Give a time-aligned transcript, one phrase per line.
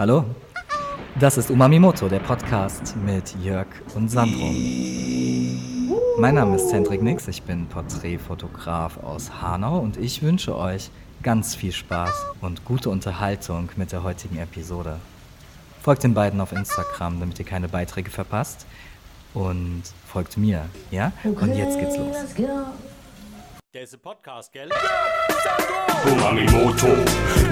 [0.00, 0.24] Hallo,
[1.20, 4.50] das ist Umamimoto, der Podcast mit Jörg und Sandro.
[6.16, 10.90] Mein Name ist Hendrik Nix, ich bin Porträtfotograf aus Hanau und ich wünsche euch
[11.22, 14.98] ganz viel Spaß und gute Unterhaltung mit der heutigen Episode.
[15.82, 18.66] Folgt den beiden auf Instagram, damit ihr keine Beiträge verpasst
[19.34, 21.12] und folgt mir, ja?
[21.24, 22.16] Und jetzt geht's los.
[23.74, 24.70] Der ist ein Podcast, gell?
[26.10, 26.88] Umamimoto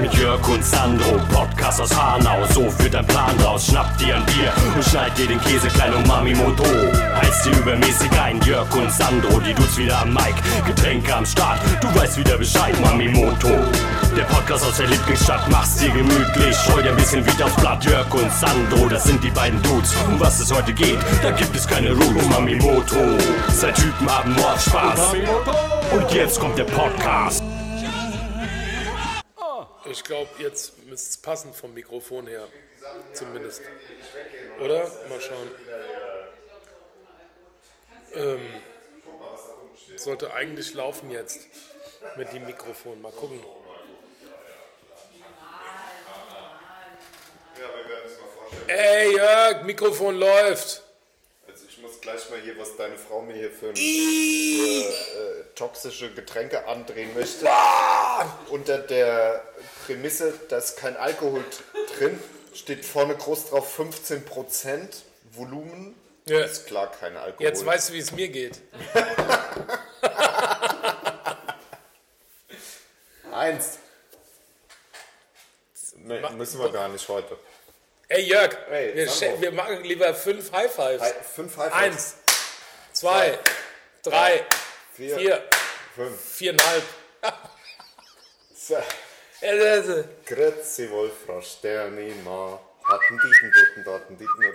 [0.01, 2.45] mit Jörg und Sandro, Podcast aus Hanau.
[2.53, 3.67] So wird dein Plan raus.
[3.67, 6.65] Schnapp dir ein Bier und schneid dir den Käse klein Umamimoto.
[7.21, 10.35] Heißt dir übermäßig ein Jörg und Sandro, die Dudes wieder am Mic.
[10.67, 12.75] Getränke am Start, du weißt wieder Bescheid.
[12.79, 13.51] Umamimoto,
[14.17, 15.49] der Podcast aus der Lieblingsstadt.
[15.51, 17.85] Mach's dir gemütlich, scheu dir ein bisschen wieder aufs Blatt.
[17.85, 19.95] Jörg und Sandro, das sind die beiden Dudes.
[20.07, 22.23] Um was es heute geht, da gibt es keine Ruhe.
[22.25, 23.19] Umamimoto,
[23.55, 25.15] zwei Typen haben Mordspaß.
[25.93, 27.48] Und jetzt kommt der Podcast.
[29.91, 32.47] Ich glaube, jetzt müsste es passen vom Mikrofon her.
[33.13, 33.63] Zumindest.
[34.61, 34.91] Oder?
[35.09, 35.51] Mal schauen.
[38.15, 38.41] Ähm,
[39.97, 41.41] sollte eigentlich laufen jetzt
[42.17, 43.01] mit dem Mikrofon.
[43.03, 43.45] Mal gucken.
[48.67, 50.83] Ey Jörg, Mikrofon läuft.
[51.47, 56.13] Also ich muss gleich mal hier, was deine Frau mir hier für, für äh, toxische
[56.13, 57.49] Getränke andrehen möchte.
[58.51, 59.43] Unter der
[59.93, 61.43] Prämisse, dass kein Alkohol
[61.97, 62.23] drin
[62.55, 64.23] steht vorne groß drauf 15%
[65.33, 65.95] Volumen.
[66.27, 66.41] Ja.
[66.41, 67.47] Ist klar kein Alkohol.
[67.47, 68.61] Jetzt weißt du, wie es mir geht.
[73.33, 73.79] Eins.
[75.97, 77.39] Nee, müssen wir gar nicht heute.
[78.09, 81.01] Ey Jörg, Ey, wir, wir machen lieber fünf High Fives.
[81.03, 81.83] Hi- Fünf High Fives.
[81.83, 82.15] Eins,
[82.93, 83.39] zwei,
[84.03, 84.45] drei,
[84.95, 85.43] Vier, vier,
[85.95, 86.21] fünf.
[86.21, 86.83] viereinhalb.
[88.55, 88.77] So.
[90.27, 92.59] Grüezi Wolfrosch, der Nima.
[92.83, 94.55] Hatten Dieten, Duten, Daten, Dieten.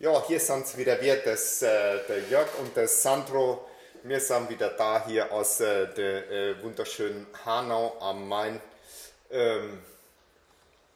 [0.00, 3.68] Ja, hier sind wieder wir, das, äh, der Jörg und der Sandro.
[4.02, 8.60] Wir sind wieder da hier aus äh, der äh, wunderschönen Hanau am Main.
[9.30, 9.80] Ähm,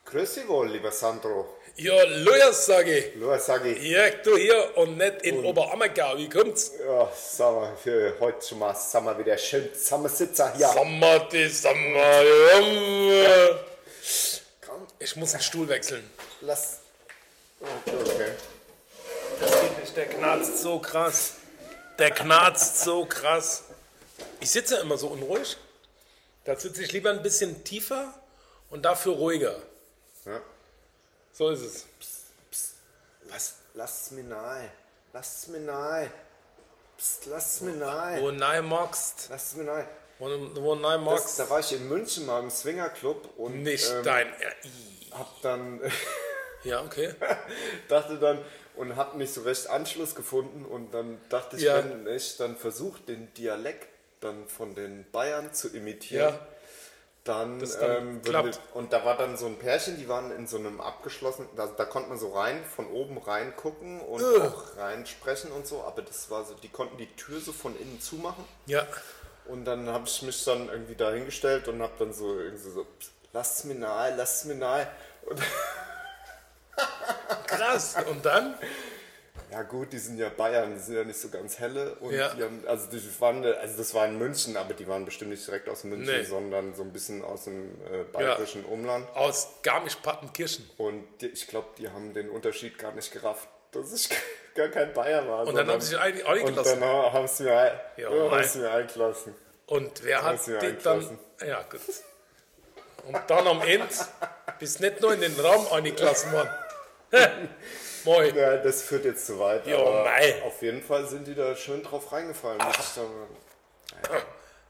[0.04, 1.57] Grüezi wohl, lieber Sandro.
[1.81, 3.15] Ja, Lujas, sage ich.
[3.15, 6.19] Nur sage ich, Jörg, du hier und nicht in Oberammergau.
[6.19, 6.72] Wie kommt's?
[6.84, 10.67] ja, sagen wir, für heute schon mal, sind wir wieder schön zusammensitzer hier.
[10.71, 13.61] Sommer, die Sommer, Junge.
[14.99, 16.11] Ich muss den Stuhl wechseln.
[16.41, 16.81] Lass.
[17.61, 18.33] Okay.
[19.41, 21.34] Das geht nicht, der knarzt so krass.
[21.97, 23.62] Der knarzt so krass.
[24.41, 25.56] Ich sitze immer so unruhig.
[26.44, 28.12] Da sitze ich lieber ein bisschen tiefer
[28.69, 29.62] und dafür ruhiger.
[30.27, 30.41] Ja.
[31.38, 31.87] So ist es.
[33.31, 33.54] Was?
[33.75, 34.69] Lass mir nahe.
[35.12, 36.10] Lass mir nahe.
[36.97, 38.21] Psst, lass mir nahe.
[38.21, 39.87] Wo nein magst, Lass mir nahe.
[40.19, 40.26] wo,
[40.56, 44.03] wo nein Das, magst, da war ich in München mal im Swingerclub und nicht ähm,
[44.03, 44.26] dein.
[45.12, 45.81] Hab dann
[46.65, 47.15] Ja, okay.
[47.87, 48.44] dachte dann
[48.75, 51.76] und hab nicht so recht Anschluss gefunden und dann dachte ich, Ja.
[51.76, 53.87] wenn ich dann versuche den Dialekt
[54.19, 56.47] dann von den Bayern zu imitieren, Ja.
[57.28, 58.61] Dann, dann ähm, klappt.
[58.75, 61.84] und da war dann so ein Pärchen, die waren in so einem abgeschlossenen, da, da
[61.84, 66.03] konnte man so rein von oben rein gucken und auch rein sprechen und so, aber
[66.03, 68.44] das war so, die konnten die Tür so von innen zumachen.
[68.67, 68.87] Ja.
[69.47, 72.84] Und dann habe ich mich dann irgendwie da hingestellt und habe dann so irgendwie so,
[72.99, 74.87] "Psst, lasst mir nahe, lasst mir nahe.
[75.27, 75.41] Und
[77.47, 77.97] Krass.
[78.09, 78.55] Und dann?
[79.50, 81.94] Ja gut, die sind ja Bayern, die sind ja nicht so ganz helle.
[81.97, 82.34] Und Ja.
[82.34, 85.47] die haben, also die waren, also das war in München, aber die waren bestimmt nicht
[85.47, 86.22] direkt aus München, Nee.
[86.25, 89.08] sondern so ein bisschen aus dem äh, bayerischen Umland.
[89.14, 90.69] Aus Garmisch-Partenkirchen.
[90.76, 94.08] Und die, ich glaube, die haben den Unterschied gar nicht gerafft, dass ich
[94.54, 95.47] gar kein Bayer war.
[95.47, 98.31] Und dann haben sie sich eigentlich nicht Und dann haben sie mir, Ja, ja, haben
[98.31, 98.42] mei.
[98.42, 99.34] sie mir eingelassen.
[99.66, 100.92] Und wer hat du ja den dann.
[100.98, 101.19] eingelassen.
[101.47, 101.81] Ja, gut.
[103.06, 103.87] Und dann am Ende
[104.58, 106.50] bist nicht nur in den Raum eingelassen worden.
[108.08, 108.34] Moin.
[108.34, 109.66] Ja, das führt jetzt zu weit.
[109.66, 110.42] Ja, aber mei.
[110.46, 112.58] auf jeden Fall sind die da schön drauf reingefallen.
[112.70, 113.10] Ich sagen.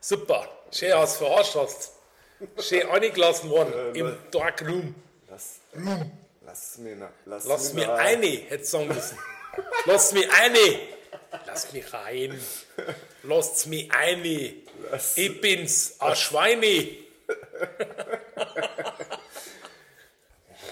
[0.01, 0.49] Super.
[0.73, 1.93] Schön hast verarscht hast.
[2.61, 4.95] Schön eingelassen worden im Dark Room.
[5.31, 5.59] Lass,
[6.45, 9.17] lass mir, na, lass, Lass mir na- eine, hätte ich sagen müssen.
[9.87, 10.79] Lass mir eine.
[11.47, 12.41] Lass mich rein.
[13.23, 14.55] Lasst mir eine.
[15.17, 16.89] Ich bin's, ein Schweine.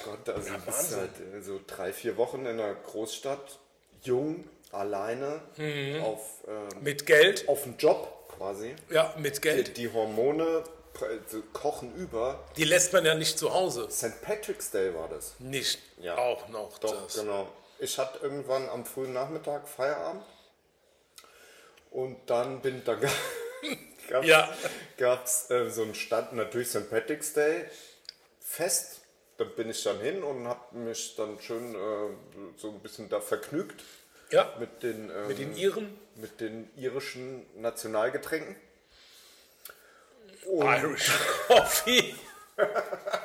[0.07, 3.59] Gott, also du bist halt äh, so drei, vier Wochen in einer Großstadt,
[4.03, 5.41] jung, alleine,
[6.03, 7.49] auf, ähm, Mit Geld.
[7.49, 8.75] auf dem Job quasi.
[8.91, 9.77] Ja, mit Geld.
[9.77, 12.45] Die Hormone pre- so kochen über.
[12.57, 13.89] Die lässt man ja nicht zu Hause.
[13.91, 14.21] St.
[14.23, 15.35] Patrick's Day war das.
[15.39, 16.17] Nicht Ja.
[16.19, 17.15] auch noch Doch, das.
[17.21, 17.49] genau.
[17.79, 20.23] Ich hatte irgendwann am frühen Nachmittag Feierabend
[21.91, 22.95] und dann bin da
[24.09, 24.49] gab's, Ja.
[24.97, 26.89] gab's äh, so einen Stand, natürlich St.
[26.91, 27.65] Patrick's Day
[28.41, 29.01] Fest
[29.39, 31.79] dann bin ich dann hin und habe mich dann schön äh,
[32.57, 33.83] so ein bisschen da vergnügt
[34.31, 35.99] Ja, mit den, ähm, mit den Iren.
[36.17, 38.57] mit den irischen Nationalgetränken.
[40.47, 41.11] Irish
[41.49, 42.15] Coffee.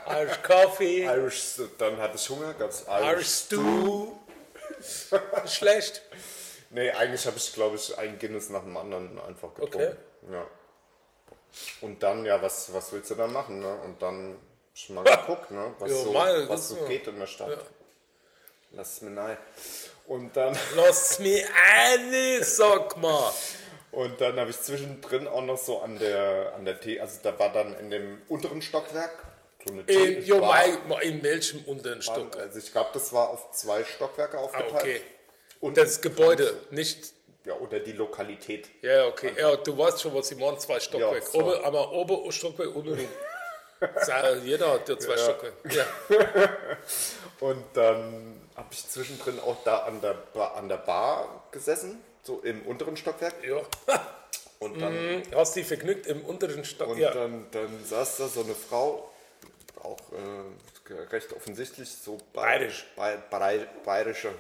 [0.08, 1.04] Irish Coffee.
[1.06, 3.28] Irish, dann hatte ich Hunger, gab es Irish Irish.
[3.28, 4.08] Stew.
[5.46, 6.02] Schlecht.
[6.72, 9.78] Nee, eigentlich habe ich, glaube ich, ein Guinness nach dem anderen einfach getrunken.
[9.78, 9.96] Okay.
[10.32, 10.48] Ja.
[11.82, 13.60] Und dann, ja, was, was willst du dann machen?
[13.60, 13.76] Ne?
[13.82, 14.38] Und dann
[14.74, 15.74] ich mal geguckt, ne?
[15.80, 16.86] was, Ja, so, mal, was so so.
[16.86, 17.58] geht in der Stadt.
[18.72, 19.38] Lass es mir nein.
[20.08, 21.46] Und dann, Lass mir
[21.86, 23.32] eine, sag mal.
[23.92, 27.38] und dann habe ich zwischendrin auch noch so an der, an der Tee, also da
[27.38, 29.12] war dann in dem unteren Stockwerk
[29.66, 32.36] so eine In, jo, mein, in welchem unteren Stock?
[32.38, 34.74] Also ich glaube, das war auf zwei Stockwerke Ah, aufgeteilt.
[34.74, 35.02] okay.
[35.60, 37.14] Und Das Gebäude, nicht.
[37.46, 38.70] Ja, oder die Lokalität.
[38.82, 39.34] Ja, okay.
[39.38, 41.22] Ja, du weißt schon, was ich meine, zwei Stockwerke.
[41.26, 41.40] zwei.
[41.40, 43.08] Ober, aber ober Stockwerk, unten.
[44.44, 45.54] Jeder hat ja zwei Stockwerke.
[45.70, 45.86] Ja.
[47.40, 52.40] Und dann habe ich zwischendrin auch da an der, Bar, an der Bar gesessen, so
[52.42, 53.36] im unteren Stockwerk.
[53.44, 53.62] ja.
[54.60, 55.24] Und dann, Mhm.
[55.36, 56.90] Hast dich vergnügt im unteren Stock?
[56.90, 57.12] und Ja.
[57.12, 59.12] dann, dann saß da so eine Frau,
[59.82, 62.86] auch äh, recht offensichtlich so ba- Bayerisch.
[62.96, 64.32] Ba- Brei- bayerische.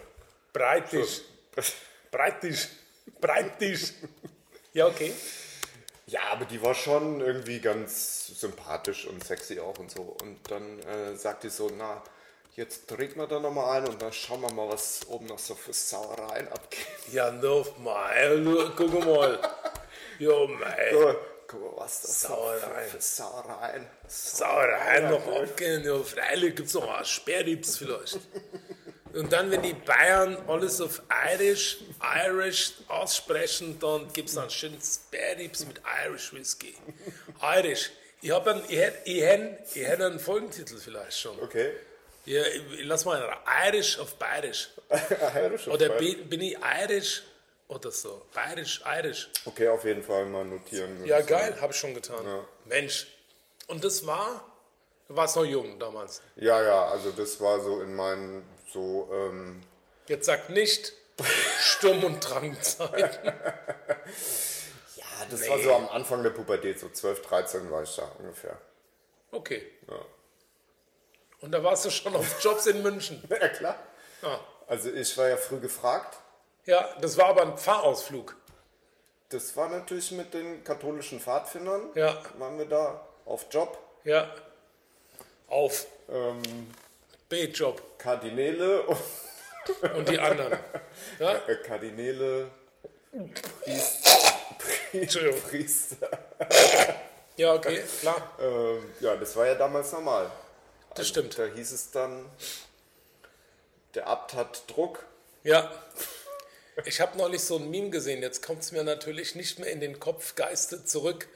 [0.53, 1.21] Breitisch.
[2.11, 2.67] Breitisch.
[3.19, 3.93] Breitisch.
[4.73, 5.11] Ja, okay.
[6.07, 10.01] Ja, aber die war schon irgendwie ganz sympathisch und sexy auch und so.
[10.21, 12.01] Und dann äh, sagt die so, na,
[12.55, 15.55] jetzt trinken wir da nochmal ein und dann schauen wir mal, was oben noch so
[15.55, 16.85] für Sauereien abgeht.
[17.11, 18.71] Ja, nochmal.
[18.75, 19.39] Guck mal.
[20.19, 20.91] Ja, mei.
[20.91, 21.15] So,
[21.47, 22.89] guck mal, was das Sauereien.
[22.89, 23.87] für, für Sauereien.
[24.07, 25.83] Sauerei noch abgehen.
[25.83, 28.19] Ja, freilich gibt es noch mal Sperrdips vielleicht.
[29.13, 31.01] Und dann, wenn die Bayern alles auf
[31.33, 31.77] Irish,
[32.25, 36.75] Irish aussprechen, dann gibt es dann schön Sperrdips mit Irish Whisky.
[37.41, 37.91] Irish.
[38.21, 41.39] Ich habe einen, ich hätte, ich ich einen Folgentitel vielleicht schon.
[41.41, 41.71] Okay.
[42.25, 43.37] Ja, ich, lass mal
[43.67, 44.69] Irish auf Bayerisch.
[44.89, 46.17] Bayerisch auf Oder Bayerisch.
[46.17, 47.23] bin, bin ich Irish
[47.67, 48.21] oder so?
[48.33, 49.29] Bayerisch, Irish.
[49.45, 51.03] Okay, auf jeden Fall mal notieren.
[51.05, 52.23] Ja, geil, habe ich schon getan.
[52.65, 53.07] Mensch.
[53.67, 54.45] Und das war,
[55.07, 56.21] du warst noch jung damals.
[56.35, 59.61] Ja, ja, also das war so in meinen so, ähm,
[60.07, 60.93] Jetzt sag nicht
[61.59, 63.25] Sturm- und Drangzeiten.
[64.95, 68.57] ja, das war so am Anfang der Pubertät, so 12, 13 war ich da ungefähr.
[69.31, 69.71] Okay.
[69.87, 69.99] Ja.
[71.41, 73.23] Und da warst du schon auf Jobs in München.
[73.29, 73.75] Ja, klar.
[74.21, 74.39] Ah.
[74.67, 76.17] Also ich war ja früh gefragt.
[76.65, 78.35] Ja, das war aber ein Pfarrausflug.
[79.29, 81.89] Das war natürlich mit den katholischen Pfadfindern.
[81.95, 82.21] Ja.
[82.37, 83.79] Waren wir da auf Job.
[84.03, 84.33] Ja.
[85.47, 86.41] Auf Ähm,
[87.31, 87.97] B-Job.
[87.97, 88.99] Kardinäle und
[89.95, 90.59] Und die anderen.
[91.17, 91.35] Ja?
[91.47, 92.51] äh, Kardinäle,
[94.91, 95.41] Entschuldigung.
[95.49, 96.09] Priester.
[97.37, 98.35] Ja, okay, klar.
[98.41, 100.29] Ähm, ja, das war ja damals normal.
[100.93, 101.39] Das stimmt.
[101.39, 102.25] Da hieß es dann,
[103.95, 105.05] der Abt hat Druck.
[105.43, 105.71] Ja.
[106.83, 109.79] Ich habe neulich so ein Meme gesehen, jetzt kommt es mir natürlich nicht mehr in
[109.79, 111.29] den Kopf geistet zurück.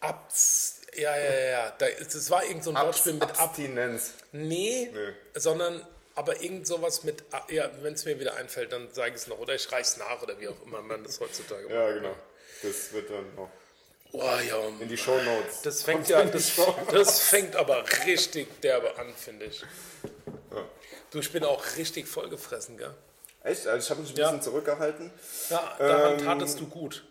[0.00, 1.74] Abs ja, ja, ja, ja.
[1.78, 3.40] Da, das war irgend so ein Wortspiel mit Ab.
[3.40, 4.14] Abstinenz.
[4.32, 5.12] Nee, Nee.
[5.34, 9.26] sondern aber irgend sowas mit, ja, wenn es mir wieder einfällt, dann sage ich es
[9.28, 9.38] noch.
[9.38, 11.72] Oder ich reich's nach oder wie auch immer man das heutzutage macht.
[11.74, 12.14] Ja, genau.
[12.62, 13.50] Das wird dann noch
[14.10, 15.60] Oh, ja, in die Show Notes.
[15.62, 16.52] das fängt ja, das,
[16.90, 19.62] das fängt aber richtig derbe an, finde ich.
[21.10, 22.94] Du, ich bin auch richtig vollgefressen, gell?
[23.44, 23.66] Echt?
[23.66, 24.26] Also ich habe mich ein Ja.
[24.30, 25.10] bisschen zurückgehalten.
[25.50, 27.04] Ja, daran Ähm, tatest du gut.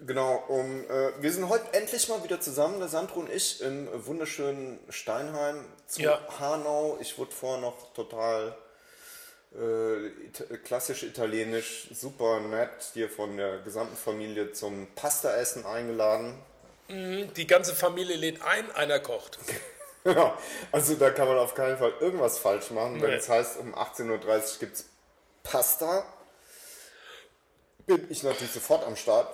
[0.00, 3.88] Genau, um, äh, wir sind heute endlich mal wieder zusammen, der Sandro und ich, im
[4.06, 6.20] wunderschönen Steinheim zu Ja.
[6.38, 6.98] Hanau.
[7.00, 8.54] Ich wurde vorher noch total
[9.54, 16.38] äh, it klassisch italienisch, super nett, hier von der gesamten Familie zum Pastaessen eingeladen.
[16.88, 19.38] Die ganze Familie lädt ein, einer kocht.
[20.04, 20.38] Ja,
[20.70, 23.02] also da kann man auf keinen Fall irgendwas falsch machen.
[23.02, 23.16] Wenn Nee.
[23.16, 24.84] es heißt, um 18.30 Uhr gibt es
[25.42, 26.04] Pasta,
[27.86, 29.26] bin ich natürlich sofort am Start.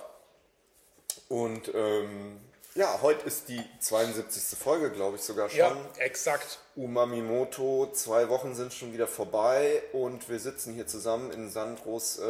[1.29, 2.39] Und ähm,
[2.75, 4.57] ja, heute ist die 72.
[4.57, 5.59] Folge, glaube ich sogar schon.
[5.59, 6.59] Ja, exakt.
[6.75, 12.25] Umamimoto, zwei Wochen sind schon wieder vorbei und wir sitzen hier zusammen in Sandros äh,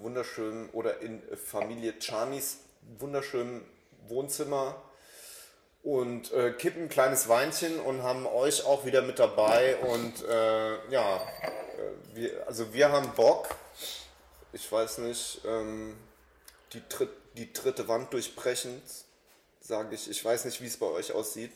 [0.00, 2.58] wunderschönen oder in Familie Chanis
[2.98, 3.62] wunderschönen
[4.08, 4.82] Wohnzimmer
[5.82, 10.90] und äh, kippen ein kleines Weinchen und haben euch auch wieder mit dabei und äh,
[10.90, 13.48] ja, äh, wir, also wir haben Bock,
[14.52, 15.96] ich weiß nicht, ähm,
[16.72, 18.82] die, dritt, die dritte Wand durchbrechend,
[19.60, 21.52] sage ich, ich weiß nicht, wie es bei euch aussieht.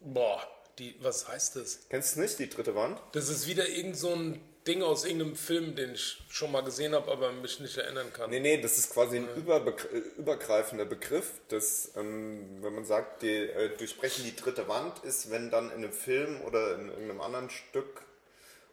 [0.00, 0.46] Boah,
[0.78, 1.80] die, was heißt das?
[1.88, 3.00] Kennst du nicht, die dritte Wand?
[3.12, 6.94] Das ist wieder irgend so ein Ding aus irgendeinem Film, den ich schon mal gesehen
[6.94, 8.28] habe, aber mich nicht erinnern kann.
[8.28, 11.32] Nee, nee, das ist quasi ein überbegr- äh, übergreifender Begriff.
[11.48, 15.78] Das, ähm, wenn man sagt, die äh, durchbrechen die dritte Wand, ist, wenn dann in
[15.78, 18.02] einem Film oder in irgendeinem anderen Stück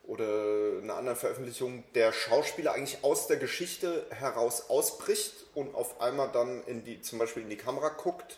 [0.04, 6.32] oder einer anderen Veröffentlichung der Schauspieler eigentlich aus der Geschichte heraus ausbricht und auf einmal
[6.32, 8.38] dann in die, zum Beispiel in die Kamera guckt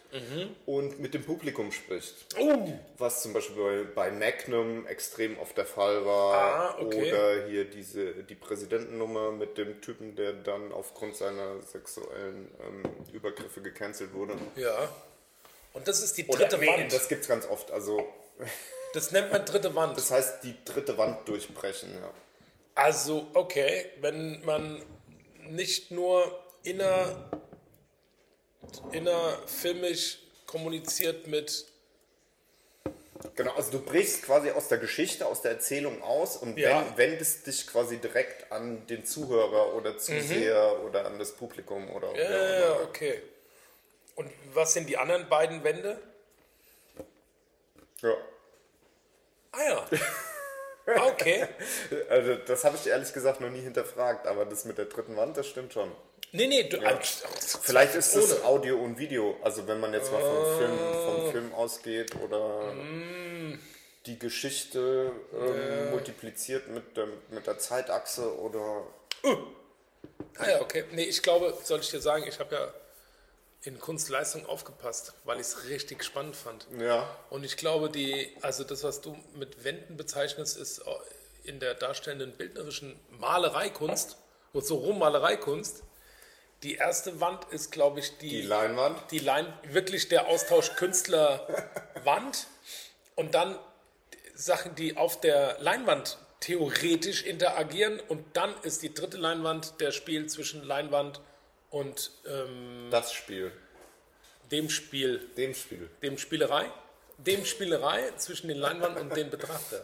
[0.65, 2.13] und mit dem Publikum spricht.
[2.39, 6.33] Oh, Was zum Beispiel bei, Magnum extrem oft der Fall war.
[6.33, 7.12] Ah, okay.
[7.12, 13.62] Oder hier diese, die Präsidentennummer mit dem Typen, der dann aufgrund seiner sexuellen ähm, Übergriffe
[13.62, 14.36] gecancelt wurde.
[14.55, 14.88] ja.
[15.74, 16.91] Und das ist die Oder, dritte nee, Wand.
[16.91, 17.69] Das gibt's ganz oft.
[17.71, 18.07] Also,
[18.93, 19.95] Das nennt man dritte Wand.
[19.97, 21.93] das heißt, die dritte Wand durchbrechen.
[21.93, 22.12] Ja.
[22.74, 24.81] Also, okay, wenn man
[25.50, 27.29] nicht nur inner,
[28.91, 31.65] innerfilmisch kommuniziert mit.
[33.36, 36.86] Genau, also du brichst quasi aus der Geschichte, aus der Erzählung aus und Ja.
[36.97, 42.25] wendest dich quasi direkt an den Zuhörer oder Zuseher oder an das Publikum oder Ja,
[42.25, 43.21] auch ja, okay.
[44.15, 46.00] Und was sind die anderen beiden Wände?
[48.01, 48.13] Ja.
[49.51, 49.86] Ah ja.
[50.88, 51.47] Ah, Okay.
[52.09, 55.36] Also das habe ich ehrlich gesagt noch nie hinterfragt, aber das mit der dritten Wand,
[55.38, 55.91] das stimmt schon.
[56.31, 56.79] Nee, nee, du.
[56.86, 57.00] ah,
[57.62, 58.43] Vielleicht ist es.
[58.43, 62.74] Audio und Video, also wenn man jetzt mal vom Film, vom Film ausgeht oder
[64.05, 68.84] die Geschichte ähm, multipliziert mit der, mit der Zeitachse oder
[70.38, 70.86] Ah ja, okay.
[70.91, 72.74] Nee, ich glaube, soll ich dir sagen, ich habe ja
[73.63, 76.67] in Kunstleistung aufgepasst, weil ich es richtig spannend fand.
[76.79, 80.81] ja, Und ich glaube, die, also das, was du mit Wänden bezeichnest, ist
[81.43, 84.17] in der darstellenden bildnerischen Malereikunst,
[84.53, 85.84] und so Rummalereikunst.
[86.63, 88.99] Die erste Wand ist, glaube ich, die, die Leinwand.
[89.11, 92.47] die Lein, wirklich der Austausch Künstler-Wand.
[93.15, 93.57] Und dann
[94.33, 97.99] Sachen, die auf der Leinwand theoretisch interagieren.
[98.07, 101.19] Und dann ist die dritte Leinwand der Spiel zwischen Leinwand
[101.69, 103.51] und ähm, Das Spiel,
[104.51, 105.89] dem Spiel dem Spiel.
[106.01, 106.71] dem Spielerei,
[107.17, 109.83] dem Spielerei zwischen den Leinwand und dem Betrachter.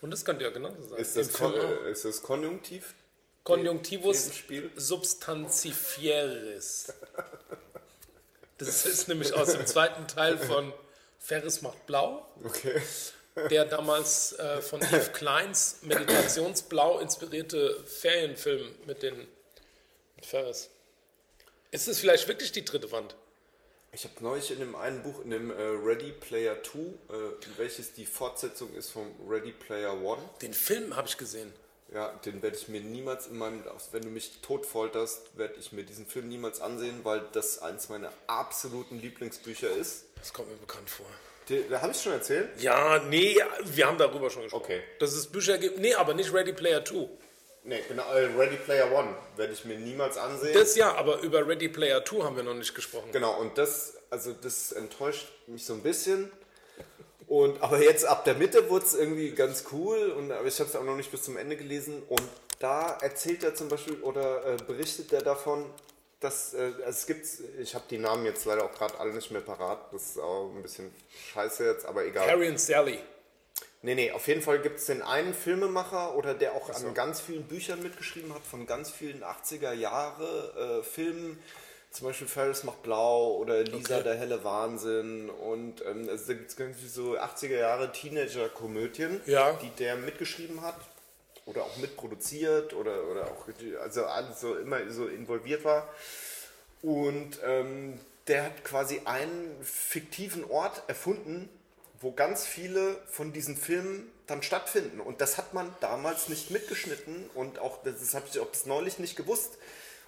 [0.00, 0.98] Und das könnte ja genauso sein.
[0.98, 1.54] Ist das, Kon
[1.90, 2.94] ist das Konjunktiv?
[4.34, 4.70] Spiel?
[4.76, 6.92] substantifieris.
[8.58, 10.70] Das ist nämlich aus dem zweiten Teil von
[11.18, 12.82] Ferris macht blau, Okay.
[13.48, 19.16] der damals äh, von Yves Kleins Meditationsblau inspirierte Ferienfilm mit den
[20.16, 20.68] mit Ferris.
[21.70, 23.14] Ist es vielleicht wirklich die dritte Wand?
[23.92, 26.82] Ich habe neulich in dem einen Buch, in dem äh, Ready Player 2, äh,
[27.56, 31.50] welches die Fortsetzung ist vom Ready Player One, Den Film habe ich gesehen.
[31.92, 35.72] Ja, den werde ich mir niemals in meinem, wenn du mich tot folterst, werde ich
[35.72, 40.04] mir diesen Film niemals ansehen, weil das eins meiner absoluten Lieblingsbücher ist.
[40.16, 41.06] Das kommt mir bekannt vor.
[41.68, 42.48] Da habe ich schon erzählt?
[42.60, 44.62] Ja, nee, wir haben darüber schon gesprochen.
[44.62, 44.82] Okay.
[45.00, 45.80] Dass es Bücher gibt.
[45.80, 47.08] Nee, aber nicht Ready Player 2.
[47.64, 50.54] Nee, genau, Ready Player One werde ich mir niemals ansehen.
[50.54, 53.10] Das ja, aber über Ready Player 2 haben wir noch nicht gesprochen.
[53.12, 56.30] Genau, und das, also das enttäuscht mich so ein bisschen.
[57.30, 60.68] Und, aber jetzt ab der Mitte wurde es irgendwie ganz cool, und, aber ich habe
[60.68, 62.02] es auch noch nicht bis zum Ende gelesen.
[62.08, 62.24] Und
[62.58, 65.64] da erzählt er zum Beispiel oder äh, berichtet er davon,
[66.18, 67.24] dass äh, es gibt,
[67.60, 70.50] ich habe die Namen jetzt leider auch gerade alle nicht mehr parat, das ist auch
[70.52, 70.92] ein bisschen
[71.32, 72.28] scheiße jetzt, aber egal.
[72.28, 72.98] Harry und Sally.
[73.82, 77.20] Nee, nee, auf jeden Fall gibt es den einen Filmemacher oder der auch an ganz
[77.20, 81.40] vielen Büchern mitgeschrieben hat, von ganz vielen 80er Jahre äh, Filmen.
[81.90, 84.04] Zum Beispiel Ferris macht blau oder Lisa Okay.
[84.04, 89.52] der helle Wahnsinn und ähm, also da gibt es irgendwie so 80er Jahre Teenager-Komödien, Ja.
[89.54, 90.76] die der mitgeschrieben hat
[91.46, 93.46] oder auch mitproduziert oder, oder auch
[93.82, 95.88] also alles so immer so involviert war.
[96.82, 101.48] Und ähm, der hat quasi einen fiktiven Ort erfunden,
[102.00, 105.00] wo ganz viele von diesen Filmen dann stattfinden.
[105.00, 108.64] Und das hat man damals nicht mitgeschnitten und auch, das, das habe ich auch bis
[108.66, 109.58] neulich nicht gewusst.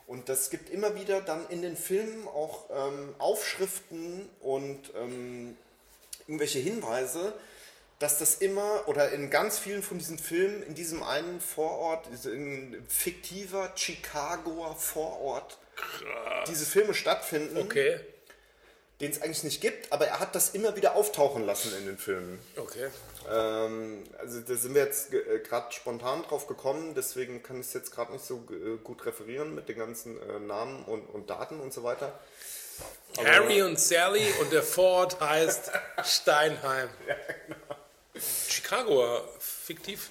[0.07, 5.57] Und das gibt immer wieder dann in den Filmen auch ähm, Aufschriften und ähm,
[6.27, 7.33] irgendwelche Hinweise,
[7.99, 12.85] dass das immer oder in ganz vielen von diesen Filmen in diesem einen Vorort, ein
[12.89, 15.59] fiktiver Chicagoer Vorort,
[16.49, 18.01] diese Filme stattfinden, Okay.
[19.01, 21.97] den es eigentlich nicht gibt, aber er hat das immer wieder auftauchen lassen in den
[21.99, 22.41] Filmen.
[22.57, 22.89] Okay.
[23.31, 27.73] Ähm, also da sind wir jetzt äh, gerade spontan drauf gekommen, deswegen kann ich es
[27.73, 31.61] jetzt gerade nicht so äh, gut referieren mit den ganzen äh, Namen und, und Daten
[31.61, 32.19] und so weiter.
[33.19, 35.71] Harry und Sally und der Vorort heißt
[36.05, 36.89] Steinheim.
[37.47, 37.77] genau.
[38.49, 40.11] Chicago, fiktiv.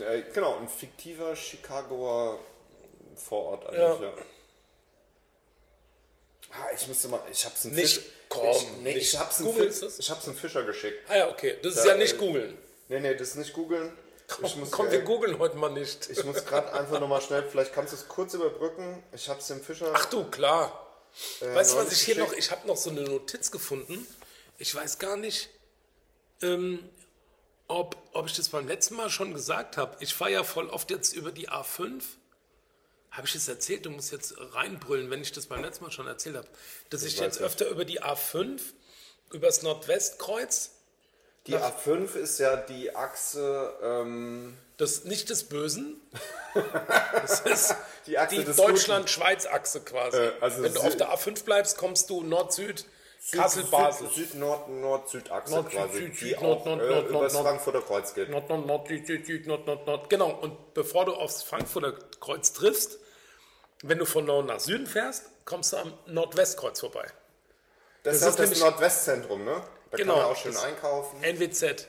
[0.00, 2.38] Äh, genau, ein fiktiver Chicagoer
[3.16, 4.00] Vorort eigentlich, Ja.
[4.02, 4.12] ja.
[6.52, 9.82] Ah, ich müsste mal, ich hab's Nicht- Fisch, komm, ich, nee, ich hab's Google ist
[9.82, 9.98] das?
[9.98, 10.98] ich hab's einen Fischer geschickt.
[11.08, 11.56] Ah ja, okay.
[11.62, 12.58] Das ist Da, ja nicht äh, googeln.
[12.88, 13.92] Nee, nee, das ist nicht googeln.
[14.40, 16.08] Muss, Komm, äh, wir googeln heute mal nicht.
[16.10, 19.02] Ich muss gerade einfach nochmal schnell, vielleicht kannst du es kurz überbrücken.
[19.12, 19.90] Ich habe es dem Fischer.
[19.94, 20.86] Ach du, klar.
[21.40, 24.06] weißt du, was ich hier noch, ich habe noch so eine Notiz gefunden.
[24.58, 25.48] Ich weiß gar nicht,
[26.42, 26.88] ähm,
[27.68, 29.96] ob, ob ich das beim letzten Mal schon gesagt habe.
[30.00, 32.02] Ich fahre ja voll oft jetzt über die A5.
[33.10, 33.86] Habe ich das erzählt?
[33.86, 36.48] Du musst jetzt reinbrüllen, wenn ich das beim letzten Mal schon erzählt habe.
[36.90, 37.46] Dass ich weiß jetzt nicht.
[37.46, 38.60] öfter über die A5,
[39.32, 40.70] übers Nordwestkreuz,
[41.46, 43.72] Die A5 ist ja die Achse.
[43.82, 46.00] Ähm, das nicht des Bösen.
[47.12, 47.74] Das ist
[48.06, 50.16] Die die Deutschland-Schweiz-Achse quasi.
[50.16, 52.84] Äh, also Wenn du auf der A5 bleibst, kommst du Nord-Süd,
[53.32, 54.08] Kassel-Basel.
[54.08, 55.98] Süd, Süd, Nord, Nord, Südachse Nord, Süd, quasi.
[55.98, 57.46] Süd, Süd, Nord, Nord, äh, Nord, übers Nord.
[57.46, 58.30] Frankfurter Kreuz geht.
[58.30, 60.10] Nord, Nord, Nord, Süd, Süd, Süd, Nord, Nord, Nord.
[60.10, 62.98] Genau, und bevor du aufs Frankfurter Kreuz triffst,
[63.82, 67.06] wenn du von Norden nach Süden fährst, kommst du am Nordwestkreuz vorbei.
[68.02, 69.62] Das, Das ist das Nordwestzentrum, ne?
[69.90, 71.22] Da Genau, kann man auch schön einkaufen.
[71.22, 71.86] NWZ.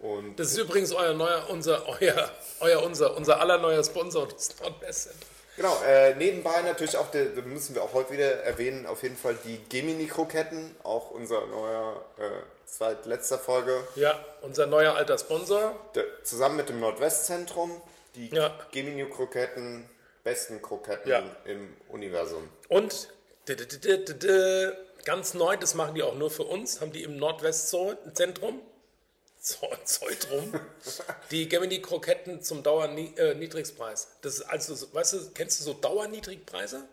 [0.00, 2.30] Und Das ist übrigens euer neuer, unser, euer,
[2.60, 5.27] euer, unser, unser aller neuer Sponsor, das Nordwestzentrum.
[5.58, 9.16] Genau, äh, nebenbei natürlich auch, der, da müssen wir auch heute wieder erwähnen, auf jeden
[9.16, 12.22] Fall die Gemini-Kroketten, auch unser neuer, äh,
[12.64, 15.74] seit letzter Folge, Ja, unser neuer alter Sponsor.
[15.96, 17.82] der, zusammen mit dem Nordwestzentrum,
[18.14, 18.56] die Ja.
[18.70, 19.90] Gemini-Kroketten,
[20.22, 21.22] besten Kroketten Ja.
[21.44, 22.48] im Universum.
[22.68, 23.08] Und
[25.04, 28.60] ganz neu, das machen die auch nur für uns, haben die im Nordwestzentrum,
[29.84, 30.52] Zeutrum,
[31.30, 34.08] die Gemini-Kroketten zum Dauerniedrigpreis.
[34.22, 36.84] Das ist also, so- weißt du, kennst du so Dauerniedrigpreise?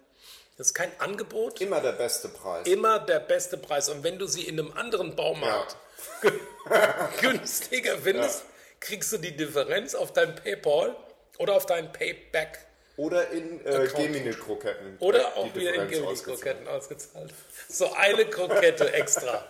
[0.58, 2.66] Das ist kein Angebot, Immer der beste Preis.
[2.66, 3.90] immer der beste Preis.
[3.90, 5.76] Und wenn du sie in einem anderen Baumarkt
[7.22, 8.44] günstiger findest,
[8.80, 10.96] kriegst du die Differenz auf dein PayPal
[11.38, 12.60] oder auf dein Payback.
[12.98, 13.88] Oder in äh.
[13.94, 14.98] Gemini-Kroketten.
[15.00, 15.90] Oder auch wieder in.
[15.90, 17.34] Gemini-Kroketten ausgezahlt.
[17.68, 19.46] So eine Krokette extra.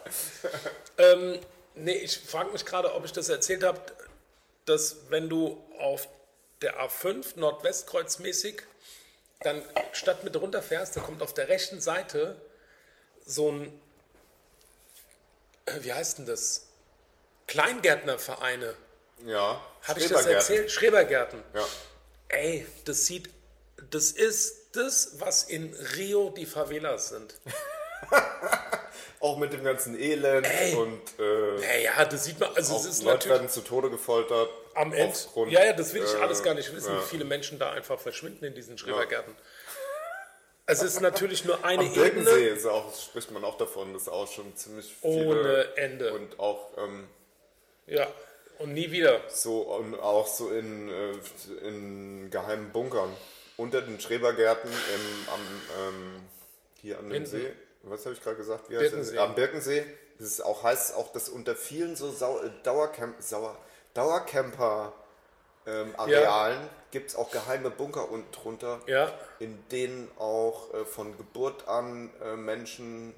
[0.98, 1.38] ähm,
[1.76, 3.80] nee, ich frage mich gerade, ob ich das erzählt habe,
[4.66, 6.08] dass wenn du auf
[6.62, 8.64] der A5 Nordwestkreuzmäßig
[9.42, 12.42] dann statt mit runterfährst, da kommt auf der rechten Seite
[13.26, 13.82] so ein,
[15.66, 16.68] äh, wie heißt denn das?
[17.48, 18.74] Kleingärtnervereine.
[19.26, 20.72] Ja, Habe ich das erzählt?
[20.72, 21.44] Schrebergärten.
[21.54, 21.68] Ja.
[22.30, 23.30] Ey, das sieht,
[23.92, 27.36] das ist das, was in Rio die Favelas sind.
[29.26, 30.76] Auch mit dem ganzen Elend Ey.
[30.76, 34.50] und äh, Naja, das sieht man, also es ist Leute werden zu Tode gefoltert.
[34.76, 35.18] am Ende.
[35.50, 37.02] Ja, ja, das will ich äh, alles gar nicht wissen, ja.
[37.02, 39.34] wie viele Menschen da einfach verschwinden in diesen Schrebergärten.
[40.68, 44.32] Es ist natürlich nur eine Am Ebene ist auch, spricht man auch davon, dass auch
[44.32, 46.14] schon ziemlich ohne viele Ende.
[46.14, 47.08] und auch ähm,
[47.88, 48.08] Ja,
[48.60, 49.22] und nie wieder.
[49.28, 53.12] so und auch so in, äh, in geheimen Bunkern
[53.58, 55.42] unter den Schrebergärten im, am
[55.88, 56.22] ähm,
[56.82, 57.30] hier an dem Hinten.
[57.30, 57.52] See.
[57.86, 58.70] Was habe ich gerade gesagt?
[58.70, 59.18] Wie Birkensee.
[59.18, 59.86] Am Birkensee.
[60.18, 63.58] Das ist auch heißt auch, dass unter vielen so Sau äh, Dauercamp Sauer
[63.94, 64.94] Dauercamper
[65.68, 69.12] ähm, Arealen gibt es auch geheime Bunker unten drunter, Ja.
[69.40, 73.14] in denen auch äh, von Geburt an äh, Menschen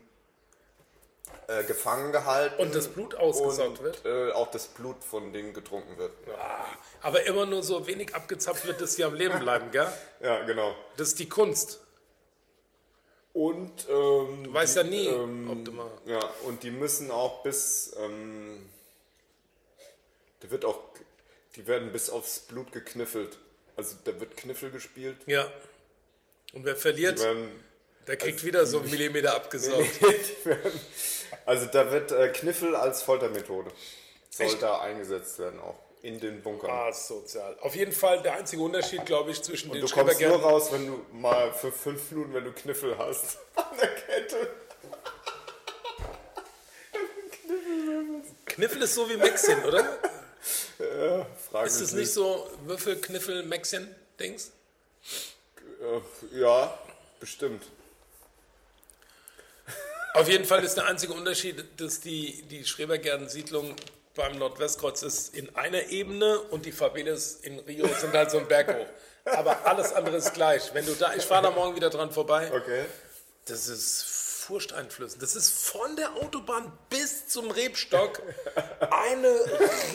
[1.47, 4.05] äh, gefangen gehalten Und das Blut ausgesaugt und, wird?
[4.05, 6.11] Äh, auch das Blut von denen getrunken wird.
[7.01, 9.87] Aber immer nur so wenig abgezapft wird, dass sie am Leben bleiben, gell?
[10.21, 10.73] Ja, genau.
[10.95, 11.81] Das ist die Kunst.
[13.37, 15.91] Und ähm, Du weißt die, ja nie, ähm, ob du mal.
[16.07, 18.67] Ja, und die müssen auch bis ähm,
[20.39, 20.79] da wird auch
[21.55, 23.37] die werden bis aufs Blut gekniffelt.
[23.75, 25.17] Also da wird Kniffel gespielt.
[25.27, 25.51] Ja.
[26.53, 27.51] Und wer verliert, werden,
[28.07, 29.85] der kriegt wieder so einen Millimeter abgesaugt.
[30.01, 30.71] die werden,
[31.45, 33.71] also da wird äh, Kniffel als Foltermethode
[34.31, 34.63] soll Echt?
[34.63, 36.69] da eingesetzt werden auch in den Bunkern.
[36.71, 37.57] Ah, sozial.
[37.59, 40.49] Auf jeden Fall der einzige Unterschied, glaube ich, zwischen und den du kommst nur Schrebergärten.
[40.49, 44.49] raus, wenn du mal für fünf Minuten, wenn du Kniffel hast an der Kette.
[48.45, 49.99] Kniffel ist so wie Maxien, oder?
[51.51, 54.51] Fragen Ist es nicht so Würfel, Kniffel, Maxien, Dings?
[55.81, 56.77] Äh, ja,
[57.19, 57.63] bestimmt.
[60.13, 63.75] Auf jeden Fall ist der einzige Unterschied, dass die, die Schrebergärten-Siedlung
[64.17, 68.47] beim Nordwestkreuz ist in einer Ebene und die Favelas in Rio sind halt so ein
[68.47, 68.87] Berg hoch.
[69.25, 70.73] Aber alles andere ist gleich.
[70.73, 72.51] Wenn du da, ich fahre da morgen wieder dran vorbei.
[72.53, 72.85] Okay.
[73.45, 75.21] Das ist furchteinflößend.
[75.21, 78.21] Das ist von der Autobahn bis zum Rebstock
[78.91, 79.29] eine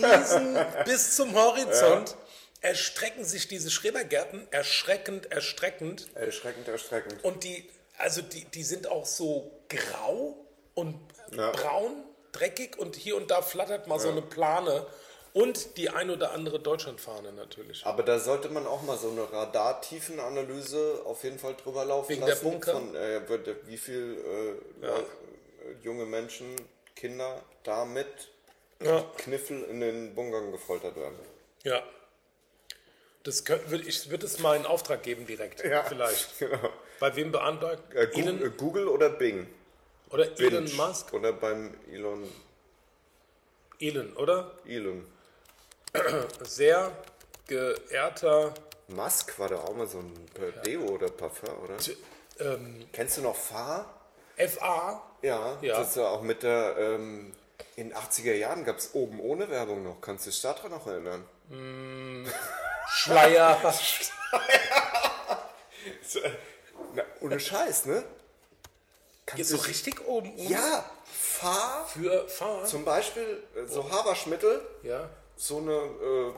[0.04, 2.16] riesen bis zum Horizont.
[2.60, 6.08] Erstrecken sich diese Schrebergärten erschreckend, erstreckend.
[6.14, 7.24] Erschreckend, erschreckend.
[7.24, 10.36] Und die, also die, die sind auch so grau
[10.74, 10.94] und
[11.32, 11.50] Ja.
[11.50, 14.86] braun, dreckig und hier und da flattert mal so eine Plane.
[15.34, 17.86] Und die ein oder andere Deutschlandfahne natürlich.
[17.86, 22.20] Aber da sollte man auch mal so eine Radartiefenanalyse auf jeden Fall drüber laufen Wegen
[22.20, 22.44] der lassen.
[22.50, 22.72] Bunker?
[22.72, 23.20] Von, äh,
[23.66, 24.18] wie viel
[24.82, 25.04] äh, Leu- äh,
[25.82, 26.56] junge Menschen,
[26.94, 28.06] Kinder da mit
[28.82, 29.02] Ja.
[29.16, 31.18] Kniffel in den Bunkern gefoltert werden.
[31.64, 31.82] Ja.
[33.22, 35.64] Das könnt, würd- ich würde es mal in Auftrag geben direkt.
[35.64, 36.38] Ja, Vielleicht.
[36.40, 36.58] Genau.
[37.00, 37.94] Bei wem beantragt?
[37.94, 39.46] Äh, Google, Elon Google oder Bing?
[40.12, 40.76] Oder Elon Binge.
[40.76, 41.12] Musk?
[41.12, 42.30] Oder beim Elon.
[43.80, 44.52] Elon, oder?
[44.66, 45.06] Elon.
[46.42, 46.90] Sehr
[47.46, 48.54] geehrter
[48.88, 50.26] Musk war da auch mal so ein
[50.64, 51.76] Deo oder Parfum, oder?
[52.40, 53.86] ähm, Kennst du noch Fahr?
[54.36, 55.02] FA.
[55.22, 55.78] Ja, Ja.
[55.78, 56.76] das ist ja auch mit der.
[56.78, 57.32] Ähm,
[57.76, 60.00] in den 80er Jahren gab es oben ohne Werbung noch.
[60.00, 61.24] Kannst du dich daran noch erinnern?
[62.88, 63.58] Schleier.
[66.94, 68.04] Na, ohne Scheiß, ne?
[69.36, 70.32] Ist so richtig oben.
[70.34, 71.86] oben Ja, Fahr.
[71.88, 72.64] Für Fahr.
[72.64, 75.08] Zum Beispiel äh, so Haarwaschmittel, ja.
[75.36, 76.32] so eine äh,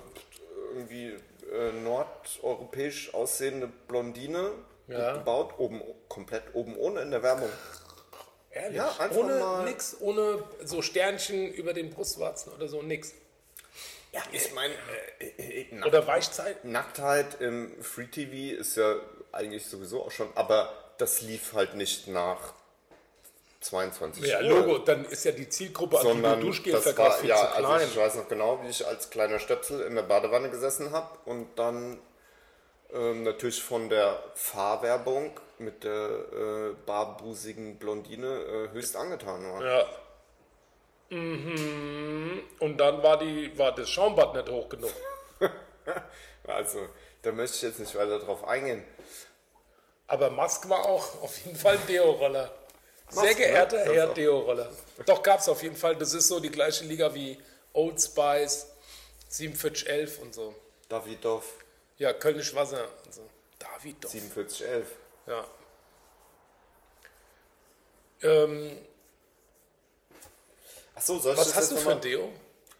[0.75, 1.15] irgendwie
[1.53, 4.53] äh, nordeuropäisch aussehende Blondine
[4.89, 5.15] Ja.
[5.15, 7.49] gebaut, oben komplett oben ohne in der Werbung.
[8.51, 8.77] Ehrlich.
[8.77, 13.13] Ja, einfach ohne mal- nix, ohne so Sternchen über den Brustwarzen oder so, nix.
[14.13, 14.73] Ja, ich meine,
[15.19, 16.65] äh, äh, Oder Weichzeit.
[16.65, 18.95] Nacktheit im Free TV ist ja
[19.33, 22.53] eigentlich sowieso auch schon, aber das lief halt nicht nach
[23.65, 24.45] 22 Ja, Uhr.
[24.45, 27.37] Logo, dann ist ja die Zielgruppe, an die du sondern Duschgel das war, viel ja,
[27.37, 27.89] zu also klein.
[27.89, 31.49] ich weiß noch genau, wie ich als kleiner Stöpsel in der Badewanne gesessen habe und
[31.57, 31.99] dann
[32.93, 39.65] ähm, natürlich von der Fahrwerbung mit der äh, barbusigen Blondine äh, höchst angetan war.
[39.65, 39.87] Ja.
[41.11, 42.43] Mhm.
[42.59, 44.93] Und dann war, die, war das Schaumbad nicht hoch genug.
[46.47, 46.79] Also,
[47.23, 48.85] da möchte ich jetzt nicht weiter drauf eingehen.
[50.07, 52.53] Aber Musk war auch auf jeden Fall ein Deo-Roller.
[53.11, 53.35] Sehr ne?
[53.35, 54.15] geehrter Das Herr.
[54.15, 54.71] Deo-Roller.
[55.07, 55.97] Doch, gab es auf jeden Fall.
[55.97, 57.39] Das ist so die gleiche Liga wie
[57.73, 58.67] Old Spice,
[59.29, 60.55] 4711 und so.
[60.89, 61.55] Davidoff
[61.99, 63.23] Ja, Kölnisch Wasser und so.
[63.59, 64.11] David doch.
[64.11, 64.87] 4711.
[65.27, 65.47] Ja.
[68.23, 68.79] Ähm,
[70.95, 72.33] Achso, soll ich was das hast du für ein Deo?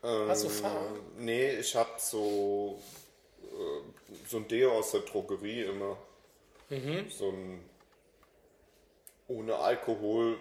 [0.03, 0.87] hast du Fahr?
[1.17, 2.79] Nee, ich habe so,
[3.43, 5.97] äh, so ein Deo aus der Drogerie immer.
[6.69, 7.11] Mhm.
[7.11, 7.69] So ein
[9.29, 10.37] ohne Alkohol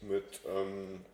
[0.00, 1.04] mit ähm,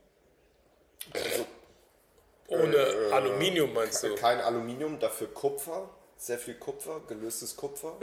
[2.48, 4.14] Ohne äh, Aluminium meinst du?
[4.14, 7.96] kein Aluminium, dafür Kupfer, sehr viel Kupfer, gelöstes Kupfer.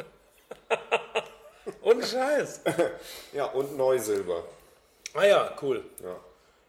[1.81, 2.61] Ohne Scheiß.
[3.33, 4.45] Ja, und Neusilber.
[5.13, 5.83] Ah ja, cool.
[6.03, 6.15] Ja.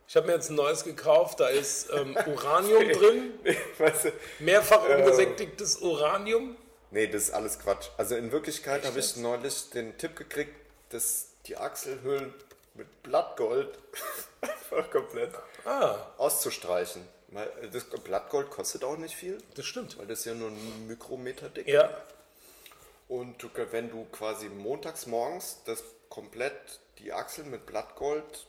[0.09, 3.35] Ich habe mir jetzt ein neues gekauft, da ist ähm, Uranium drin,
[3.79, 6.57] weißt du, mehrfach ungesättigtes Uranium.
[6.91, 7.89] nee, das ist alles Quatsch.
[7.97, 10.55] Also in Wirklichkeit habe ich neulich den Tipp gekriegt,
[10.91, 12.33] dass die Achselhöhlen
[12.75, 13.79] mit Blattgold
[14.41, 15.33] einfach komplett
[15.65, 17.07] Ah, auszustreichen.
[17.73, 19.99] Das Blattgold kostet auch nicht viel, das stimmt.
[19.99, 21.67] weil das ist ja nur ein Mikrometer dick.
[21.67, 21.91] Ja,
[23.09, 26.55] Und du, wenn du quasi montags morgens das komplett
[26.99, 28.47] die Achsel mit Blattgold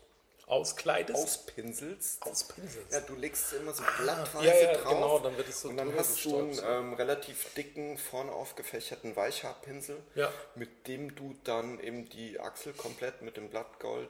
[0.47, 1.21] auskleidest.
[1.23, 2.93] auspinselst, Auspinselst.
[2.93, 4.93] ja, du legst immer so blattweise ja, ja, drauf.
[4.93, 9.15] genau, dann wird es so Und dann hast du einen ähm, relativ dicken, vorne aufgefächerten
[9.15, 10.31] Weichhaarpinsel, Ja.
[10.55, 14.09] mit dem du dann eben die Achsel komplett mit dem Blattgold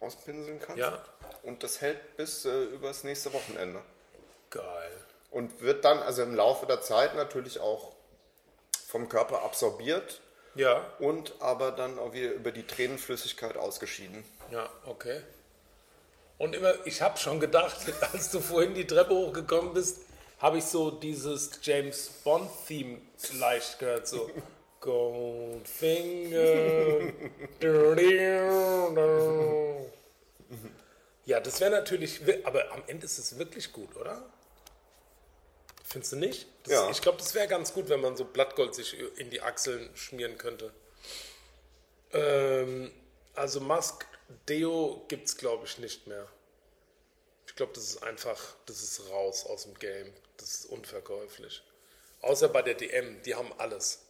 [0.00, 0.78] auspinseln kannst.
[0.80, 1.04] Ja.
[1.42, 3.82] Und das hält bis äh, übers nächste Wochenende.
[4.50, 4.90] Geil.
[5.30, 7.92] Und wird dann also im Laufe der Zeit natürlich auch
[8.88, 10.20] vom Körper absorbiert
[10.54, 14.24] Ja, und aber dann auch wieder über die Tränenflüssigkeit ausgeschieden.
[14.50, 15.20] ja, okay.
[16.38, 17.76] Und immer, ich habe schon gedacht,
[18.12, 20.00] als du vorhin die Treppe hochgekommen bist,
[20.38, 22.98] habe ich so dieses James Bond-Theme
[23.38, 24.28] leicht gehört, so
[24.80, 26.32] Goldfinger.
[31.24, 34.24] ja, das wäre natürlich, aber am Ende ist es wirklich gut, oder?
[35.84, 36.48] Findest du nicht?
[36.64, 36.90] Das, Ja.
[36.90, 40.38] Ich glaube, das wäre ganz gut, wenn man so Blattgold sich in die Achseln schmieren
[40.38, 40.72] könnte.
[42.12, 42.90] Ähm,
[43.34, 44.06] also Musk
[44.48, 46.28] Deo gibt es, glaube ich, nicht mehr.
[47.46, 50.12] Ich glaube, das ist einfach, das ist raus aus dem Game.
[50.36, 51.62] Das ist unverkäuflich.
[52.22, 54.00] Außer bei der DM, die haben alles.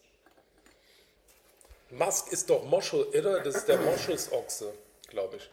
[1.90, 3.40] Musk ist doch Moschus, oder?
[3.40, 4.72] Das ist der Moschusochse,
[5.08, 5.50] glaube ich.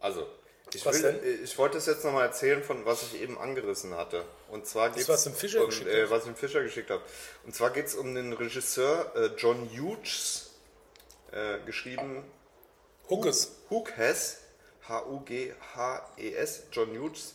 [0.00, 0.26] Also,
[0.74, 1.44] ich, Was will, denn?
[1.44, 4.24] ich wollte es jetzt nochmal erzählen, von was ich eben angerissen hatte.
[4.48, 7.02] Und zwar geht's was um, geschickt äh, was ich dem Fischer geschickt habe.
[7.44, 10.49] Und zwar geht es um den Regisseur äh, John Hughes,
[11.32, 12.24] äh, geschrieben
[13.08, 13.52] Huckes.
[13.70, 14.38] Hughes,
[14.88, 17.34] H-U-G-H-E-S, John Hughes.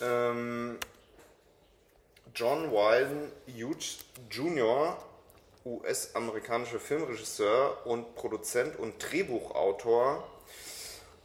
[0.00, 0.78] Ähm,
[2.34, 3.98] John Wilden Hughes
[4.30, 4.98] Jr.,
[5.64, 10.26] US-amerikanischer Filmregisseur und Produzent und Drehbuchautor.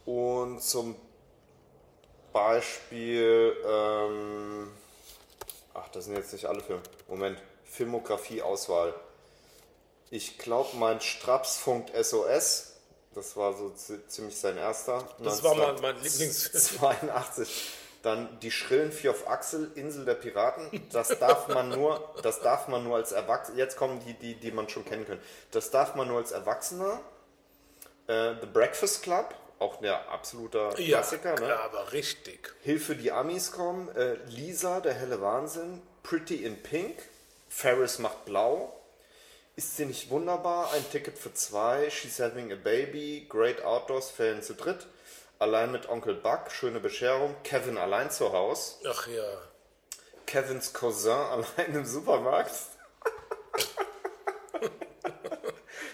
[0.06, 0.94] Und zum
[2.32, 4.68] Beispiel, ähm,
[5.74, 6.82] ach, das sind jetzt nicht alle Filme.
[7.08, 8.94] Moment, Filmografie-Auswahl.
[10.10, 12.66] Ich glaube, mein Straps funkt SOS.
[13.14, 15.04] Das war so zi- ziemlich sein erster.
[15.18, 16.62] Das war mein- mein Lieblingsfilm.
[16.80, 17.70] 82.
[18.02, 20.88] Dann die schrillen Vier auf Achsel, Insel der Piraten.
[20.90, 23.58] Das darf man nur, das darf man nur als Erwachsener.
[23.58, 25.22] Jetzt kommen die, die, die man schon kennen könnte.
[25.50, 27.00] Das darf man nur als Erwachsener.
[28.06, 31.34] Äh, The Breakfast Club, auch der absoluter Klassiker.
[31.34, 31.60] ja, ne?
[31.60, 32.54] aber richtig.
[32.62, 33.94] Hilfe, die Amis kommen.
[33.94, 35.82] Äh, Lisa, der helle Wahnsinn.
[36.02, 36.96] Pretty in Pink.
[37.50, 38.72] Ferris macht blau.
[39.60, 40.72] Ist sie nicht wunderbar?
[40.72, 41.90] Ein Ticket für zwei.
[41.90, 43.26] She's having a baby.
[43.28, 44.08] Great Outdoors.
[44.08, 44.86] Ferien zu dritt.
[45.38, 46.50] Allein mit Onkel Buck.
[46.50, 47.36] Schöne Bescherung.
[47.44, 48.80] Kevin allein zu Haus.
[48.88, 49.22] Ach ja.
[50.24, 52.54] Kevins Cousin allein im Supermarkt.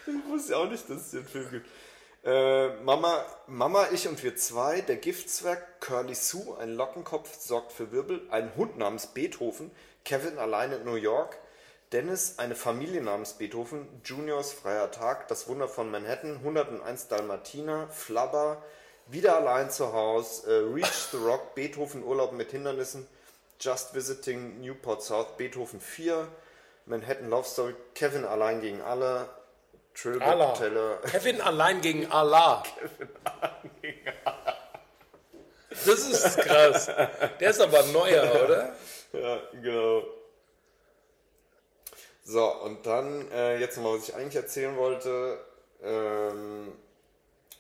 [0.07, 1.69] ich wusste ja auch nicht, dass es den Film gibt.
[2.23, 7.91] Äh, Mama, Mama, ich und wir zwei, der Giftzwerg, Curly Sue, ein Lockenkopf sorgt für
[7.91, 9.73] Wirbel, ein Hund namens Beethoven,
[10.05, 11.37] Kevin allein in New York,
[11.93, 18.63] Dennis, eine Familie namens Beethoven, Juniors freier Tag, das Wunder von Manhattan, 101 Dalmatiner, Flubber,
[19.07, 23.07] wieder allein zu Hause, äh, Reach the Rock, Beethoven Urlaub mit Hindernissen,
[23.61, 26.27] Just Visiting Newport South, Beethoven 4,
[26.87, 29.29] Manhattan Love Story, Kevin allein gegen alle,
[29.95, 30.53] Trilbert Allah.
[30.55, 32.65] Teller, Kevin allein gegen Allah.
[35.85, 36.91] Das ist krass.
[37.39, 38.75] Der ist aber neuer, oder?
[39.13, 40.03] Ja, genau.
[42.29, 45.39] So, und dann, äh, jetzt nochmal, was ich eigentlich erzählen wollte,
[45.81, 46.73] ähm,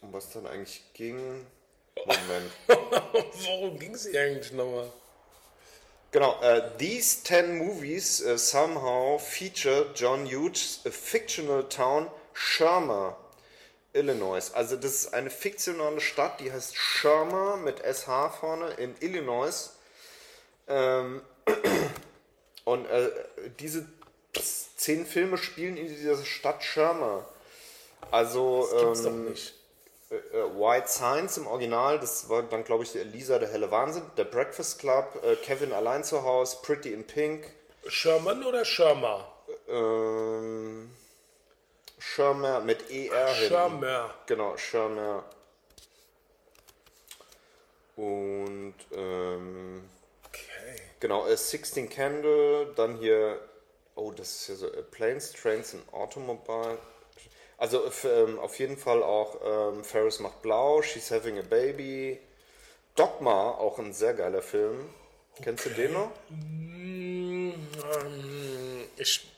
[0.00, 1.46] um was dann eigentlich ging.
[2.05, 2.50] Moment.
[3.44, 4.90] Worum ging es hier eigentlich nochmal?
[6.11, 13.16] Genau, äh, these 10 movies äh, somehow feature John Hughes' fictional town, Shermer,
[13.92, 14.50] Illinois.
[14.52, 19.70] Also das ist eine fiktionale Stadt, die heißt Shermer mit SH vorne in Illinois.
[20.66, 21.22] Ähm,
[22.64, 23.11] und äh,
[23.61, 23.87] diese
[24.77, 27.25] zehn Filme spielen in dieser Stadt Shermer.
[28.11, 29.55] Also Gibt's doch ähm, nicht.
[30.11, 30.14] äh,
[30.59, 34.79] White Science im Original, das war dann glaube ich Lisa der helle Wahnsinn, der Breakfast
[34.79, 37.46] Club, äh, Kevin allein zu Hause, Pretty in Pink,
[37.88, 39.33] Sherman oder Shermer?
[39.68, 40.90] ähm,
[41.99, 43.49] Schirmer mit ER hinten.
[43.49, 44.14] Shermer.
[44.27, 45.25] Genau, Schirmer.
[47.96, 49.88] Und ähm,
[50.27, 50.81] Okay.
[51.01, 53.40] genau, äh, 16 Candle, dann hier,
[53.96, 56.78] oh, das ist ja so, äh, Planes, Trains and Automobile.
[57.59, 62.20] Also äh, ähm, auf jeden Fall auch ähm, Ferris macht blau, She's Having a Baby.
[62.94, 64.88] Dogma, auch ein sehr geiler Film.
[65.42, 66.11] Kennst du den noch?
[66.30, 69.30] Mm, ähm, ich.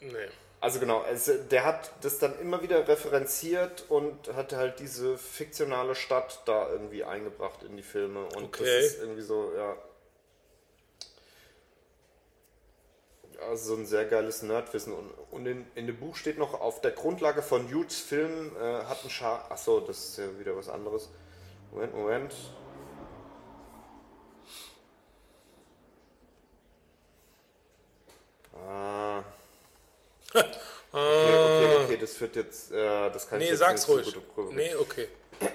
[0.00, 0.28] Nee.
[0.60, 5.94] Also genau, also der hat das dann immer wieder referenziert und hat halt diese fiktionale
[5.94, 8.24] Stadt da irgendwie eingebracht in die Filme.
[8.34, 8.64] Und Okay.
[8.64, 9.76] das ist irgendwie so, ja.
[13.40, 14.92] Also so ein sehr geiles Nerdwissen.
[14.92, 18.84] Und, und in, in dem Buch steht noch, auf der Grundlage von Hughes Film äh,
[18.84, 19.50] hat ein Schar.
[19.50, 21.08] Achso, das ist ja wieder was anderes.
[21.72, 22.34] Moment, Moment.
[28.54, 29.22] Ah.
[30.92, 34.06] Okay, okay, okay, das wird jetzt, äh, das kann ich Nee, jetzt sag's nicht ruhig.
[34.14, 35.08] so gut Nee, okay.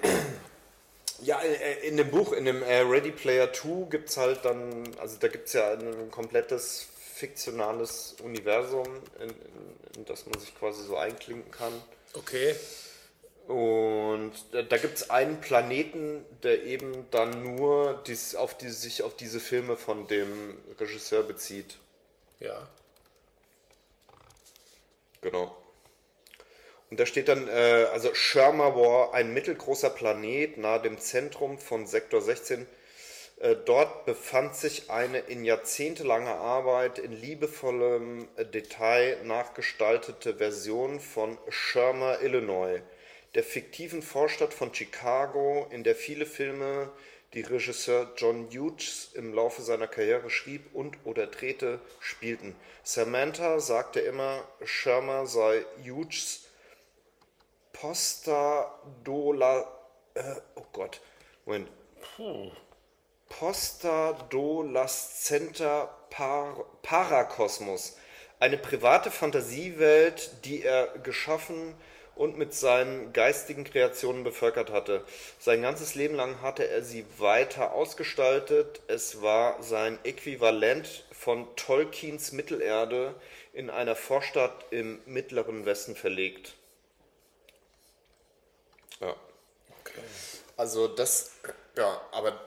[1.22, 4.88] Ja, äh, in dem Buch, in dem äh, Ready Player 2 gibt es halt dann,
[5.00, 6.86] also da gibt es ja ein komplettes
[7.22, 8.88] fiktionales Universum,
[9.20, 11.72] in, in, in das man sich quasi so einklinken kann.
[12.14, 12.56] Okay.
[13.46, 19.14] Und da, gibt es einen Planeten, der eben dann nur dies, auf die, sich auf
[19.14, 21.76] diese Filme von dem Regisseur bezieht.
[22.40, 22.68] Ja.
[25.20, 25.56] Genau.
[26.90, 31.86] Und da steht dann, äh, also Sherma War, ein mittelgroßer Planet nahe dem Zentrum von
[31.86, 32.66] Sektor 16.
[33.42, 41.36] Äh, dort befand sich eine in jahrzehntelanger Arbeit in liebevollem äh, Detail nachgestaltete Version von
[41.48, 42.80] Sherma, Illinois,
[43.34, 46.92] der fiktiven Vorstadt von Chicago, in der viele Filme,
[47.34, 52.54] die Regisseur John Hughes im Laufe seiner Karriere schrieb und oder drehte, spielten.
[52.84, 56.46] Samantha sagte immer, Sherma sei Hughes
[57.72, 59.66] Postadola,
[60.14, 61.00] äh, oh Gott,
[61.44, 61.68] Moment.
[63.38, 67.96] Postadolescenter Par Parakosmos.
[68.38, 71.74] Eine private Fantasiewelt, die er geschaffen
[72.14, 75.02] und mit seinen geistigen Kreationen bevölkert hatte.
[75.38, 78.82] Sein ganzes Leben lang hatte er sie weiter ausgestaltet.
[78.86, 83.14] Es war sein Äquivalent von Tolkiens Mittelerde
[83.54, 86.54] in einer Vorstadt im mittleren Westen verlegt.
[89.00, 89.16] Ja.
[90.56, 91.32] Also das,
[91.76, 92.38] ja, aber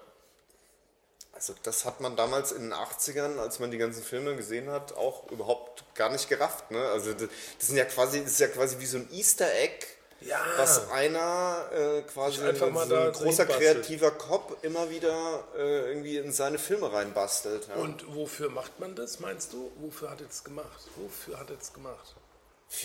[1.36, 4.96] also das hat man damals in den 80ern, als man die ganzen Filme gesehen hat,
[4.96, 6.72] auch überhaupt gar nicht gerafft.
[6.72, 6.82] Ne?
[6.90, 7.28] Also das,
[7.60, 9.86] das sind ja quasi, das ist ja quasi wie so ein Easter Egg
[10.22, 10.40] Ja.
[10.58, 16.58] was einer äh, quasi so ein großer kreativer Kopf immer wieder äh, irgendwie in seine
[16.58, 17.68] Filme reinbastelt.
[17.68, 17.76] Ja.
[17.76, 19.72] Und wofür macht man das, meinst du?
[19.82, 20.88] Wofür hat er es gemacht?
[20.96, 22.16] Wofür hat er es gemacht?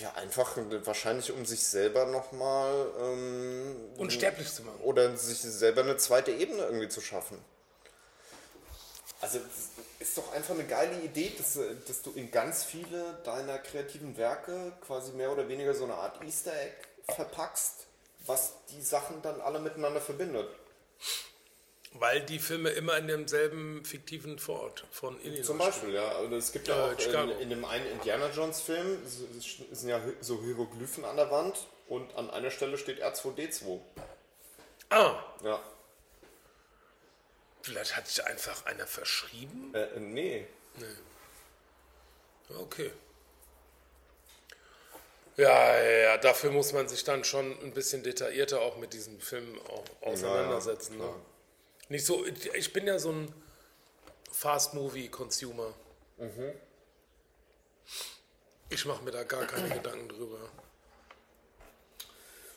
[0.01, 4.81] ja, einfach äh, wahrscheinlich um sich selber nochmal ähm, Unsterblich zu machen.
[4.83, 7.39] oder sich selber eine zweite Ebene irgendwie zu schaffen.
[9.21, 9.39] Also
[9.99, 14.17] ist doch einfach eine geile Idee, dass, äh, dass du in ganz viele deiner kreativen
[14.17, 16.75] Werke quasi mehr oder weniger so eine Art Easter Egg
[17.15, 17.87] verpackst,
[18.27, 20.49] was die Sachen dann alle miteinander verbindet.
[21.95, 26.09] Weil die Filme immer in demselben fiktiven Vorort von Illinois Zum Beispiel, ja.
[26.13, 30.01] Also es gibt ja, Ja, auch in, in dem einen Indiana Jones Film, sind ja
[30.21, 33.59] so Hieroglyphen an der Wand und an einer Stelle steht R2D2.
[33.59, 33.81] spielen.
[34.89, 35.61] Ah, Ja.
[37.71, 39.73] Vielleicht hat sich einfach einer verschrieben.
[39.75, 40.47] Äh, äh, nee.
[42.59, 42.91] Okay.
[45.37, 49.21] Ja, ja, ja, dafür muss man sich dann schon ein bisschen detaillierter auch mit diesem
[49.21, 50.99] Film auch auseinandersetzen.
[50.99, 51.17] Ja, ja, ne?
[51.89, 53.33] Nicht so, ich bin ja so ein
[54.33, 55.73] Fast-Movie-Consumer.
[56.19, 56.53] Mhm.
[58.69, 60.51] Ich mache mir da gar keine Gedanken drüber.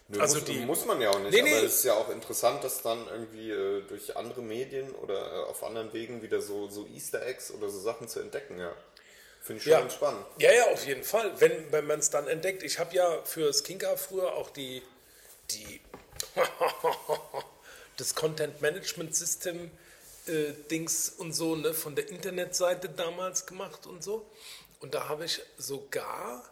[0.09, 1.65] Nö, Also muss, die- muss man ja auch nicht, Nee, aber nee.
[1.65, 5.63] es ist ja auch interessant, dass dann irgendwie äh, durch andere Medien oder äh, auf
[5.63, 8.73] anderen Wegen wieder so, so Easter Eggs oder so Sachen zu entdecken, ja.
[9.41, 9.79] Finde ich schon Ja.
[9.81, 10.25] ganz spannend.
[10.39, 12.63] Ja, ja, auf jeden Fall, wenn, wenn man es dann entdeckt.
[12.63, 14.81] Ich habe ja für Skinka früher auch die,
[15.51, 15.81] die
[17.97, 19.71] das Content Management System
[20.27, 24.25] äh, Dings und so ne, von der Internetseite damals gemacht und so.
[24.79, 26.43] Und da habe ich sogar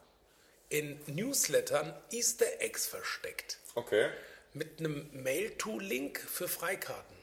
[0.72, 3.58] in Newslettern Easter Eggs versteckt.
[3.76, 4.10] Okay.
[4.54, 7.16] Mit einem Mail-to-Link für Freikarten.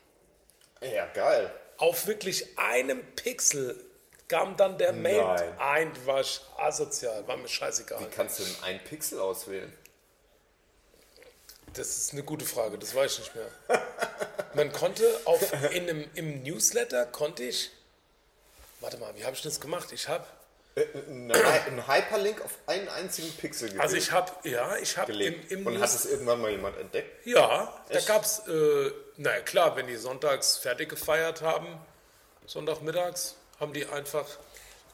[0.82, 1.52] Ja, geil.
[1.78, 3.84] Auf wirklich einem Pixel
[4.28, 5.58] kam dann der Mail Nein.
[5.58, 6.22] ein, war
[6.58, 8.00] asozial, war mir scheißegal.
[8.00, 9.72] Wie kannst du denn ein Pixel auswählen?
[11.72, 13.50] Das ist eine gute Frage, das weiß ich nicht mehr.
[14.54, 17.70] Man konnte auf, in einem, im Newsletter konnte ich,
[18.80, 19.92] warte mal, wie habe ich das gemacht?
[19.92, 20.26] Ich habe,
[20.94, 23.82] ein, ein Hyperlink auf einen einzigen Pixel gewählt.
[23.82, 27.26] also ich habe, ja, ich habe im, im Und hat es irgendwann mal jemand entdeckt?
[27.26, 28.06] ja, da Echt?
[28.06, 31.66] gab es, äh, naja klar, wenn die sonntags fertig gefeiert haben,
[32.46, 34.26] Sonntagmittags, haben die einfach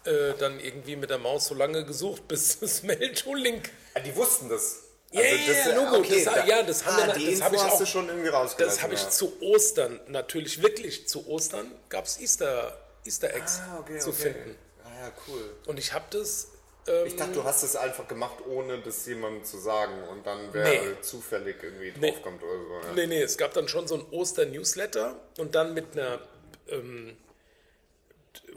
[0.04, 4.48] äh, dann irgendwie mit der Maus so lange gesucht, bis das Mail-to-Link Ah, die wussten
[4.48, 4.80] das.
[5.12, 5.34] Ja, ja,
[5.68, 7.86] ja, Logo, das- da- ja, das haben wir- ah, die das Info hab ich auch-
[7.86, 8.76] schon irgendwie rausgelassen.
[8.76, 9.10] Das habe ich ja.
[9.10, 14.22] zu Ostern, natürlich wirklich zu Ostern, gab es Easter, Easter Eggs Ah, okay, zu okay.
[14.32, 14.58] finden.
[15.06, 15.56] Ja, cool.
[15.66, 16.48] Und ich habe das,
[16.86, 20.48] ähm, Ich dachte, du hast es einfach gemacht, ohne das jemandem zu sagen und dann
[20.52, 21.00] wer Nee.
[21.00, 22.10] zufällig irgendwie Nee.
[22.12, 22.88] draufkommt oder so.
[22.88, 22.92] Ja.
[22.94, 26.20] nee, nee, es gab dann schon so ein Oster-Newsletter und dann mit einer
[26.68, 27.16] ähm,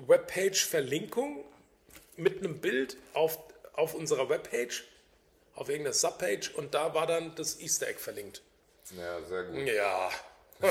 [0.07, 1.43] Webpage-Verlinkung
[2.15, 3.37] mit einem Bild auf,
[3.73, 4.85] auf unserer Webpage,
[5.55, 8.41] auf irgendeiner Subpage und da war dann das Easter Egg verlinkt.
[8.97, 9.67] ja, sehr gut.
[9.67, 10.09] Ja,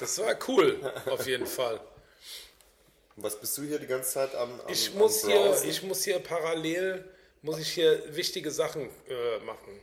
[0.00, 1.80] das war cool, auf jeden Fall.
[3.16, 5.68] Was bist du hier die ganze Zeit am, am Ich am muss, hier, Browsen?
[5.68, 7.04] ich muss hier parallel
[7.42, 9.80] muss ich hier wichtige Sachen äh, machen.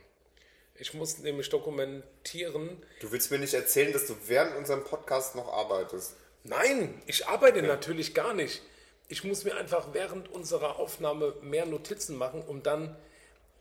[0.74, 2.82] Ich muss nämlich dokumentieren.
[3.00, 6.16] Du willst mir nicht erzählen, dass du während unserem Podcast noch arbeitest.
[6.42, 8.62] Nein, ich arbeite natürlich gar nicht.
[9.08, 12.96] Ich muss mir einfach während unserer Aufnahme mehr Notizen machen, um dann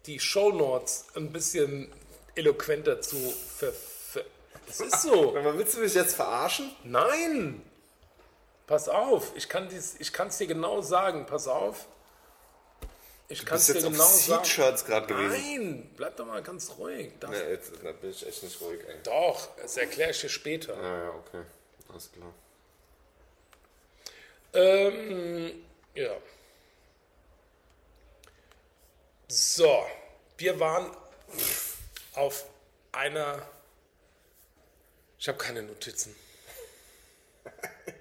[0.05, 1.91] die Shownotes ein bisschen
[2.35, 3.17] eloquenter zu
[3.57, 3.73] ver...
[3.73, 4.23] ver
[4.65, 5.33] das ist so.
[5.57, 6.71] Willst du mich jetzt verarschen?
[6.85, 7.61] Nein!
[8.69, 11.25] Pass auf, ich kann es dir genau sagen.
[11.25, 11.87] Pass auf.
[13.27, 14.43] Ich kann es dir genau sagen.
[14.45, 15.31] Seed-Shirts gerade gewesen.
[15.31, 17.13] Nein, bleib doch mal ganz ruhig.
[17.19, 18.97] Das, Ja, jetzt da bin ich echt nicht ruhig, ey.
[19.01, 20.79] Doch, das erkläre ich dir später.
[20.79, 21.41] Ja, ja, okay.
[21.91, 22.31] Alles klar.
[24.53, 26.15] Ähm, ja.
[29.29, 29.83] So,
[30.37, 30.95] wir waren
[32.13, 32.45] auf
[32.91, 33.47] einer.
[35.17, 36.15] Ich habe keine Notizen.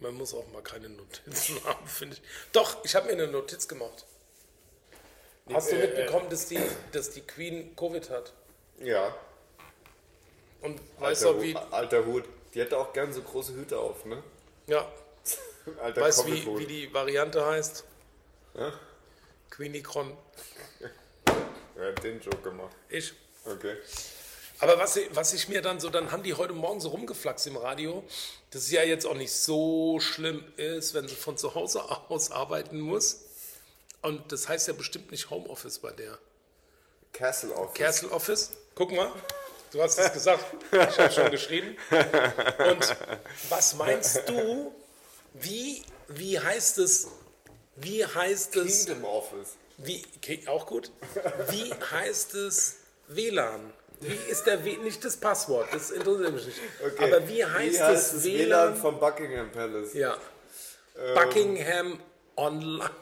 [0.00, 2.22] Man muss auch mal keine Notizen haben, finde ich.
[2.52, 4.06] Doch, ich habe mir eine Notiz gemacht.
[5.52, 6.60] Hast du äh, mitbekommen, dass die,
[6.92, 8.32] dass die Queen Covid hat?
[8.78, 9.14] Ja.
[10.62, 11.56] Und weißt Alter, du, wie.
[11.56, 12.24] Alter Hut.
[12.54, 14.22] Die hätte auch gern so große Hüte auf, ne?
[14.66, 14.90] Ja,
[15.82, 17.84] Alter weißt du, wie, wie die Variante heißt?
[18.54, 18.72] Ja?
[19.50, 20.16] Queenicron.
[21.76, 22.76] Er hat den Joke gemacht.
[22.90, 23.14] Ich.
[23.46, 23.78] Okay.
[24.60, 27.46] Aber was, ich- was ich mir dann so, dann haben die heute Morgen so rumgeflaxt
[27.46, 28.04] im Radio,
[28.50, 32.30] dass es ja jetzt auch nicht so schlimm ist, wenn sie von zu Hause aus
[32.30, 33.20] arbeiten muss.
[34.02, 36.18] Und das heißt ja bestimmt nicht Homeoffice bei der.
[37.12, 37.74] Castle Office.
[37.78, 39.10] Castle Office, guck mal,
[39.72, 41.76] du hast es gesagt, ich habe schon geschrieben.
[41.90, 42.96] Und
[43.48, 44.72] was meinst du,
[45.34, 47.08] wie, wie heißt es,
[47.76, 49.48] Wie heißt es, Kingdom Office.
[49.78, 50.92] wie, okay, auch gut,
[51.48, 52.76] wie heißt es
[53.08, 53.72] WLAN?
[54.00, 56.58] Wie ist der W, nicht das Passwort, das interessiert mich nicht.
[56.84, 57.04] Okay.
[57.04, 58.76] Aber wie heißt, wie heißt das das WLAN WLAN?
[58.76, 59.92] vom Buckingham Palace?
[59.94, 60.16] Ja.
[61.14, 62.00] Buckingham
[62.36, 62.90] Online.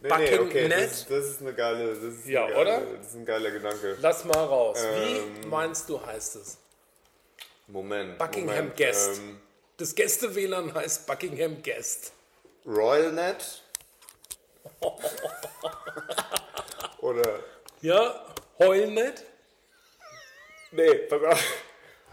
[0.00, 2.62] Nee, nee, okay, Buckingham das, ist- das ist eine geile, das ist Ja, eine geile,
[2.80, 2.96] oder?
[2.98, 3.96] Das ist ein geiler Gedanke.
[4.02, 4.78] Lass mal raus.
[4.84, 6.58] Ähm, Wie meinst du heißt es?
[7.68, 8.18] Moment.
[8.18, 9.16] Buckingham Moment, Guest.
[9.20, 9.40] Ähm,
[9.78, 12.12] Das Gäste-WLAN heißt Buckingham Guest.
[12.66, 13.62] RoyalNet?
[17.00, 17.40] Oder,
[17.80, 18.26] Ja,
[18.58, 19.22] Heulnet?
[20.74, 21.44] Nee, pass auf.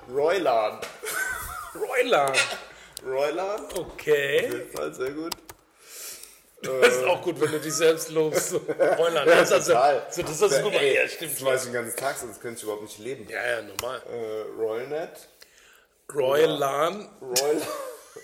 [0.09, 0.79] Roylan.
[1.75, 2.33] Roylan.
[3.05, 3.65] Roylan?
[3.65, 4.41] Auf Okay.
[4.41, 5.33] jeden Fall, sehr gut.
[6.63, 8.53] Das ist auch gut, wenn du dich selbst lobst.
[8.97, 9.25] Roylan.
[9.25, 10.07] das ist also, total.
[10.11, 10.79] so, das ist super.
[10.79, 11.33] Ey, Ja, stimmt.
[11.33, 13.27] Das weiß ich den ganzen Tag, sonst könnte ich überhaupt nicht leben.
[13.29, 14.01] Ja, ja, normal.
[14.11, 15.27] Äh, RoyalNet?
[16.13, 17.09] Roylan.
[17.21, 17.67] Roylan,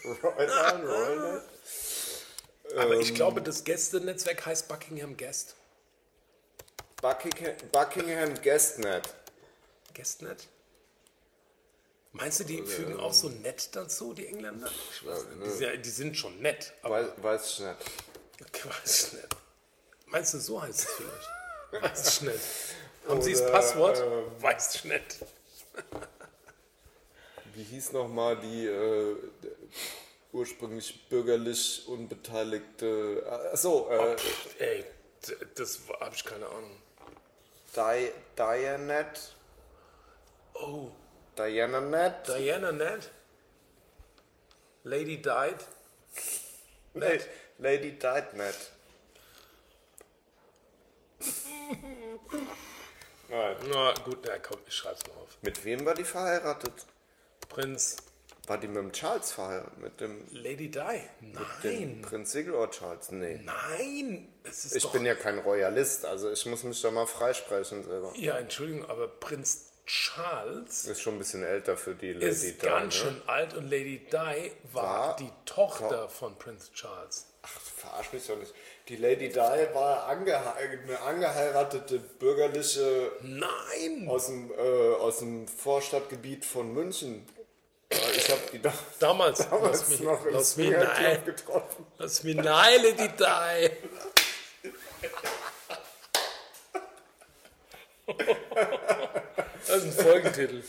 [0.85, 1.41] RoyalNet?
[2.77, 3.01] Aber Ähm.
[3.01, 5.55] ich glaube, das Gästenetzwerk heißt Buckingham Guest.
[7.01, 9.07] Buckingham, Buckingham Guestnet.
[9.97, 10.47] Guestnet?
[12.13, 14.69] Meinst du, die fügen auch so nett dazu, die Engländer?
[14.93, 15.45] Ich weiß nicht.
[15.45, 17.77] Die, sind, ja- die sind schon nett, aber Weiß, weiß ich nicht.
[18.55, 19.27] ich weiß nicht.
[20.05, 21.29] Meinst du, so heißt es vielleicht?
[21.83, 22.39] Weiß ich nicht.
[23.09, 23.97] Haben Sie das Passwort?
[23.99, 25.17] ähm, Weiß ich nicht.
[27.53, 29.15] Wie hieß nochmal die äh,
[30.31, 33.49] ursprünglich bürgerlich unbeteiligte.
[33.51, 34.15] Achso, äh,
[34.59, 34.85] Ey,
[35.27, 36.77] d- das habe ich keine Ahnung.
[37.75, 39.35] Di Dianet?
[40.59, 40.91] Oh,
[41.37, 42.27] DianaNet?
[42.27, 43.09] Diana Net?
[44.83, 45.57] Lady Died?
[46.95, 47.09] La
[47.59, 48.71] Lady Diednet.
[53.29, 53.55] Nein.
[53.71, 55.37] Na gut, na komm, ich schreib's mal auf.
[55.41, 56.85] Mit wem war die verheiratet?
[57.49, 57.97] Prinz
[58.47, 59.77] War die mit dem Charles verheiratet?
[59.79, 61.01] Mit dem, Lady Di?
[61.19, 62.01] Nein.
[62.01, 63.11] Prinz Sigurd Charles?
[63.11, 63.41] Nee.
[63.43, 64.33] Nein.
[64.43, 67.83] Es ist Ich doch, bin ja kein Royalist, also ich muss mich da mal freisprechen
[67.83, 68.13] selber.
[68.15, 72.65] Ja, Entschuldigung, aber Prinz Charles Ist schon ein bisschen älter für die Lady ist Di,
[72.67, 72.99] ganz ne?
[73.01, 77.25] schön alt und Lady Di war, War- die Tochter von Prinz Charles.
[77.41, 78.53] Ach, verarsch mich doch nicht.
[78.89, 84.07] Die Lady Di war angehe eine angeheiratete bürgerliche Nein!
[84.09, 87.25] aus dem, äh, aus dem Vorstadtgebiet von München.
[87.89, 91.85] Ich habe die doch Damals, lass damals mich, noch im lass mich nein, getroffen.
[91.97, 93.69] lass mich nein, Lady Di.
[99.67, 100.63] Das ist ein Folgentitel.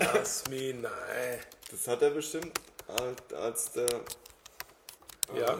[0.00, 1.40] Lass mich nein.
[1.70, 2.58] Das hat er bestimmt
[3.34, 3.86] als, der.
[5.34, 5.56] Ja,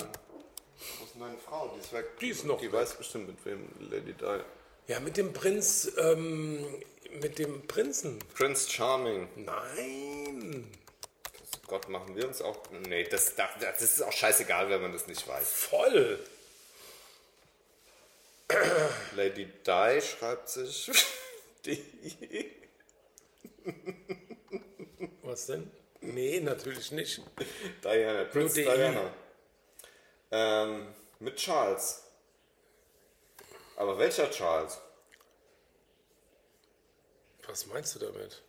[0.98, 1.72] Wo ist meine Frau?
[1.74, 2.18] Die ist weg.
[2.20, 2.72] Die ist noch Die weg.
[2.80, 4.40] weiß bestimmt, mit wem Lady Di.
[4.86, 6.64] ja mit dem Prinz, ähm,
[7.20, 8.18] mit dem Prinzen.
[8.34, 9.28] Prince Charming.
[9.36, 10.70] Nein,
[11.66, 12.62] Gott, machen wir uns auch.
[12.88, 15.52] Nee, das, das, das ist auch scheißegal, wenn man das nicht weiß.
[15.52, 16.18] voll.
[19.16, 20.90] Lady Di schreibt sich.
[21.64, 22.55] Die.
[25.22, 25.70] Was denn?
[26.01, 27.20] Nee, natürlich nicht.
[27.82, 28.64] Diana, Prince DI.
[28.64, 29.12] Diana.
[30.30, 32.05] Ähm, mit Charles.
[33.76, 34.80] Aber welcher Charles?
[37.46, 38.42] Was meinst du damit?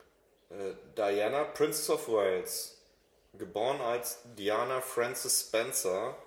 [0.49, 2.77] Äh, Diana, Princess of Wales.
[3.33, 6.17] Geboren als Diana Frances Spencer.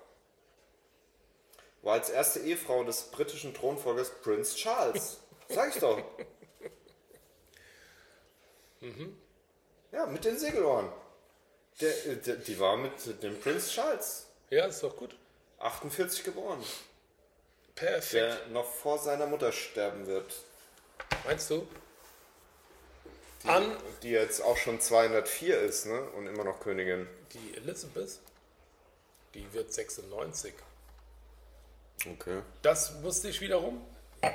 [1.83, 5.19] War als erste Ehefrau des britischen Thronfolgers Prince Charles.
[5.49, 6.01] Sag ich doch.
[9.93, 10.91] Ja, mit den Segelohren.
[11.81, 14.27] Der, äh, der, die war mit dem Prince Charles.
[14.51, 15.17] Ja, ist doch gut.
[15.59, 16.63] 48 geboren.
[17.75, 18.13] Perfekt.
[18.15, 20.33] Der noch vor seiner Mutter sterben wird.
[21.25, 21.67] Meinst du?
[23.45, 26.01] An Die jetzt auch schon 204 ist, ne?
[26.11, 27.09] Und immer noch Königin.
[27.33, 28.21] die Elizabeth,
[29.35, 30.55] die wird 96.
[32.07, 32.43] Okay.
[32.63, 33.85] Das wusste ich wiederum.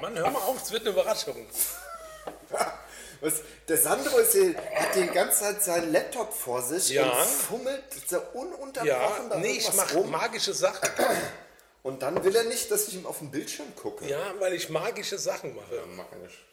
[0.02, 1.46] Mann, hör mal auf, es wird eine Überraschung.
[3.22, 7.10] Was, der Sandro ist hier, hat die ganze Zeit seinen Laptop vor sich Ja.
[7.10, 10.88] und fummelt so ununterbrochen Ja, da nee, ich mache magische Sachen.
[11.84, 14.06] Und dann will er nicht, dass ich ihm auf den Bildschirm gucke.
[14.10, 15.86] Ja, weil ich magische Sachen mache.
[15.96, 16.46] Magisch.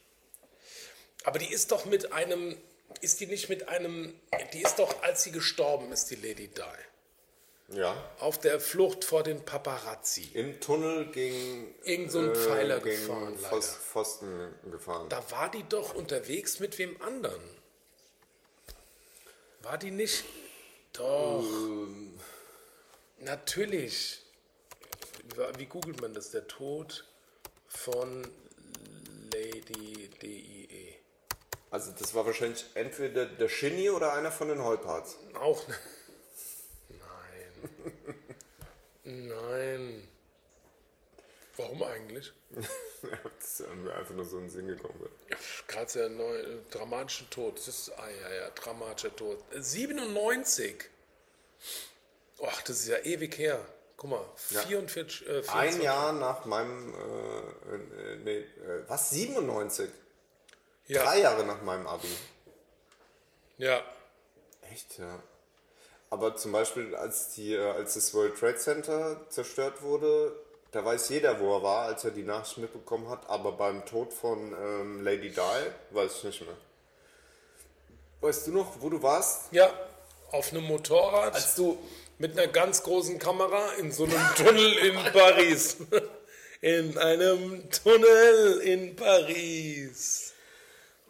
[1.24, 2.56] Aber die ist doch mit einem,
[3.00, 4.14] ist die nicht mit einem,
[4.52, 6.62] die ist doch, als sie gestorben ist, die Lady Di,
[7.68, 7.96] Ja.
[8.20, 10.30] auf der Flucht vor den Paparazzi.
[10.34, 13.56] Im Tunnel gegen, Irgend so ein Pfeiler gefahren, leider.
[13.56, 15.08] Pfos- Pfosten gefahren.
[15.08, 17.40] Da war die doch unterwegs mit wem anderen.
[19.62, 20.24] War die nicht?
[20.92, 21.40] Doch.
[21.42, 22.18] Ähm.
[23.18, 24.20] Natürlich.
[25.56, 26.30] Wie googelt man das?
[26.30, 27.06] Der Tod
[27.66, 28.28] von
[29.32, 30.94] Lady D.I.E.
[31.70, 35.16] Also das war wahrscheinlich entweder der Shinny oder einer von den Heuparts.
[35.40, 35.66] Auch.
[35.66, 35.74] ne-
[39.04, 40.08] Nein.
[41.56, 42.32] Warum eigentlich?
[43.38, 44.94] Das ist mir einfach nur so in den Sinn gekommen.
[45.68, 47.58] Gerade der neue äh, dramatische Tod.
[47.58, 49.44] Das ist, ah ja, ja, dramatischer Tod.
[49.52, 50.84] Äh, 97.
[52.42, 53.60] Ach, das ist ja ewig her.
[53.98, 55.54] Guck mal, 44, äh, 24.
[55.54, 59.90] Ein Jahr nach meinem, äh, äh, nee, äh, was, 97?
[60.86, 62.08] Ja, Drei Jahre nach meinem Abi.
[63.58, 63.82] ja.
[64.72, 65.22] Echt, ja.
[66.14, 70.32] Aber zum Beispiel, als, die, äh, als das World Trade Center zerstört wurde,
[70.70, 73.28] da weiß jeder, wo er war, als er die Nachricht mitbekommen hat.
[73.28, 75.40] Aber beim Tod von ähm, Lady Di
[75.90, 76.56] weiß ich nicht mehr.
[78.20, 79.46] Weißt du noch, wo du warst?
[79.50, 79.72] Ja,
[80.30, 81.76] auf einem Motorrad Als du.
[82.18, 85.78] mit einer ganz großen Kamera in so einem Tunnel in Paris.
[86.60, 90.32] In einem Tunnel in Paris.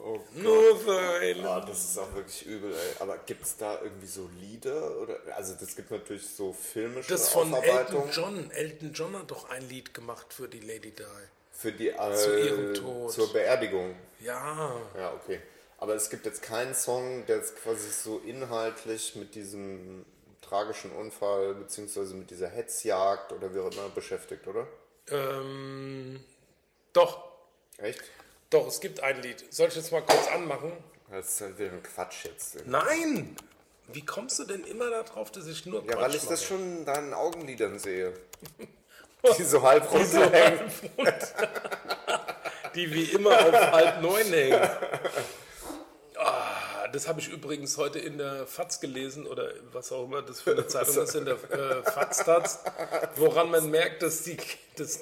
[0.06, 1.46] Oh Nur für einen.
[1.46, 2.96] Ah, das ist auch wirklich übel, ey.
[3.00, 5.00] Aber gibt es da irgendwie so Lieder?
[5.00, 7.54] Oder, also, das gibt natürlich so filmische Das von.
[7.54, 8.50] Elton John.
[8.50, 11.04] Elton John hat doch ein Lied gemacht für die Lady Di.
[11.52, 13.12] Für die, äh, Zu ihrem Tod.
[13.12, 13.94] Zur Beerdigung.
[14.20, 15.40] Ja, Ja, okay.
[15.78, 20.04] Aber es gibt jetzt keinen Song, der jetzt quasi so inhaltlich mit diesem
[20.42, 24.66] tragischen Unfall beziehungsweise mit dieser Hetzjagd oder wie auch immer beschäftigt, oder?
[25.08, 26.22] ähm,
[26.92, 27.24] doch,
[27.78, 28.02] Echt?
[28.54, 29.44] Doch, es gibt ein Lied.
[29.52, 30.72] Soll ich jetzt mal kurz anmachen?
[31.10, 32.66] Das ist halt wieder ein Quatsch jetzt.
[32.66, 33.36] Nein!
[33.88, 36.44] Wie kommst du denn immer darauf, dass ich nur Ja, Quatsch weil ich das mache?
[36.44, 38.14] schon in deinen Augenlidern sehe.
[39.38, 40.70] Die so halb runterhängen.
[42.74, 44.68] Die wie immer auf halb neun hängen.
[46.16, 50.42] Ah, das habe ich übrigens heute in der FAZ gelesen oder was auch immer das
[50.42, 52.58] für eine Zeitung ist, in der äh, FAZ,
[53.16, 54.36] woran man merkt, dass die,
[54.76, 55.00] dass,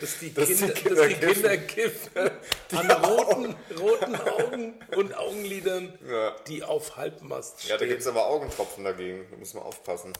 [0.00, 2.30] dass die, Dass die Kinder, Kinder dass die Kinder kiffen
[2.72, 6.36] an roten, roten Augen und Augenlidern, Ja.
[6.46, 7.70] die auf Halbmast stehen.
[7.70, 9.26] Ja, da gibt es aber Augentropfen dagegen.
[9.30, 10.12] Da muss man aufpassen.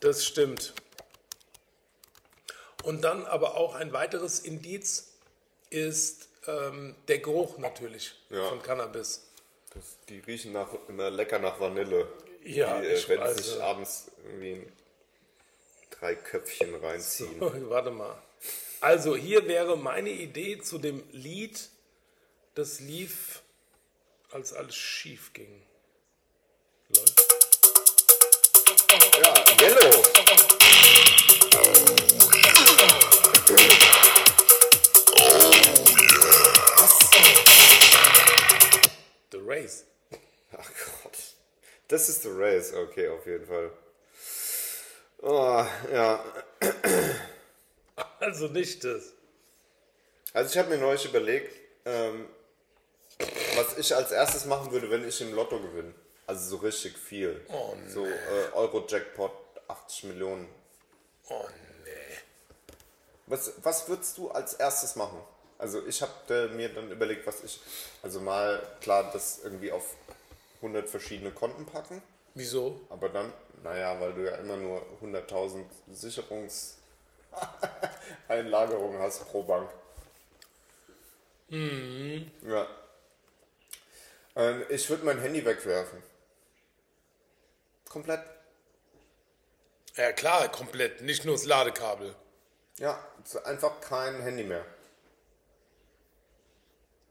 [0.00, 0.72] Das stimmt.
[2.84, 5.12] Und dann aber auch ein weiteres Indiz
[5.70, 8.48] ist ähm, der Geruch natürlich Ja.
[8.48, 9.24] von Cannabis.
[9.74, 12.08] Das, die riechen nach, immer lecker nach Vanille.
[12.44, 14.72] Ja, die, äh, wenn weiß, sich abends irgendwie ein
[15.90, 17.38] drei Köpfchen reinziehen.
[17.68, 18.16] Warte mal.
[18.80, 21.68] Also hier wäre meine Idee zu dem Lied,
[22.54, 23.42] das lief,
[24.30, 25.62] als alles schief ging.
[26.94, 27.20] Läuft.
[29.20, 30.02] Ja, Yellow.
[39.32, 39.84] The Race.
[40.56, 40.70] Ach
[41.02, 41.18] Gott.
[41.88, 43.72] Das ist The Race, okay, auf jeden Fall.
[45.20, 46.24] Oh, ja.
[48.20, 49.12] Also nicht das.
[50.32, 51.54] Also ich habe mir neulich überlegt,
[51.84, 52.28] ähm,
[53.56, 55.94] was ich als erstes machen würde, wenn ich im Lotto gewinne.
[56.26, 57.40] Also so richtig viel.
[57.48, 59.32] Oh, So äh, Euro-Jackpot
[59.68, 60.48] 80 Millionen.
[61.30, 61.44] Oh
[61.84, 61.90] nee.
[63.26, 65.20] Was, was würdest du als erstes machen?
[65.58, 67.60] Also ich habe mir dann überlegt, was ich,
[68.02, 69.96] also mal klar, das irgendwie auf
[70.56, 72.00] 100 verschiedene Konten packen,
[72.34, 72.80] Wieso?
[72.90, 73.32] aber dann,
[73.64, 75.64] naja, weil du ja immer nur 100.000
[78.28, 79.70] Sicherungseinlagerungen hast pro Bank.
[81.50, 82.66] Ja.
[84.36, 86.02] Ähm, ich würde mein Handy wegwerfen.
[87.88, 88.20] Komplett.
[89.96, 91.00] Ja klar, komplett.
[91.00, 92.14] Nicht nur das Ladekabel.
[92.78, 93.02] Ja,
[93.44, 94.64] einfach kein Handy mehr.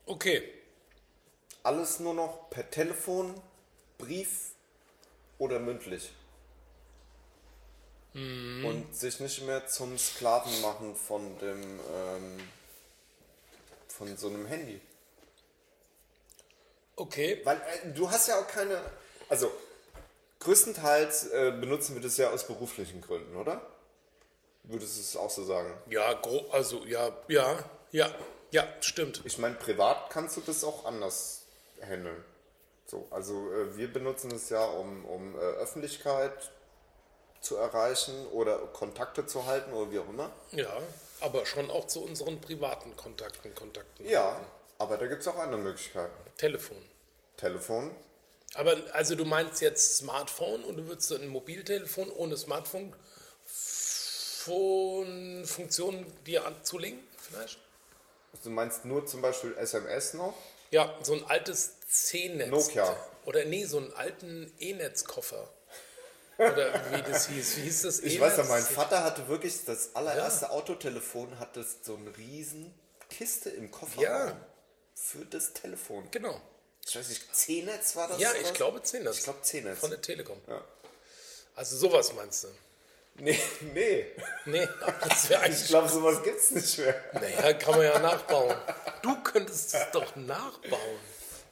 [0.06, 0.54] Okay.
[1.64, 3.42] Alles nur noch per Telefon,
[3.98, 4.52] Brief
[5.38, 6.14] oder mündlich.
[8.66, 12.40] Und sich nicht mehr zum Sklaven machen von dem ähm,
[13.88, 14.82] von so einem Handy.
[16.96, 17.42] Okay.
[17.44, 18.82] Weil äh, du hast ja auch keine.
[19.30, 19.52] Also
[20.40, 23.62] größtenteils äh, benutzen wir das ja aus beruflichen Gründen, oder?
[24.64, 25.74] Würdest du es auch so sagen?
[25.90, 26.20] Ja,
[26.52, 28.14] also ja, ja, ja,
[28.52, 29.22] ja, stimmt.
[29.26, 31.44] Ich meine, privat kannst du das auch anders
[31.82, 32.24] handeln.
[32.86, 36.52] So, also äh, wir benutzen es ja, um, um äh, Öffentlichkeit
[37.42, 40.32] zu erreichen oder Kontakte zu halten oder wie auch immer.
[40.52, 40.70] Ja,
[41.20, 44.08] aber schon auch zu unseren privaten Kontakten, Kontakten.
[44.08, 44.40] Ja,
[44.78, 46.14] aber da gibt es auch andere Möglichkeiten.
[46.38, 46.78] Telefon.
[47.38, 47.92] Telefon.
[48.54, 52.96] Aber also du meinst jetzt Smartphone und du würdest ein Mobiltelefon ohne Smartphone
[53.46, 57.60] von Funktionen dir anzulegen, vielleicht?
[58.44, 60.34] Du meinst nur zum Beispiel SMS noch?
[60.72, 62.50] Ja, so ein altes C-Netz.
[62.50, 62.96] Nokia.
[63.26, 65.50] Oder nee, so einen alten E-Netz-Koffer.
[66.38, 67.58] Oder wie das hieß.
[67.58, 68.00] Wie hieß das?
[68.00, 72.74] Ich weiß ja, mein Vater hatte wirklich das allererste Autotelefon, hatte so eine riesen
[73.10, 74.38] Kiste im Kofferraum Ja.
[74.94, 76.08] für das Telefon.
[76.12, 76.40] Genau.
[76.86, 78.20] Ich weiß nicht, C-Netz war das?
[78.20, 79.18] Ja, ich glaube C-Netz.
[79.18, 79.80] Ich glaube C-Netz.
[79.80, 80.40] Von der Telekom.
[80.48, 80.64] Ja.
[81.56, 82.48] Also sowas meinst du?
[83.20, 83.40] Nee,
[83.74, 84.06] nee.
[84.46, 84.68] Nee,
[85.10, 85.68] das wäre Ich eigentlich.
[85.70, 87.04] glaube, sowas gibt's nicht mehr.
[87.14, 88.56] Naja, kann man ja nachbauen.
[89.02, 91.00] Du könntest es doch nachbauen.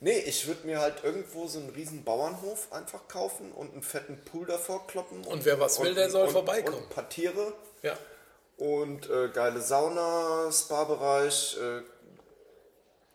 [0.06, 4.24] Nee, ich würde mir halt irgendwo so einen riesen Bauernhof einfach kaufen und einen fetten
[4.24, 5.24] Pool davor kloppen.
[5.24, 6.78] Und wer was will, der soll und, vorbeikommen.
[6.78, 7.98] Und ein paar Tiere Ja.
[8.58, 11.82] und äh, geile Sauna, Spa-Bereich, äh,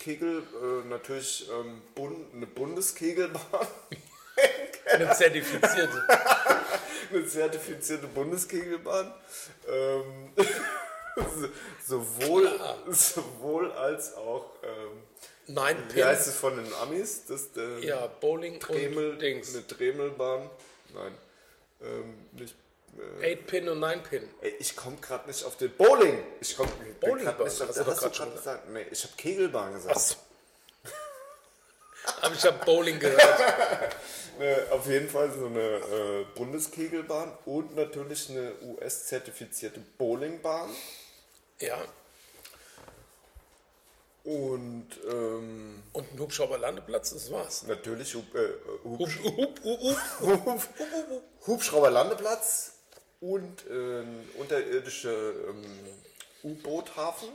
[0.01, 3.41] Kegel, äh, natürlich ähm, Bund, eine Bundeskegelbahn,
[4.93, 6.09] Eine zertifizierte.
[7.13, 9.15] eine zertifizierte Bundeskegelbahn.
[9.69, 10.33] Ähm,
[11.87, 12.51] sowohl,
[12.89, 15.03] sowohl als auch, ähm,
[15.55, 17.23] Nein, wie heißt es von den Amis?
[17.27, 19.55] Das, äh, Ja, Bowling Dremel, und Dings.
[19.55, 20.49] eine Dremelbahn.
[20.95, 21.15] Nein,
[21.83, 22.55] ähm, nicht.
[23.23, 24.29] 8-Pin und 9-Pin.
[24.43, 26.23] Ey, ich komme gerade nicht auf den Bowling.
[26.41, 26.71] Ich komme
[27.01, 28.69] gerade nicht auf hast Hast du gerade gesagt?
[28.71, 30.17] Nee, ich habe Kegelbahn gesagt.
[32.21, 33.41] Aber ich habe Bowling gehört.
[34.41, 40.71] Äh, auf jeden Fall so eine äh, Bundeskegelbahn und natürlich eine US-zertifizierte Bowlingbahn.
[41.61, 41.79] Ja.
[44.25, 47.67] Und ähm, Und ein Hubschrauberlandeplatz, das war's.
[47.67, 48.49] natürlich Hub, äh,
[48.85, 49.87] Hub, Hub, hub, hub,
[50.21, 50.47] hub.
[50.47, 50.69] Hub,
[51.47, 52.75] Hubschrauberlandeplatz
[53.21, 55.65] und äh, ein unterirdische ähm,
[56.43, 57.29] U-Boot-Hafen.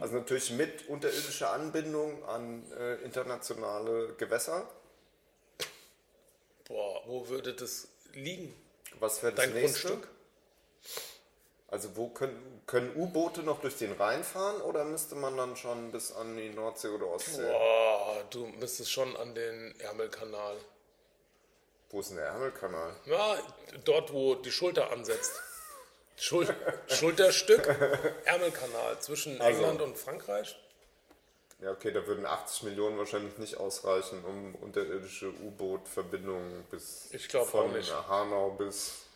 [0.00, 4.68] Also natürlich mit unterirdischer Anbindung an äh, internationale Gewässer.
[6.66, 8.52] Boah, wo würde das liegen?
[8.98, 9.86] Was wäre das Dein nächste?
[9.88, 10.10] Grundstück?
[11.72, 15.90] Also wo können, können U-Boote noch durch den Rhein fahren oder müsste man dann schon
[15.90, 17.50] bis an die Nordsee oder Ostsee?
[17.50, 20.56] Boah, du müsstest schon an den Ärmelkanal.
[21.88, 22.94] Wo ist denn der Ärmelkanal?
[23.06, 23.38] Ja,
[23.86, 25.32] dort, wo die Schulter ansetzt.
[26.16, 26.46] Schul
[26.88, 27.66] Schulterstück,
[28.26, 29.62] Ärmelkanal zwischen Also.
[29.62, 30.54] England und Frankreich.
[31.60, 37.72] Ja, okay, da würden 80 Millionen wahrscheinlich nicht ausreichen, um unterirdische U-Boot-Verbindungen bis Ich von.
[38.08, 39.06] Hanau bis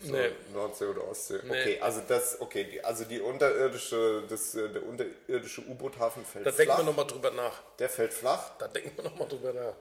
[0.00, 0.30] zur Nee.
[0.52, 1.40] Nordsee oder Ostsee.
[1.44, 1.50] Nee.
[1.50, 6.64] Okay, also das, okay, also die unterirdische, das, äh, der unterirdische U-Boot-Hafen fällt Da denken
[6.64, 6.78] flach.
[6.78, 7.62] wir nochmal drüber nach.
[7.78, 8.50] der fällt flach.
[8.58, 9.74] Da denken wir nochmal drüber nach.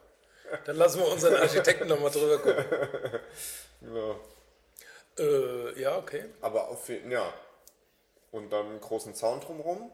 [0.65, 2.65] Dann lassen wir unseren Architekten nochmal drüber gucken.
[3.81, 4.15] Ja.
[5.23, 6.25] Äh, ja, okay.
[6.41, 7.33] Aber auf jeden ja.
[8.31, 9.91] Und dann einen großen Zaun drumherum.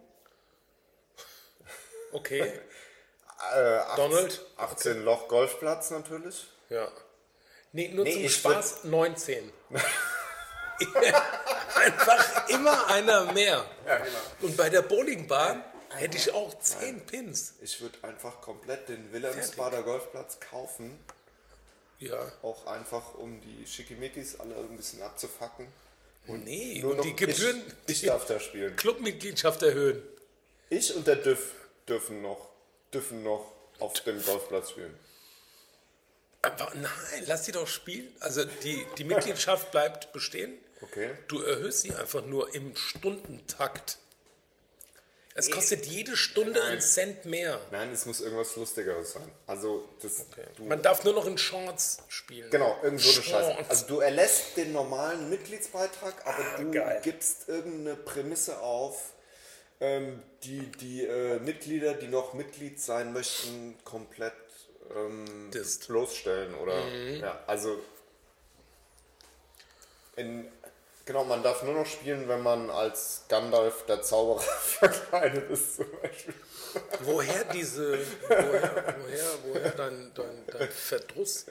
[2.12, 2.52] Okay.
[3.54, 4.46] Äh, 18, Donald?
[4.58, 6.48] 18 Loch Golfplatz natürlich.
[6.70, 6.88] Ja.
[7.74, 9.52] Nee, nur Nee, zum Spaß 19.
[11.76, 13.66] Einfach immer einer mehr.
[14.42, 17.54] Und bei der Bowlingbahn hätte ich auch 10 Pins.
[17.62, 21.00] Ich würde einfach komplett den Wilhelmsbader Golfplatz kaufen.
[22.00, 22.32] Ja.
[22.42, 25.68] Auch einfach, um die Schickimickis alle ein bisschen abzufacken.
[26.28, 28.76] Nee, Nur und die Gebühren, Ich, ich darf da spielen.
[28.78, 30.02] Clubmitgliedschaft erhöhen.
[30.70, 31.54] Ich und der Düff
[31.88, 32.50] dürfen noch,
[32.94, 34.98] dürfen noch auf dem Golfplatz spielen.
[36.42, 38.12] Aber nein, lass die doch spielen.
[38.20, 40.58] Also die, die Mitgliedschaft bleibt bestehen.
[40.86, 41.12] Okay.
[41.28, 43.98] Du erhöhst sie einfach nur im Stundentakt.
[45.38, 47.60] Es kostet jede Stunde einen Cent mehr.
[47.72, 49.30] Nein, es muss irgendwas Lustigeres sein.
[49.48, 50.26] Also, das,
[50.56, 52.50] du, Man darf nur noch in Shorts spielen.
[52.52, 53.70] Genau, irgend so eine Scheiße.
[53.70, 57.02] Also du erlässt den normalen Mitgliedsbeitrag, aber du Ah, geil.
[57.04, 59.12] gibst irgendeine Prämisse auf,
[59.82, 64.32] ähm, die die äh, Mitglieder, die noch Mitglied sein möchten, komplett
[64.96, 65.52] ähm,
[65.86, 66.56] bloßstellen.
[66.56, 67.20] Oder Mhm.
[67.20, 67.78] ja, also
[70.16, 70.50] in,
[71.06, 75.86] genau, man darf nur noch spielen, wenn man als Gandalf der Zauberer verkleidet ist zum
[76.02, 76.34] Beispiel.
[77.02, 77.98] Woher diese,
[78.28, 81.46] woher, woher, woher dein, dein, dein Verdruss?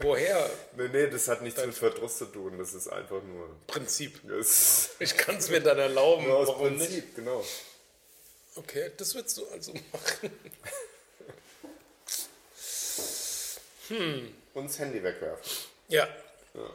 [0.00, 3.48] Woher Nee, nee, das hat nichts mit Verdruss zu tun, das ist einfach nur.
[3.66, 4.20] Prinzip?
[4.98, 7.14] Ich kann es mir dann erlauben, nur aus warum Prinzip, nicht?
[7.16, 7.44] genau.
[8.56, 10.30] Okay, das würdest du also machen.
[14.54, 15.52] Und das Handy wegwerfen.
[15.88, 16.08] Ja.
[16.54, 16.70] Ja.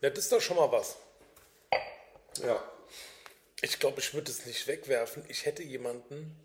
[0.00, 0.96] Ja, das ist doch schon mal was.
[2.42, 2.62] Ja.
[3.60, 5.24] Ich glaube, ich würde es nicht wegwerfen.
[5.28, 6.38] Ich hätte jemanden,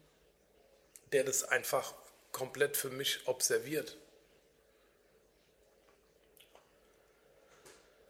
[1.11, 1.93] der das einfach
[2.31, 3.97] komplett für mich observiert.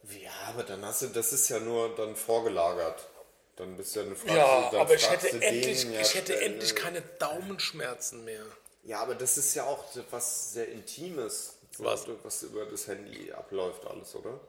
[0.10, 3.08] Ja, aber dann hast du, das ist ja nur dann vorgelagert.
[3.56, 4.38] Dann bist du ja eine Frage.
[4.38, 6.80] Ja, dann aber ich hätte den endlich, ja ich hätte endlich ne?
[6.80, 8.46] keine Daumenschmerzen mehr.
[8.84, 12.06] Ja, aber das ist ja auch was sehr Intimes, Was?
[12.24, 14.40] was über das Handy abläuft, alles, oder?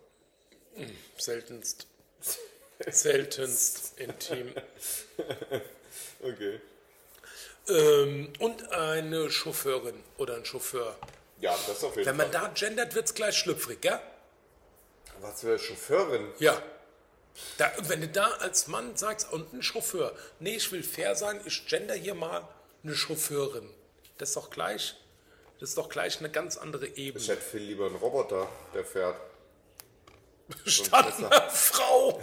[1.19, 1.87] Seltenst.
[2.89, 4.55] Seltenst intim.
[6.23, 6.59] Okay.
[7.69, 10.97] Ähm, und eine Chauffeurin oder ein Chauffeur.
[11.41, 12.41] Ja, das auf jeden Wenn man Fall.
[12.43, 14.01] da gendert, wird es gleich schlüpfrig, gell?
[15.21, 16.33] Was für eine Chauffeurin?
[16.39, 16.63] Ja.
[17.59, 21.39] Da, wenn du da als Mann sagst, und ein Chauffeur, nee, ich will fair sein,
[21.45, 22.49] ich gender hier mal
[22.83, 23.69] eine Chauffeurin.
[24.17, 24.95] Das ist doch gleich
[25.61, 27.25] Das ist doch gleich eine ganz andere Ich Ebene.
[27.27, 29.17] hätte viel lieber einen Roboter, der fährt.
[30.93, 32.21] Einer Frau.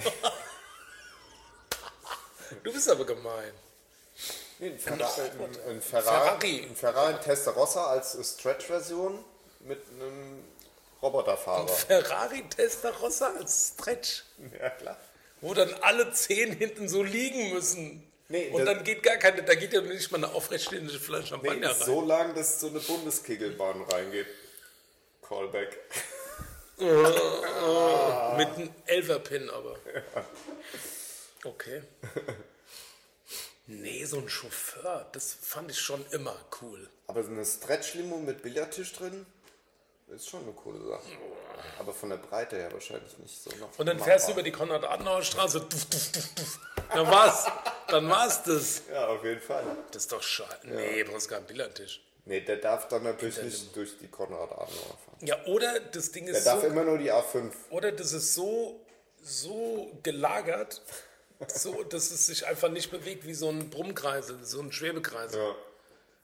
[2.63, 3.51] du bist aber gemein.
[4.59, 6.65] Nee, ein, Ferrari, ein, ein Ferrari.
[6.69, 9.24] Ein Ferrari Testarossa als Stretch-Version
[9.61, 10.43] mit einem
[11.01, 11.67] Roboterfahrer.
[11.67, 14.24] Ferrari Testarossa als Stretch,
[14.59, 14.97] Ja, klar.
[15.41, 18.07] wo dann alle zehn hinten so liegen müssen.
[18.30, 21.30] Nee, Und dann geht gar keine, da geht ja nicht mal eine aufrechtstehende Flasche Nee,
[21.49, 21.86] Champagner rein.
[21.86, 24.28] so lang, dass so eine Bundeskegelbahn reingeht.
[25.28, 25.80] Callback.
[28.38, 29.78] Mit einem Elferpin aber.
[31.44, 31.84] Okay.
[33.68, 36.90] Nee, so ein Chauffeur, das fand ich schon immer cool.
[37.08, 39.26] Aber so eine Stretch-Limo mit Billardtisch drin
[40.08, 41.08] ist schon eine coole Sache.
[41.80, 43.78] Aber von der Breite her wahrscheinlich nicht so noch.
[43.78, 45.68] Und dann fährst du über die Konrad-Adenauer-Straße.
[46.94, 47.46] Dann war's.
[47.88, 48.82] Dann war's das.
[48.92, 49.64] Ja, auf jeden Fall.
[49.92, 50.68] Das ist doch scheiße.
[50.68, 52.02] Nee, du brauchst keinen Billardtisch.
[52.26, 55.17] Nee, der darf dann natürlich nicht durch die Konrad-Adenauer fahren.
[55.22, 57.51] Ja, oder das Ding Der ist darf so, immer nur die A5.
[57.72, 58.80] oder das ist so,
[59.24, 60.82] so gelagert,
[61.47, 65.41] so, dass es sich einfach nicht bewegt wie so ein Brummkreisel, so ein Schwebekreisel.
[65.41, 65.55] Ja.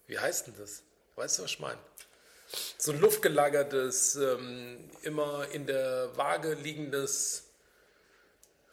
[0.06, 0.84] Wie heißt denn das?
[1.16, 1.80] Weißt du, was ich meine?
[2.78, 7.44] So ein luftgelagertes, ähm, immer in der Waage liegendes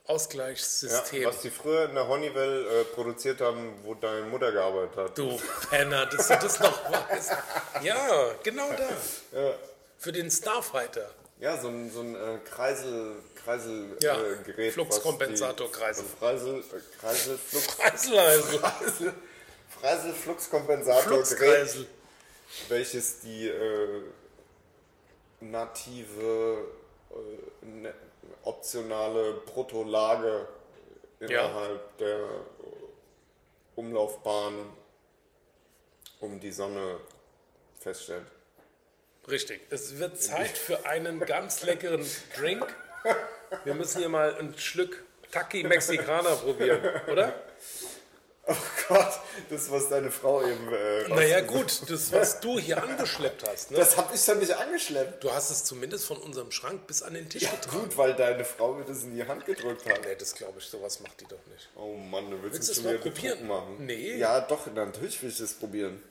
[0.06, 1.24] Ja, Ausgleichssystem.
[1.24, 5.18] was die früher in der Honeywell äh, produziert haben, wo deine Mutter gearbeitet hat.
[5.18, 5.40] du
[5.70, 7.32] Penner, dass du das noch weißt.
[7.82, 9.54] Ja, genau da.
[9.98, 11.08] Für den Starfighter.
[11.40, 14.72] Ja, so ein, so ein äh, Kreisel, Kreisel Ja, äh, Gerät.
[14.74, 16.04] Fluxkompensator, Kreisel.
[16.18, 18.58] Kreisel, äh, Kreisel, Flux, Kreiseleise.
[18.58, 19.14] Kreisel,
[19.80, 21.86] Kreisel, Fluxkompensator Gerät,
[22.68, 24.02] welches die äh,
[25.40, 26.58] native,
[27.10, 27.94] äh, ne,
[28.42, 30.46] optionale Bruttolage
[31.20, 32.18] innerhalb der
[33.76, 34.54] Umlaufbahn
[36.20, 37.00] um die Sonne
[37.78, 38.26] feststellt.
[39.28, 39.62] Richtig.
[39.70, 42.04] Es wird Zeit für einen ganz leckeren
[42.36, 42.66] Drink.
[43.64, 47.34] Wir müssen hier mal ein Stück Taki Mexikaner probieren, oder?
[48.46, 48.54] Oh
[48.88, 50.68] Gott, das, was deine Frau eben.
[50.70, 53.78] Äh, Naja, gut, das, was du hier angeschleppt hast, ne?
[53.78, 55.24] Das habe ich doch nicht angeschleppt.
[55.24, 57.80] Du hast es zumindest von unserem Schrank bis an den Tisch getragen.
[57.80, 60.02] Gut, weil deine Frau mir das in die Hand gedrückt hat.
[60.04, 61.70] Nee, das glaube ich, sowas macht die doch nicht.
[61.74, 63.46] Oh Mann, du willst, Willst schon es wieder mal probieren?
[63.48, 63.76] machen.
[63.86, 64.16] Nee.
[64.16, 66.02] Ja, doch, natürlich will ich das probieren.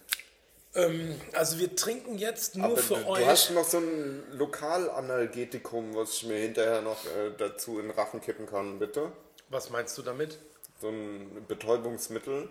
[0.76, 3.20] Ähm, also wir trinken jetzt nur Aber für du, euch.
[3.20, 7.92] du hast noch so ein Lokalanalgetikum, was ich mir hinterher noch äh, dazu in den
[7.92, 9.12] Rachen kippen kann, bitte.
[9.50, 10.40] Was meinst du damit?
[10.84, 12.50] So ein Betäubungsmittel.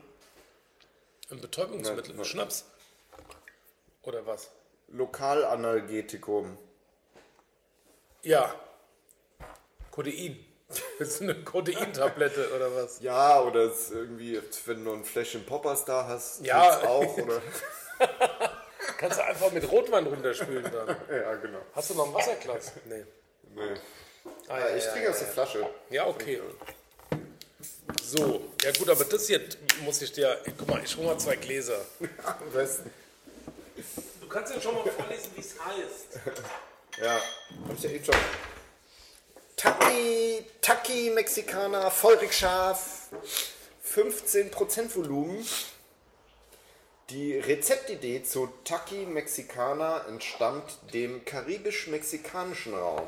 [1.31, 2.15] Ein Betäubungsmittel?
[2.15, 2.25] Nein.
[2.25, 2.65] Schnaps?
[4.05, 4.49] Oder was?
[4.89, 6.57] Lokalanalgetikum.
[8.23, 8.55] Ja.
[9.91, 10.43] Kodein.
[10.97, 13.03] Willst du eine Kodeintablette oder was?
[13.03, 16.89] Ja, oder es ist irgendwie, wenn du ein Fläschchen Poppers da hast, Ja.
[16.89, 17.43] auch, oder?
[18.97, 20.89] Kannst du einfach mit Rotwein runterspülen dann.
[21.11, 21.61] ja, genau.
[21.75, 22.73] Hast du noch ein Wasserglas?
[22.87, 23.05] Nee.
[23.55, 23.75] Nee.
[24.49, 25.67] Ah, Ja, ja, ich ja, trinke aus der Flasche.
[25.91, 26.41] Ja, okay.
[28.15, 29.41] So, ja gut, aber das hier
[29.87, 30.39] muss ich dir.
[30.59, 31.81] Guck mal, ich hole mal zwei Gläser.
[32.25, 32.91] Am besten.
[34.21, 36.21] Du kannst ja schon mal vorlesen, wie es heißt.
[37.03, 38.15] Ja, hab ich ja eben schon.
[39.57, 43.09] Taki, Taki Mexikaner, feurig scharf,
[43.83, 45.49] 15% Volumen.
[47.09, 53.07] Die Rezeptidee zu Taki Mexikaner entstammt dem karibisch-mexikanischen Raum.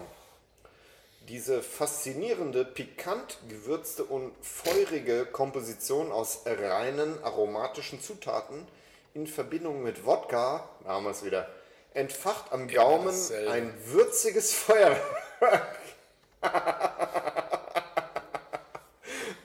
[1.29, 8.67] Diese faszinierende, pikant gewürzte und feurige Komposition aus reinen aromatischen Zutaten
[9.15, 11.49] in Verbindung mit Wodka, da haben wir es wieder,
[11.95, 13.51] entfacht am Gaumen dasselbe.
[13.51, 15.79] ein würziges Feuerwerk.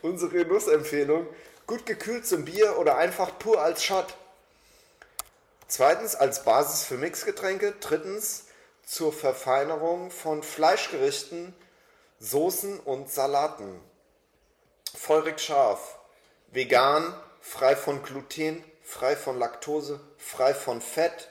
[0.01, 1.27] Unsere Nussempfehlung,
[1.65, 4.15] gut gekühlt zum Bier oder einfach pur als Shot.
[5.67, 7.75] Zweitens als Basis für Mixgetränke.
[7.79, 8.45] Drittens
[8.85, 11.53] zur Verfeinerung von Fleischgerichten,
[12.19, 13.79] Soßen und Salaten.
[14.93, 15.97] Feurig scharf,
[16.51, 21.29] vegan, frei von Gluten, frei von Laktose, frei von Fett,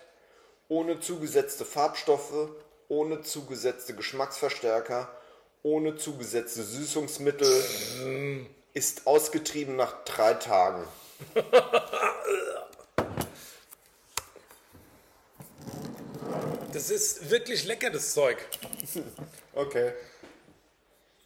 [0.68, 2.48] ohne zugesetzte Farbstoffe,
[2.88, 5.14] ohne zugesetzte Geschmacksverstärker,
[5.62, 10.84] ohne zugesetzte Süßungsmittel, ist ausgetrieben nach drei Tagen.
[16.72, 18.38] Das ist wirklich lecker, das Zeug.
[19.52, 19.92] Okay.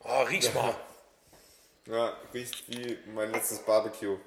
[0.05, 0.75] Oh, riech mal.
[1.87, 4.19] Ja, riecht wie mein letztes Barbecue.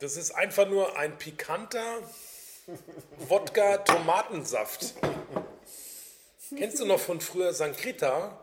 [0.00, 1.98] Das ist einfach nur ein pikanter
[3.28, 4.94] Wodka-Tomatensaft.
[6.56, 8.40] Kennst du noch von früher Sangrita?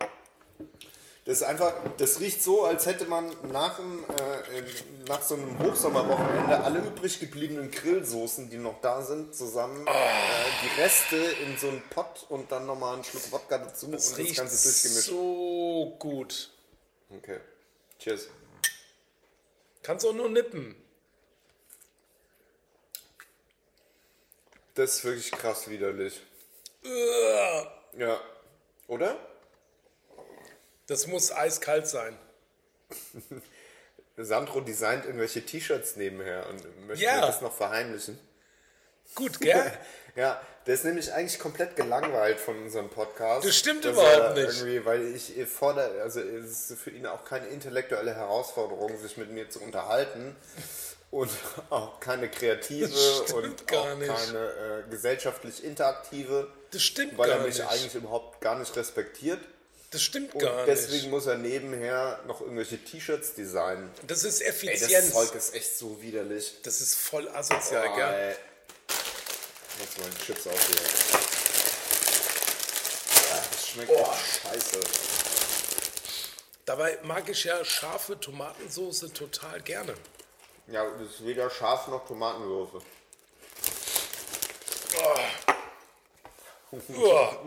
[1.29, 4.03] Das ist einfach, das riecht so, als hätte man nach dem
[4.51, 4.65] ähm,
[5.07, 9.91] nach so einem Hochsommerwochenende alle übrig gebliebenen Grillsoßen, die noch da sind, zusammen Ah.
[9.91, 13.91] äh, die Reste in so einen Pott und dann nochmal einen Schluck Wodka dazu und
[13.91, 15.07] Das das riecht Ganze durchgemischt.
[15.07, 16.49] so gut.
[17.15, 17.39] Okay.
[17.99, 18.27] Cheers.
[19.83, 20.75] Kannst auch nur nippen.
[24.73, 26.21] Das ist wirklich krass widerlich.
[26.83, 27.71] Uah.
[27.99, 28.19] Ja.
[28.87, 29.15] Oder?
[30.89, 32.17] Das muss eiskalt sein.
[34.17, 38.19] Sandro designt irgendwelche T-Shirts nebenher und möchte mir das noch verheimlichen.
[39.15, 39.71] Gut, gell?
[40.15, 43.47] Ja, der ist nämlich eigentlich komplett gelangweilt von unserem Podcast.
[43.47, 44.83] Das stimmt überhaupt er nicht.
[44.83, 49.49] Weil ich fordere, also es ist für ihn auch keine intellektuelle Herausforderung, sich mit mir
[49.49, 50.35] zu unterhalten.
[51.11, 51.29] Und
[51.69, 52.91] auch keine kreative
[53.33, 54.11] und auch nicht.
[54.13, 56.51] keine äh, gesellschaftlich interaktive.
[56.71, 57.69] Das stimmt weil gar er mich nicht.
[57.69, 59.39] eigentlich überhaupt gar nicht respektiert.
[59.91, 61.09] Das stimmt Und gar deswegen nicht.
[61.09, 63.89] muss er nebenher noch irgendwelche T-Shirts designen.
[64.05, 65.11] Das ist Ey, das.
[65.11, 66.57] Zeug ist echt so widerlich.
[66.63, 68.13] das ist voll asozial, Boah, gell?
[68.13, 68.35] ey.
[69.79, 70.45] Jetzt mal die Chips.
[70.45, 70.51] Ja,
[73.51, 74.79] Das schmeckt echt scheiße.
[76.65, 79.95] Dabei mag ich ja scharfe Tomatensauce total gerne.
[80.67, 82.83] Ja, das ist weder scharf noch Tomatensauce.
[86.89, 87.37] Uah.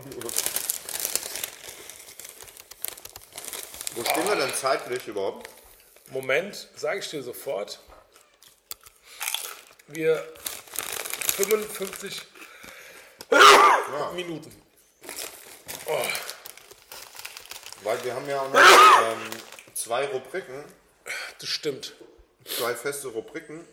[3.94, 5.50] Wo stehen wir denn zeitlich überhaupt?
[6.10, 7.78] Moment, sage ich dir sofort.
[9.88, 10.26] Wir
[11.36, 12.22] 55
[14.14, 14.62] Minuten.
[17.82, 19.30] Weil wir haben ja auch noch ähm,
[19.74, 20.64] zwei Rubriken,
[21.38, 21.94] Das stimmt.
[22.46, 23.66] zwei feste Rubriken.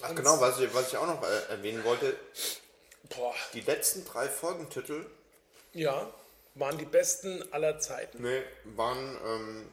[0.00, 2.16] Ach genau, was ich, was ich auch noch äh, erwähnen wollte,
[3.16, 3.34] Boah.
[3.52, 5.06] die letzten drei Folgentitel
[5.72, 6.12] Ja,
[6.54, 8.22] waren die besten aller Zeiten.
[8.22, 9.68] nee, waren, ähm,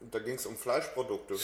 [0.00, 1.36] da ging es um Fleischprodukte.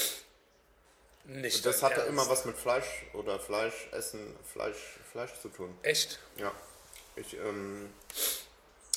[1.24, 2.09] Nicht Das dein hatte Ernst.
[2.09, 5.76] immer was mit Fleisch oder Fleisch essen, Fleisch, Fleisch zu tun.
[5.83, 6.18] Echt?
[6.37, 6.53] Ja.
[7.16, 7.93] Ich, ähm,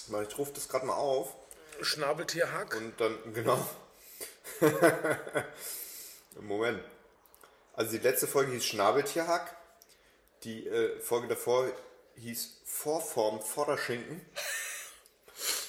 [0.07, 1.35] weil ich rufe das gerade mal auf
[1.81, 2.75] Schnabeltierhack?
[2.75, 3.65] und dann, genau.
[6.39, 6.81] Moment.
[7.73, 9.55] Also die letzte Folge hieß Schnabeltierhack.
[10.43, 11.69] Die äh, Folge davor
[12.15, 14.25] hieß Vorform Vorderschinken.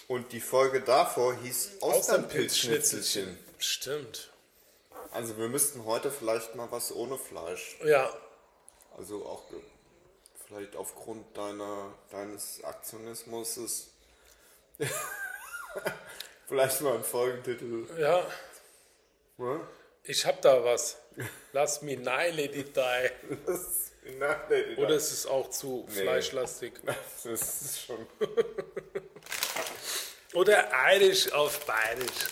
[0.09, 3.39] Und die Folge davor hieß Austernpilzschnitzelchen.
[3.59, 4.31] Stimmt.
[5.11, 7.77] Also wir müssten heute vielleicht mal was ohne Fleisch.
[7.85, 8.13] Ja,
[8.97, 9.45] Also auch
[10.47, 13.91] vielleicht aufgrund deiner, deines Aktionismus ist
[16.49, 17.87] vielleicht mal ein Folgentitel.
[17.99, 18.27] ja.
[19.39, 19.61] Ne?
[20.05, 20.99] Ich hab da was.
[21.53, 23.13] Lass mich nein, Lady die.
[24.19, 26.73] Na, nee, nee, Oder ist es auch zu fleischlastig?
[26.85, 28.05] das ist schon.
[30.35, 32.27] Oder Irish auf Bayerisch.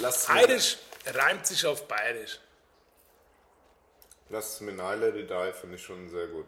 [0.00, 2.38] Lass mir, Irish reimt sich auf Bayerisch.
[4.28, 6.46] lass mir nein, Lady Die finde ich schon sehr gut.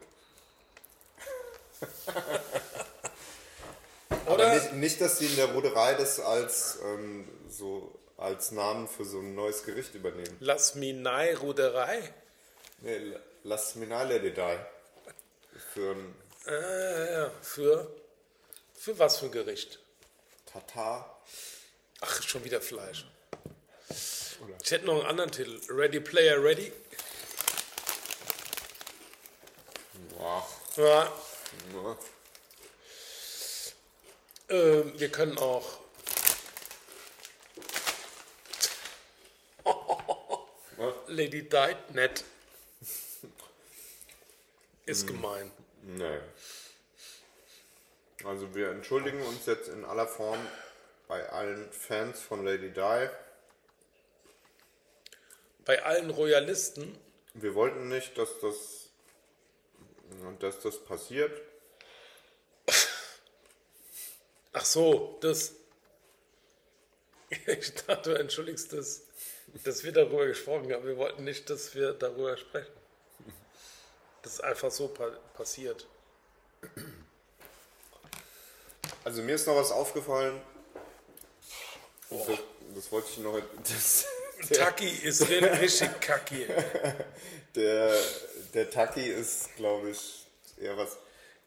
[4.27, 4.55] Aber Oder?
[4.55, 9.19] nicht, nicht, dass sie in der Ruderei das als ähm, so als Namen für so
[9.19, 10.37] ein neues Gericht übernehmen.
[10.41, 12.15] Lass mich nein, Ruderei.
[12.79, 14.59] Nee, la- nein, Lady Die.
[15.75, 16.15] Für ein
[16.47, 17.95] Äh, für,
[18.75, 19.79] für was für ein Gericht?
[20.47, 21.21] Tatar.
[22.01, 23.05] Ach, schon wieder Fleisch.
[24.63, 25.61] Ich hätte noch einen anderen Titel.
[25.71, 26.73] Ready Player Ready.
[30.17, 30.49] Boah.
[30.77, 31.13] Ja,
[31.75, 31.99] Ja.
[34.49, 35.79] ähm, wir können auch.
[41.09, 42.25] Lady Died nett.
[44.91, 45.53] Ist gemein.
[45.83, 46.19] Nee.
[48.25, 50.39] Also wir entschuldigen uns jetzt in aller Form
[51.07, 53.09] bei allen Fans von Lady Di.
[55.65, 56.99] Bei allen Royalisten.
[57.35, 58.89] Wir wollten nicht, dass das,
[60.41, 61.41] dass das passiert.
[64.53, 65.55] Ach so, das.
[67.47, 69.03] Ich dachte, du entschuldigst das,
[69.63, 70.85] dass wir darüber gesprochen haben.
[70.85, 72.80] Wir wollten nicht, dass wir darüber sprechen.
[74.23, 75.87] Das ist einfach so pa passiert.
[79.05, 80.41] Also mir ist noch was aufgefallen.
[82.11, 82.27] Das,
[82.75, 83.41] das wollte ich noch.
[83.63, 84.07] Das,
[84.49, 86.47] Taki ist richtig kacki.
[87.55, 87.95] der,
[88.55, 90.27] der Taki ist, glaube ich,
[90.59, 90.97] eher was.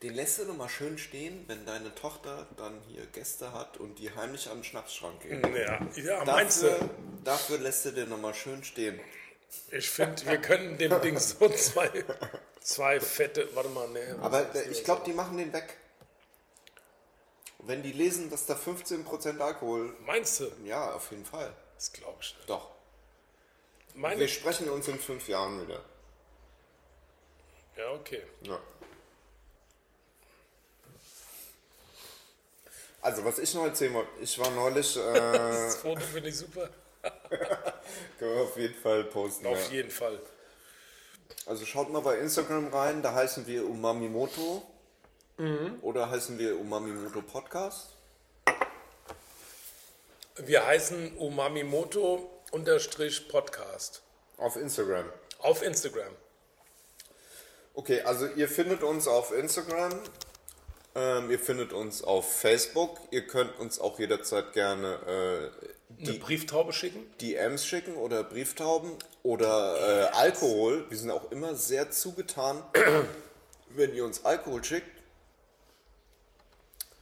[0.01, 3.99] Den lässt du noch mal schön stehen, wenn deine Tochter dann hier Gäste hat und
[3.99, 5.41] die heimlich an den Schnapsschrank gehen.
[5.55, 6.89] Ja, ja meinst Dafür, du?
[7.24, 8.99] dafür lässt du den noch mal schön stehen.
[9.71, 11.89] Ich finde, wir können dem Ding so zwei,
[12.61, 13.47] zwei fette.
[13.55, 14.17] Warte mal, ne.
[14.21, 15.77] Aber äh, ich glaube, die machen den weg.
[17.59, 19.95] wenn die lesen, dass da 15% Alkohol.
[20.05, 20.51] Meinst du?
[20.63, 21.51] Ja, auf jeden Fall.
[21.75, 22.49] Das glaube ich nicht.
[22.49, 22.69] Doch.
[23.95, 25.81] Meine Wir sprechen uns in fünf Jahren wieder.
[27.77, 28.21] Ja, okay.
[28.41, 28.59] Ja.
[33.01, 36.69] Also, was ich noch erzählen wollte, ich war neulich, äh, Das Foto finde ich super.
[38.19, 39.45] können wir auf jeden Fall posten.
[39.47, 39.73] Auf Ja.
[39.75, 40.19] jeden Fall.
[41.45, 44.63] Also schaut mal bei Instagram rein, da heißen wir Umamimoto.
[45.81, 47.89] Oder heißen wir Umamimoto Podcast.
[50.37, 54.03] Wir heißen Umamimoto unterstrich Podcast
[54.37, 55.05] Auf Instagram.
[55.39, 56.13] auf Instagram.
[57.73, 59.99] Okay, also ihr findet uns auf Instagram,
[60.95, 65.51] ähm, ihr findet uns auf Facebook, ihr könnt uns auch jederzeit gerne Eine
[65.99, 67.05] Die- Brieftaube schicken.
[67.21, 68.91] DMs schicken oder Brieftauben
[69.23, 70.85] oder äh, Alkohol.
[70.89, 72.63] Wir sind auch immer sehr zugetan,
[73.69, 74.87] wenn ihr uns Alkohol schickt.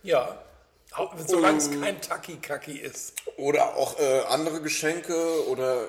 [0.04, 0.44] Ja.
[1.26, 3.14] Solange es kein Taki-Kaki ist.
[3.38, 5.88] Oder auch äh, andere Geschenke oder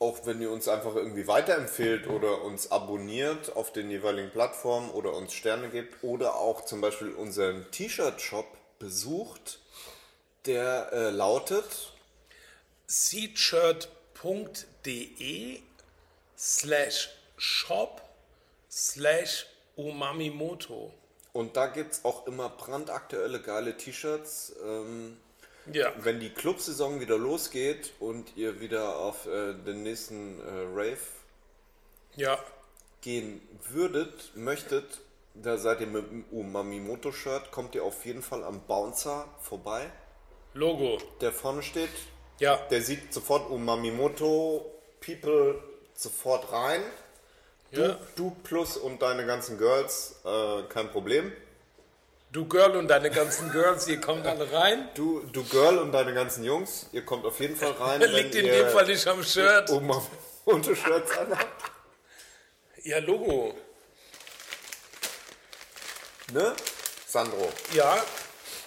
[0.00, 5.12] auch wenn ihr uns einfach irgendwie weiterempfehlt oder uns abonniert auf den jeweiligen Plattformen oder
[5.14, 8.46] uns Sterne gibt oder auch zum Beispiel unseren T-Shirt-Shop
[8.78, 9.60] besucht,
[10.46, 11.92] der äh, lautet
[12.90, 15.60] seatshirt.de
[16.36, 18.02] slash shop
[18.70, 20.92] slash umamimoto.
[21.32, 24.54] und da gibt es auch immer brandaktuelle geile T-Shirts.
[24.64, 25.16] Ähm,
[25.72, 25.92] Ja.
[25.98, 30.42] wenn die Clubsaison wieder losgeht und ihr wieder auf äh, den nächsten äh,
[30.74, 30.98] Rave
[32.16, 32.38] Ja.
[33.02, 34.98] gehen würdet, möchtet,
[35.34, 39.88] da seid ihr mit dem Umamimoto-Shirt, kommt ihr auf jeden Fall am Bouncer vorbei,
[40.54, 40.98] Logo.
[41.20, 41.90] der vorne steht.
[42.40, 42.56] Ja.
[42.70, 44.66] Der sieht sofort Umamimoto
[45.00, 45.62] People
[45.94, 46.82] sofort rein.
[47.72, 47.98] Du, ja.
[48.16, 51.32] du plus und deine ganzen Girls, äh, kein Problem.
[52.32, 54.88] Du Girl und deine ganzen Girls, ihr kommt alle rein.
[54.94, 58.00] Du, du Girl und deine ganzen Jungs, ihr kommt auf jeden Fall rein.
[58.12, 59.68] Liegt in dem Fall nicht am Shirt.
[59.70, 61.70] Umamimoto-Shirts anhabt.
[62.82, 63.54] Ja, Logo.
[66.32, 66.54] Ne?
[67.06, 68.02] Sandro, Ja.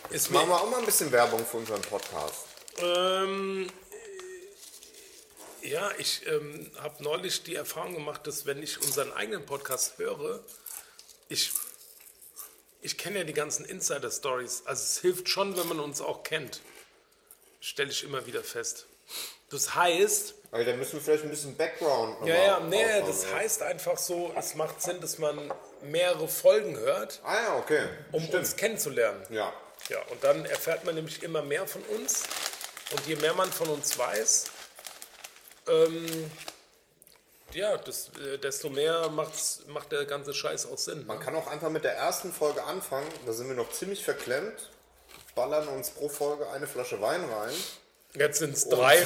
[0.09, 2.52] Ist machen wir auch mal ein bisschen Werbung für unseren Podcast.
[2.79, 3.69] Ähm,
[5.61, 9.97] äh, ja, ich ähm, habe neulich die Erfahrung gemacht, dass wenn ich unseren eigenen Podcast
[9.97, 10.43] höre,
[11.29, 11.51] ich,
[12.81, 14.63] ich kenne ja die ganzen Insider-Stories.
[14.65, 16.61] Also es hilft schon, wenn man uns auch kennt.
[17.59, 18.87] Stelle ich immer wieder fest.
[19.49, 23.23] Das heißt, Aber da müssen wir vielleicht ein bisschen Background ja, ja, nee, aufbauen, das
[23.23, 23.35] ja.
[23.35, 25.53] heißt einfach so, es macht Sinn, dass man
[25.83, 27.87] mehrere Folgen hört, Ah ja, okay.
[28.11, 29.23] um uns kennenzulernen.
[29.29, 29.53] Ja.
[29.89, 32.23] Ja, und dann erfährt man nämlich immer mehr von uns.
[32.93, 34.45] Und je mehr man von uns weiß,
[35.67, 36.31] ähm,
[37.53, 41.05] ja, das, äh, desto mehr macht's, macht der ganze Scheiß auch Sinn.
[41.05, 41.25] Man Ne?
[41.25, 43.07] kann auch einfach mit der ersten Folge anfangen.
[43.25, 44.69] Da sind wir noch ziemlich verklemmt.
[45.35, 47.53] Ballern uns pro Folge eine Flasche Wein rein.
[48.15, 49.05] Jetzt sind es drei.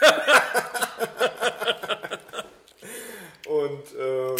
[3.48, 4.36] Und ähm,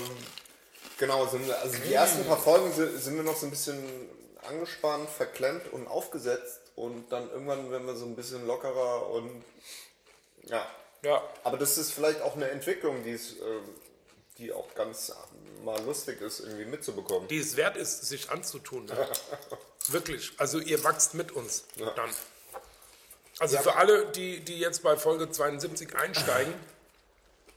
[0.98, 3.82] genau, sind, also die ersten paar Folgen sind, sind wir noch so ein bisschen
[4.46, 6.60] angespannt, verklemmt und aufgesetzt.
[6.78, 9.44] Und dann irgendwann werden wir so ein bisschen lockerer und
[10.44, 10.66] ja.
[11.02, 13.68] Ja, Aber das ist vielleicht auch eine Entwicklung, die, ist, ähm,
[14.38, 15.12] die auch ganz
[15.64, 17.28] mal lustig ist, irgendwie mitzubekommen.
[17.28, 18.86] die es wert ist, sich anzutun.
[18.86, 19.08] Ne?
[19.88, 20.32] Wirklich.
[20.38, 21.90] Also ihr wachst mit uns Ja.
[21.90, 22.10] dann.
[23.38, 26.52] Also für alle, die, die jetzt bei Folge 72 einsteigen,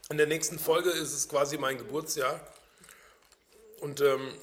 [0.08, 2.40] in der nächsten Folge ist es quasi mein Geburtsjahr.
[3.80, 4.34] Und ähm,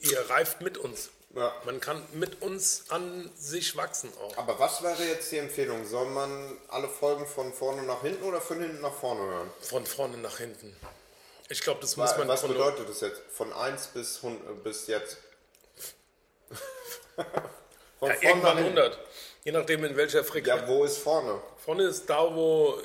[0.00, 1.10] ihr reift mit uns.
[1.34, 1.52] Ja.
[1.64, 4.36] Man kann mit uns an sich wachsen auch.
[4.36, 5.86] Aber was wäre jetzt die Empfehlung?
[5.86, 9.50] Soll man alle Folgen von vorne nach hinten oder von hinten nach vorne hören?
[9.60, 10.76] Von vorne nach hinten.
[11.48, 13.22] Ich glaube, das muss man Was bedeutet das jetzt?
[13.32, 15.18] Von 1 bis, 100 bis jetzt?
[17.16, 17.26] von ja,
[17.98, 18.78] vorne nach irgendwann hinten.
[18.78, 18.98] 100.
[19.44, 20.62] Je nachdem, in welcher Frequenz.
[20.62, 21.40] Ja, wo ist vorne?
[21.56, 22.78] Vorne ist da, wo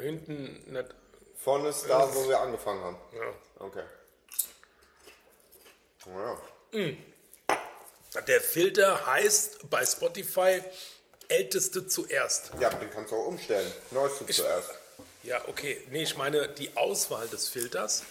[0.00, 0.86] hinten nicht.
[1.36, 2.96] Vorne ist da, wo wir angefangen haben.
[3.12, 3.34] Ja.
[3.58, 3.82] Okay.
[6.06, 6.38] Ja.
[8.26, 10.62] Der Filter heißt bei Spotify
[11.28, 12.50] Älteste zuerst.
[12.60, 13.70] ja, den kannst du auch umstellen.
[13.90, 14.70] Neueste zuerst.
[15.22, 15.82] Ja, okay.
[15.90, 18.02] Nee, ich meine, die Auswahl des Filters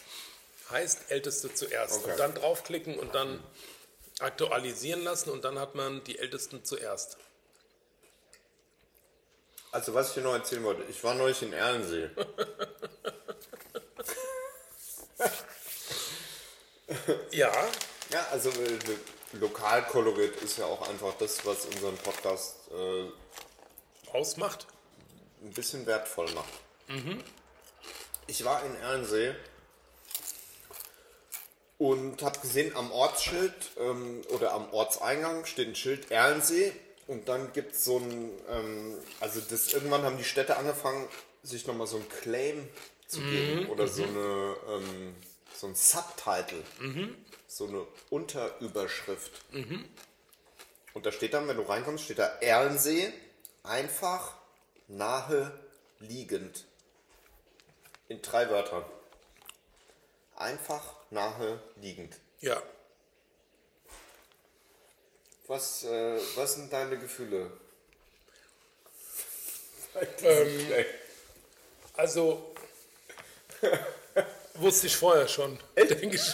[0.71, 1.99] heißt Älteste zuerst.
[1.99, 2.11] Okay.
[2.11, 3.43] Und dann draufklicken und dann
[4.19, 7.17] aktualisieren lassen und dann hat man die Ältesten zuerst.
[9.71, 12.09] Also, was ich dir noch erzählen wollte, ich war neulich in Erlensee.
[17.31, 17.51] Ja,
[18.11, 18.77] Ja, also äh,
[19.33, 24.67] Lokalkolorit ist ja auch einfach das, was unseren Podcast äh, ausmacht.
[25.43, 26.53] ein bisschen wertvoll macht.
[28.27, 29.33] Ich war in Erlensee
[31.77, 36.73] und habe gesehen, am Ortsschild ähm, oder am Ortseingang steht ein Schild Erlensee
[37.07, 41.07] Und dann gibt es so ein, ähm, also das, irgendwann haben die Städte angefangen,
[41.43, 42.67] sich nochmal so ein Claim
[43.07, 45.15] zu geben oder so eine, ähm,
[45.57, 46.63] so ein Subtitle,
[47.51, 49.41] so eine Unterüberschrift.
[50.93, 53.11] Und da steht dann, wenn du reinkommst, steht da Erlensee,
[53.63, 54.35] einfach,
[54.87, 55.51] nahe,
[55.99, 56.63] liegend.
[58.07, 58.85] In drei Wörtern.
[60.37, 62.15] Einfach, nahe, liegend.
[62.39, 62.61] Ja.
[65.47, 67.51] Was, äh, was sind deine Gefühle?
[70.21, 70.85] Ähm,
[71.97, 72.55] also,
[74.53, 76.33] wusste ich vorher schon, denke ich.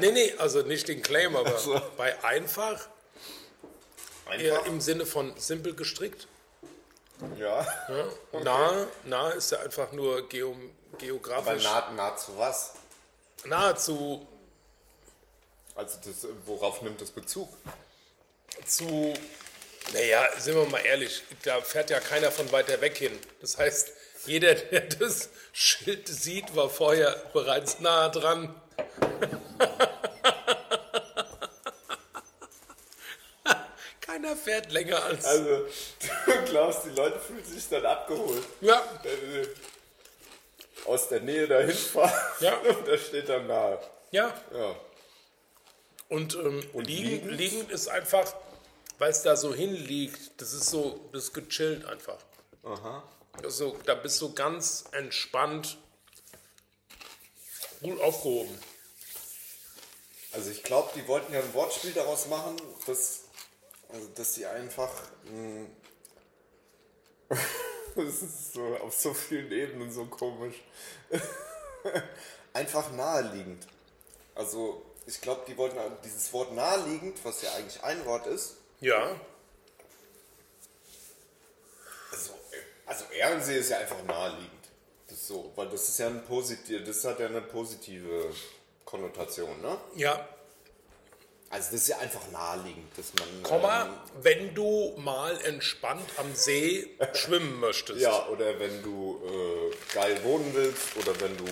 [0.00, 1.58] Nee, nee, also nicht den Claim, aber
[1.96, 2.88] bei einfach,
[4.38, 4.66] eher Einfach?
[4.66, 6.26] im Sinne von simpel gestrickt.
[7.38, 7.66] Ja.
[8.42, 12.72] Nah, nah ist ja einfach nur geo, Aber geografisch nah, nah zu was?
[13.44, 14.26] nahezu
[15.74, 17.48] Also das, worauf nimmt das Bezug?
[18.66, 19.14] zu,
[19.92, 23.18] naja, sind wir mal ehrlich, da fährt ja keiner von weiter weg hin.
[23.40, 23.90] Das heißt,
[24.26, 28.54] jeder, der das Schild sieht, war vorher bereits nah dran.
[34.00, 35.24] keiner fährt länger als.
[35.24, 35.66] Also,
[36.26, 38.42] du glaubst, die Leute fühlen sich dann abgeholt.
[38.60, 39.48] ja, Wenn sie
[40.86, 42.56] aus der Nähe dahin fahren Ja.
[42.58, 43.78] und da steht dann nahe.
[44.10, 44.34] ja.
[44.54, 44.76] Ja.
[46.08, 47.38] Und, ähm, Und liegend, liegend?
[47.38, 48.34] liegend ist einfach,
[48.98, 52.18] weil es da so hinliegt, das ist so, das ist gechillt einfach.
[52.64, 53.02] Aha.
[53.40, 55.78] Das ist so, da bist du ganz entspannt,
[57.80, 58.58] gut aufgehoben.
[60.32, 62.56] Also ich glaube, die wollten ja ein Wortspiel daraus machen,
[62.86, 63.22] dass,
[63.92, 64.90] also dass sie einfach
[65.24, 65.66] mh,
[67.96, 70.56] das ist so auf so vielen Ebenen so komisch.
[72.52, 73.66] einfach naheliegend.
[74.34, 79.14] Also ich glaube, die wollten dieses Wort naheliegend, was ja eigentlich ein Wort ist, Ja,
[82.10, 82.32] Also,
[82.86, 84.50] also Ehrensee ist ja einfach naheliegend.
[85.08, 88.32] Das ist so, weil das ist ja ein positiv, das hat ja eine positive
[88.92, 89.78] Konnotation, ne?
[89.96, 90.28] ja.
[91.48, 93.42] Also das ist ja einfach naheliegend, dass man.
[93.42, 93.90] Komma, ähm,
[94.22, 98.00] wenn du mal entspannt am See schwimmen möchtest.
[98.00, 101.44] ja, oder wenn du äh, geil wohnen willst oder wenn du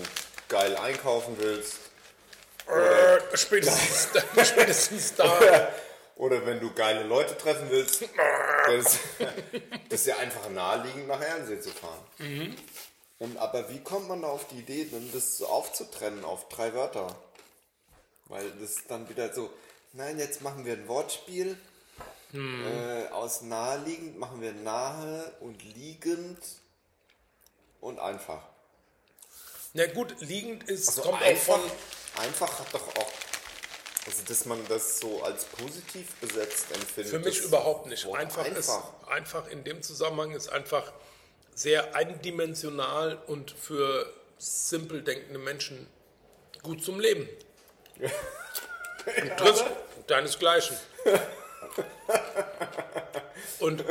[0.49, 1.77] geil einkaufen willst
[2.67, 5.39] Äh, spätestens, spätestens da.
[6.17, 8.03] oder wenn du geile Leute treffen willst.
[8.67, 8.99] Das,
[9.89, 12.57] das ist ja einfach naheliegend, nach Ehrensee zu fahren.
[13.19, 17.15] Und aber wie kommt man da auf die Idee, denn das aufzutrennen auf drei Wörter?
[18.31, 19.51] Weil das dann wieder so,
[19.93, 21.59] nein, jetzt machen wir ein Wortspiel.
[22.33, 26.39] Äh, aus naheliegend machen wir nahe und liegend
[27.81, 28.41] und einfach.
[29.73, 32.23] Na gut, liegend ist, Also kommt auch einfach, von.
[32.23, 33.13] einfach hat doch auch,
[34.07, 37.11] also dass man das so als positiv besetzt empfindet.
[37.11, 38.07] Für mich überhaupt nicht.
[38.07, 38.59] Wort Einfach, einfach.
[38.59, 40.93] ist einfach in dem Zusammenhang ist einfach
[41.57, 45.89] sehr eindimensional und für simpel denkende Menschen
[46.63, 47.29] gut zum Leben.
[48.01, 49.65] Du triffst
[50.07, 50.77] deinesgleichen.
[53.59, 53.85] Und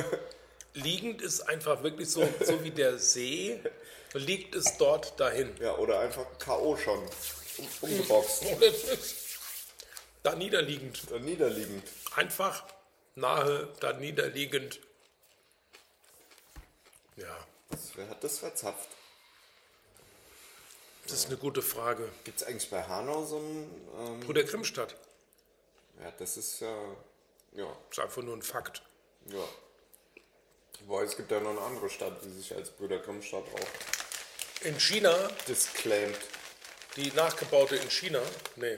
[0.73, 3.59] liegend ist einfach wirklich so, so wie der See,
[4.13, 5.55] liegt es dort dahin.
[5.59, 6.77] Ja, oder einfach K.O.
[6.77, 6.99] schon.
[7.57, 8.45] Um, umgeboxt.
[10.23, 11.09] Da niederliegend.
[11.09, 11.83] Dann niederliegend.
[12.15, 12.63] Einfach
[13.15, 14.79] nahe, da niederliegend.
[17.15, 17.37] Ja,
[17.69, 18.89] Das, wer hat das verzapft?
[21.09, 22.07] Das ist eine gute Frage.
[22.23, 23.69] Gibt es eigentlich bei Hanau so ein.
[23.99, 24.95] Ähm, Bruder Grimmstadt.
[26.01, 26.75] ja, das ist ja.
[27.53, 28.81] Ja, ist einfach nur ein Fakt.
[29.27, 29.43] ja.
[30.85, 34.79] Wobei es gibt ja noch eine andere Stadt, die sich als Brüder Grimmstadt auch In
[34.79, 35.13] China,
[35.45, 36.17] disclaimt.
[36.95, 38.21] die nachgebaute in China,
[38.55, 38.77] nee.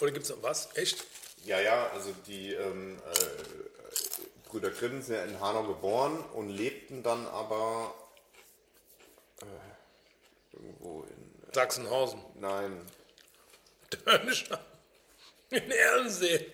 [0.00, 0.74] Oder gibt es noch was?
[0.76, 1.04] Echt?
[1.44, 7.02] Ja, ja, also die ähm, äh, Brüder Grimm sind ja in Hanau geboren und lebten
[7.02, 7.92] dann aber
[9.42, 9.44] äh,
[10.52, 11.34] irgendwo in.
[11.52, 12.20] Sachsenhausen.
[12.34, 12.86] Nein,
[14.04, 14.60] Dörnischer.
[15.50, 16.52] In Erlensee.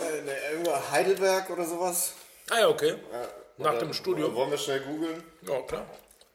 [0.00, 2.14] äh, ne, irgendwo Heidelberg oder sowas.
[2.50, 2.96] Ah ja, okay.
[3.56, 4.34] Nach Oder- dem Studium.
[4.34, 5.22] Wollen wir schnell googeln?
[5.42, 5.86] Ja, klar.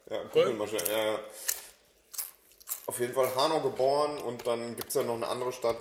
[0.10, 0.88] Ja, googeln wir schnell.
[0.90, 1.20] Ja, ja.
[2.88, 5.78] Auf jeden Fall Hanau geboren und dann gibt es ja noch eine andere Stadt,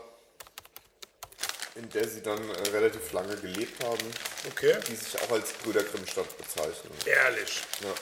[1.79, 4.13] in der sie dann äh, relativ lange gelebt haben,
[4.51, 4.77] Okay.
[4.89, 6.93] die sich auch als Brüder Grimm-Stadt bezeichnen.
[7.07, 7.61] Ehrlich.
[7.83, 7.95] Ja.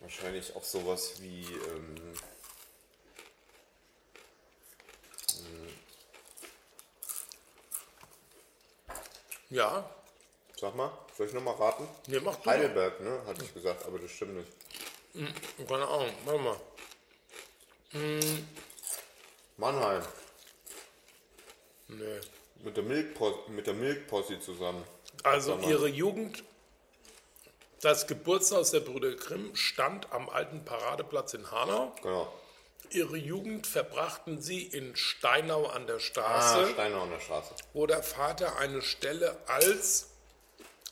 [0.00, 1.44] Wahrscheinlich auch sowas wie.
[1.44, 2.14] Ähm,
[9.50, 9.88] Ja.
[10.58, 11.88] sag mal, soll ich nochmal raten?
[12.06, 12.56] Nee, mach du mal.
[12.56, 13.20] Heidelberg, ne?
[13.26, 14.52] Hatte ich gesagt, aber das stimmt nicht.
[15.68, 16.60] Keine Ahnung, warte mal.
[19.60, 20.02] Mannheim.
[21.88, 22.20] Nee.
[22.62, 24.84] Mit der, Milchpos mit der Milchposse zusammen.
[25.22, 26.42] Also ihre Jugend,
[27.82, 31.94] das Geburtshaus der Brüder Grimm stand am alten Paradeplatz in Hanau.
[32.02, 32.32] Genau.
[32.90, 37.54] Ihre Jugend verbrachten sie in Steinau an der Ah, Straße, Steiner an der Straße.
[37.72, 40.08] wo der Vater eine Stelle als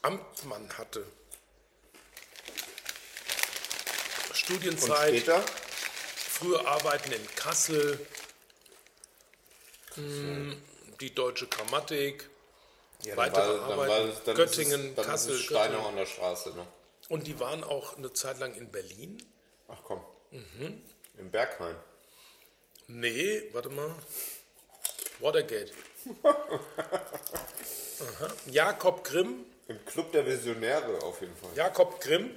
[0.02, 1.04] Amtmann hatte.
[4.28, 5.42] Und Studienzeit, später?
[6.16, 7.98] frühe Arbeiten in Kassel,
[9.98, 10.54] mh,
[11.00, 12.28] die deutsche Grammatik
[13.04, 14.10] Ja, weitere Arbeiten.
[14.10, 16.50] es- dann Göttingen, es, dann Kassel, ist Steinau an der Straße.
[16.50, 16.66] Ne?
[17.08, 19.18] und die waren auch eine Zeit lang in Berlin.
[19.68, 20.00] Ach komm.
[20.30, 20.82] Mhm.
[21.18, 21.74] Im Berghain.
[22.86, 23.94] Nee, warte mal.
[25.20, 25.72] Watergate.
[28.50, 29.44] Jakob Grimm.
[29.68, 31.50] Im Club der Visionäre auf jeden Fall.
[31.54, 32.30] Jakob Grimm.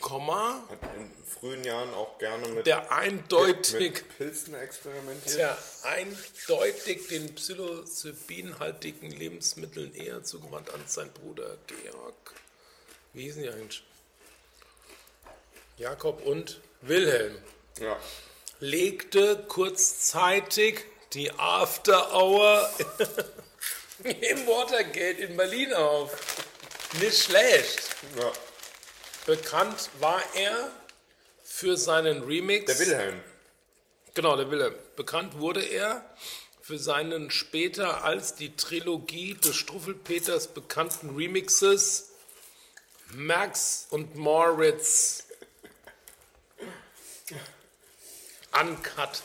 [0.00, 0.62] Komma.
[0.68, 5.38] Hat in frühen Jahren auch gerne mit, Der eindeutig, mit Pilzen experimentiert.
[5.38, 12.34] der eindeutig den psilocybinhaltigen Lebensmitteln eher zugewandt als sein Bruder Georg.
[13.12, 13.82] Wie hießen die eigentlich?
[15.78, 17.36] Jakob und Wilhelm.
[17.80, 17.98] Ja.
[18.60, 20.80] legte kurzzeitig
[21.12, 22.70] die After Hour
[24.04, 26.10] im Watergate in Berlin auf.
[27.00, 27.94] Nicht schlecht.
[28.18, 28.32] ja.
[29.26, 30.70] Bekannt war er
[31.42, 32.66] für seinen Remix.
[32.66, 33.20] Der Wilhelm.
[34.14, 34.74] Genau, der Wilhelm.
[34.94, 36.08] Bekannt wurde er
[36.62, 42.10] für seinen später als die Trilogie des Struffelpeters bekannten Remixes
[43.12, 45.24] Max und Moritz
[48.60, 49.22] Uncut.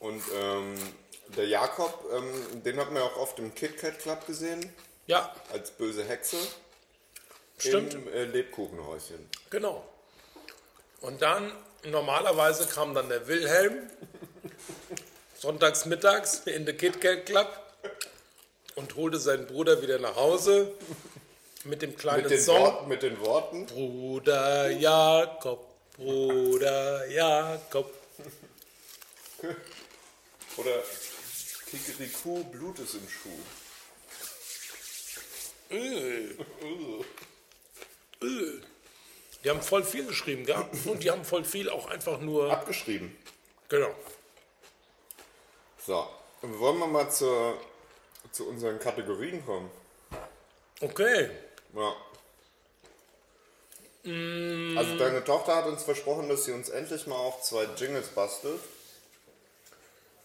[0.00, 0.74] Und ähm,
[1.36, 4.72] der Jakob, ähm, den hat man ja auch oft im Kit Kat Club gesehen,
[5.06, 6.36] Ja, als böse Hexe.
[7.58, 7.94] Stimmt.
[7.94, 9.28] Im äh, Lebkuchenhäuschen.
[9.50, 9.84] Genau.
[11.00, 11.52] Und dann,
[11.84, 13.90] normalerweise kam dann der Wilhelm,
[15.38, 17.48] sonntags mittags in den KitKat Club
[18.74, 20.72] und holte seinen Bruder wieder nach Hause
[21.64, 22.62] mit dem kleinen Mit den, Song.
[22.62, 23.66] Wort, mit den Worten.
[23.66, 25.66] Bruder Jakob,
[25.96, 27.92] Bruder Jakob.
[30.56, 30.82] Oder
[31.70, 33.30] Kikiriku, Blut ist im Schuh.
[38.22, 40.64] Die haben voll viel geschrieben, gell?
[40.86, 42.50] Und die haben voll viel auch einfach nur.
[42.50, 43.16] Abgeschrieben.
[43.68, 43.94] Genau.
[45.86, 46.08] So,
[46.42, 47.60] wollen wir mal zur,
[48.32, 49.70] zu unseren Kategorien kommen?
[50.80, 51.30] Okay.
[51.74, 51.94] Ja.
[54.76, 58.60] Also deine Tochter hat uns versprochen, dass sie uns endlich mal auch zwei Jingles bastelt.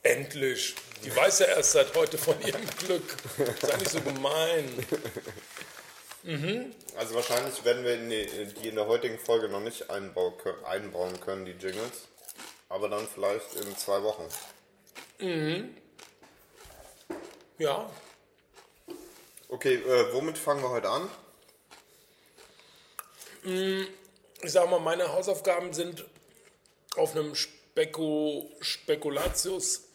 [0.03, 0.75] Endlich.
[1.03, 3.03] Die weiß ja erst seit heute von ihrem Glück.
[3.59, 4.85] Sei nicht so gemein.
[6.97, 11.19] Also wahrscheinlich werden wir in die, die in der heutigen Folge noch nicht einbau, einbauen
[11.19, 12.07] können, die Jingles.
[12.69, 14.27] Aber dann vielleicht in zwei Wochen.
[17.57, 17.89] Ja,
[19.51, 21.09] Okay, äh, womit fangen wir heute an?
[23.43, 26.05] ich sag mal, meine Hausaufgaben sind
[26.95, 29.89] auf einem Speku, Spekulatius,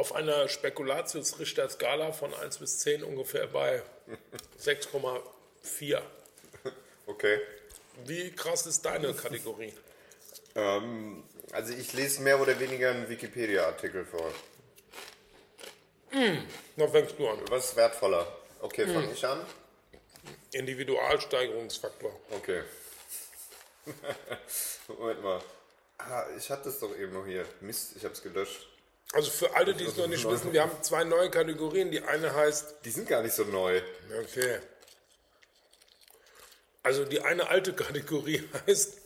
[0.00, 3.82] auf einer Spekulatius-Richter-Skala von 1 bis 10 ungefähr bei
[4.58, 6.00] 6,4.
[7.06, 7.38] Okay.
[8.06, 9.74] Wie krass ist deine Kategorie?
[10.54, 11.22] Ähm,
[11.52, 14.32] also ich lese mehr oder weniger einen Wikipedia-Artikel vor.
[16.76, 17.38] Na, fängst du an.
[17.50, 18.26] Was ist wertvoller?
[18.62, 19.44] Okay, fange ich an?
[20.52, 22.18] Individualsteigerungsfaktor.
[22.30, 22.62] Okay.
[24.88, 25.42] Moment mal.
[25.98, 27.44] Ah, ich hatte es doch eben noch hier.
[27.60, 28.69] Mist, ich hab's gelöscht.
[29.12, 31.90] Also für alle, die es noch nicht wissen, wir haben zwei neue Kategorien.
[31.90, 33.82] Die eine heißt Die sind gar nicht so neu.
[34.22, 34.60] Okay.
[36.82, 38.98] Also die eine alte Kategorie heißt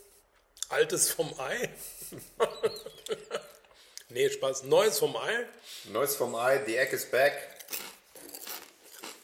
[0.69, 1.71] Altes vom Ei.
[4.09, 4.65] nee, Spaß.
[4.65, 5.47] Neues vom Ei.
[5.85, 7.33] Neues vom Ei, The Egg is back.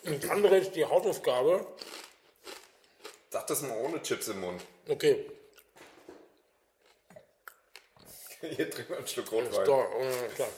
[0.05, 1.66] Und andere ist die Hausaufgabe.
[3.31, 4.62] Sag das mal ohne Chips im Mund.
[4.89, 5.24] Okay,
[8.57, 9.67] Hier trinken wir einen Schluck Rotwein.
[9.67, 10.49] da, äh, klar.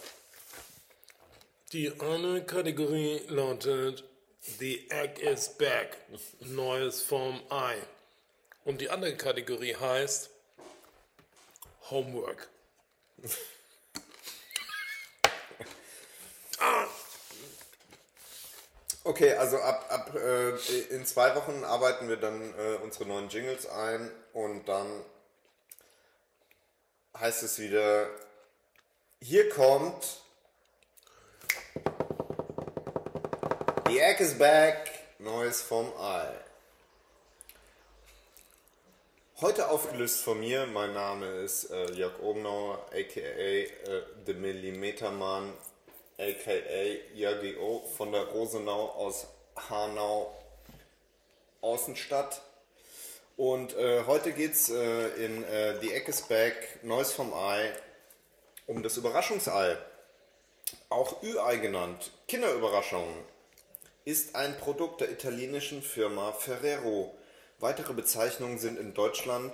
[1.72, 4.04] Die eine Kategorie lautet
[4.58, 5.98] The Egg is back.
[6.40, 7.76] Neues vom Ei.
[8.64, 10.30] Und die andere Kategorie heißt
[11.90, 12.48] Homework.
[19.04, 20.50] Okay, also ab, ab äh,
[20.94, 24.86] in zwei Wochen arbeiten wir dann äh, unsere neuen Jingles ein und dann
[27.18, 28.08] heißt es wieder,
[29.20, 30.20] hier kommt
[33.86, 36.42] The Egg is back, Neues vom All.
[39.40, 43.68] Heute aufgelöst von mir, mein Name ist äh, Jörg Obenauer, aka äh,
[44.24, 45.52] The Millimetermann,
[46.16, 46.52] aka
[47.14, 47.42] Jörg
[47.96, 49.26] von der Rosenau aus
[49.68, 50.32] Hanau,
[51.60, 52.40] Außenstadt.
[53.42, 57.72] Und äh, heute geht es äh, in äh, The Egg is Back, Neues vom Ei,
[58.68, 59.76] um das Überraschungsei.
[60.90, 63.08] Auch Ü-Ei genannt, Kinderüberraschung,
[64.04, 67.18] ist ein Produkt der italienischen Firma Ferrero.
[67.58, 69.52] Weitere Bezeichnungen sind in Deutschland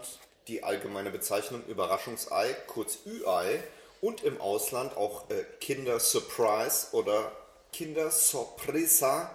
[0.49, 3.63] die allgemeine Bezeichnung Überraschungsei, kurz Ü-Ei,
[4.03, 7.33] und im Ausland auch äh, Kinder Surprise oder
[7.73, 9.35] Kinder Sorpresa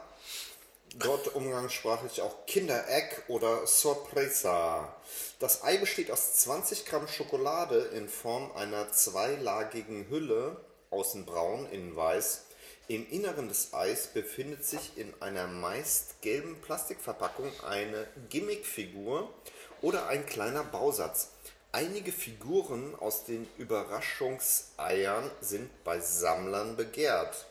[0.93, 4.95] dort umgangssprachlich auch Kinderegg oder Sorpresa.
[5.39, 10.57] Das Ei besteht aus 20 Gramm Schokolade in Form einer zweilagigen Hülle,
[10.91, 12.43] außen braun, innen weiß.
[12.87, 19.33] Im Inneren des Eis befindet sich in einer meist gelben Plastikverpackung eine Gimmickfigur
[19.81, 21.29] oder ein kleiner Bausatz.
[21.71, 27.47] Einige Figuren aus den Überraschungseiern sind bei Sammlern begehrt.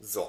[0.00, 0.28] So,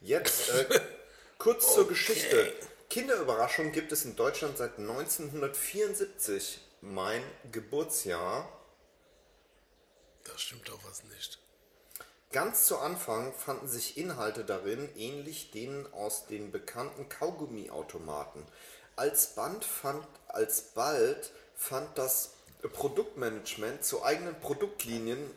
[0.00, 0.80] Jetzt äh,
[1.38, 2.52] kurz zur Geschichte.
[2.88, 7.22] Kinderüberraschung gibt es in Deutschland seit 1974, mein
[7.52, 8.48] Geburtsjahr.
[10.24, 11.38] Das stimmt doch was nicht.
[12.32, 18.44] Ganz zu Anfang fanden sich Inhalte darin, ähnlich denen aus den bekannten Kaugummiautomaten.
[18.96, 22.34] Als, Band fand, als bald fand das
[22.72, 25.30] Produktmanagement zu eigenen Produktlinien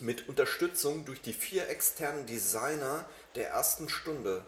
[0.00, 3.04] mit Unterstützung durch die vier externen Designer
[3.34, 4.44] der ersten Stunde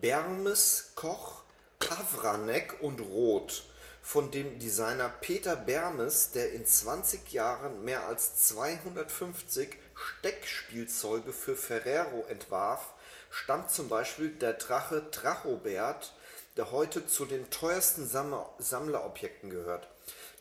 [0.00, 1.42] Bermes, Koch,
[1.88, 3.64] Havranek und Roth
[4.02, 12.24] von dem Designer Peter Bermes, der in 20 Jahren mehr als 250 Steckspielzeuge für Ferrero
[12.28, 12.92] entwarf,
[13.30, 16.14] stammt zum Beispiel der Drache Drachobert,
[16.56, 18.06] der heute zu den teuersten
[18.58, 19.88] Sammlerobjekten gehört.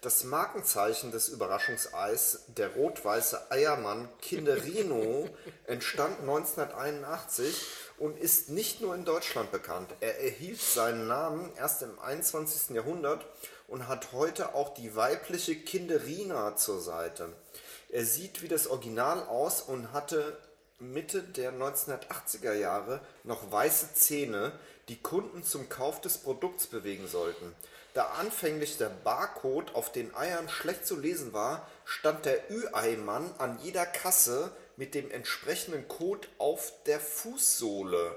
[0.01, 5.27] Das Markenzeichen des Überraschungseis, der rot-weiße Eiermann Kinderino,
[5.65, 7.65] entstand 1981
[7.97, 9.89] und ist nicht nur in Deutschland bekannt.
[9.99, 12.75] Er erhielt seinen Namen erst im 21.
[12.75, 13.25] Jahrhundert
[13.67, 17.29] und hat heute auch die weibliche Kinderina zur Seite.
[17.89, 20.37] Er sieht wie das Original aus und hatte
[20.79, 24.51] Mitte der 1980er Jahre noch weiße Zähne,
[24.89, 27.55] die Kunden zum Kauf des Produkts bewegen sollten.
[27.93, 33.57] Da anfänglich der Barcode auf den Eiern schlecht zu lesen war, stand der Ü-Ei-Mann an
[33.63, 38.15] jeder Kasse mit dem entsprechenden Code auf der Fußsohle.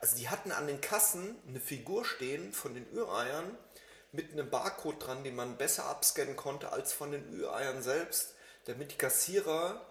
[0.00, 3.56] Also die hatten an den Kassen eine Figur stehen von den Ü-Eiern
[4.12, 8.34] mit einem Barcode dran, den man besser abscannen konnte als von den Ü-Eiern selbst,
[8.66, 9.84] damit die Kassierer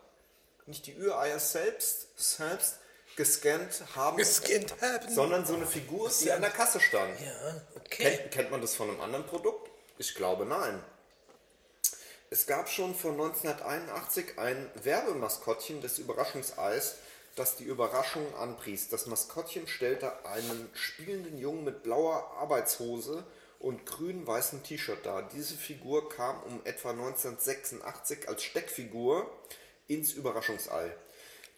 [0.65, 2.79] nicht die Ü-Eier selbst, selbst
[3.15, 5.09] gescannt haben, Gescannt haben.
[5.13, 7.19] sondern so eine Figur, die an der Kasse stand.
[7.19, 8.17] Ja, okay.
[8.17, 9.71] Kennt, kennt man das von einem anderen Produkt?
[9.97, 10.83] Ich glaube nein.
[12.29, 16.97] Es gab schon von 1981 ein Werbemaskottchen des Überraschungseis,
[17.37, 18.89] das die Überraschung anpries.
[18.89, 23.23] Das Maskottchen stellte einen spielenden Jungen mit blauer Arbeitshose
[23.59, 25.23] und grün-weißem T-Shirt dar.
[25.29, 29.31] Diese Figur kam um etwa 1986 als Steckfigur
[29.87, 30.91] ins Überraschungsei.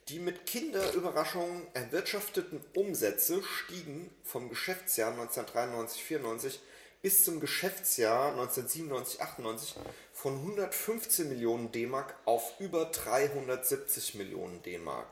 [0.07, 6.59] Die mit Kinderüberraschungen erwirtschafteten Umsätze stiegen vom Geschäftsjahr 1993-94
[7.01, 9.75] bis zum Geschäftsjahr 1997-98
[10.21, 15.07] von 115 Millionen D-Mark auf über 370 Millionen D-Mark.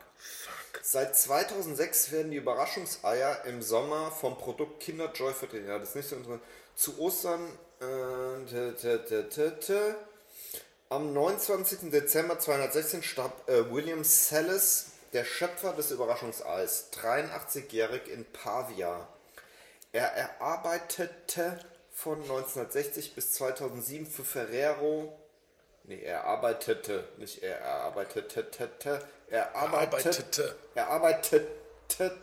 [0.82, 5.66] Seit 2006 werden die Überraschungseier im Sommer vom Produkt Kinderjoy vertreten.
[5.66, 6.42] Ja, das ist nicht so interessant.
[6.76, 7.40] Zu Ostern
[7.80, 8.98] äh, t,
[9.30, 9.94] t, t,
[10.90, 11.90] am 29.
[11.90, 19.08] Dezember 216 starb äh, William Sellis, der Schöpfer des Überraschungseis, 83-jährig in Pavia.
[19.92, 21.58] Er erarbeitete
[22.02, 25.18] von 1960 bis 2007 für Ferrero.
[25.84, 32.16] Nee, er arbeitete, nicht er erarbeitete, er arbeitete, er arbeitete,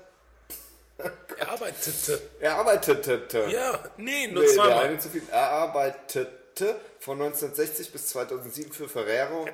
[1.38, 2.22] Er arbeitete.
[2.40, 3.48] er arbeitete.
[3.50, 4.84] Ja, nee, nur Nee, der zweimal.
[4.86, 5.24] eine zu viel.
[5.30, 9.46] Er arbeitete von 1960 bis 2007 für Ferrero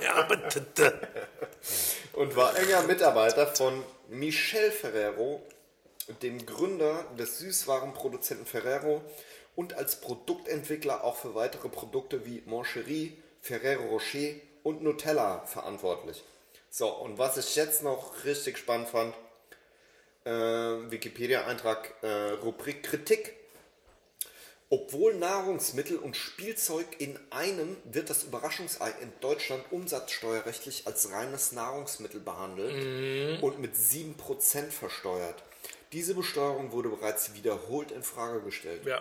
[0.00, 0.98] Er arbeitete.
[2.14, 5.40] und war enger Mitarbeiter von Michel Ferrero,
[6.22, 9.02] dem Gründer des Süßwarenproduzenten Ferrero
[9.56, 16.24] und als Produktentwickler auch für weitere Produkte wie Moncherie, Ferrero Rocher und Nutella verantwortlich.
[16.70, 19.14] So, und was ich jetzt noch richtig spannend fand,
[20.24, 23.34] äh, Wikipedia-Eintrag, äh, Rubrik Kritik.
[24.70, 32.18] Obwohl Nahrungsmittel und Spielzeug in einem wird das Überraschungsei in Deutschland umsatzsteuerrechtlich als reines Nahrungsmittel
[32.18, 35.44] behandelt und mit 7% versteuert.
[35.94, 38.84] Diese Besteuerung wurde bereits wiederholt in Frage gestellt.
[38.84, 39.00] Ja.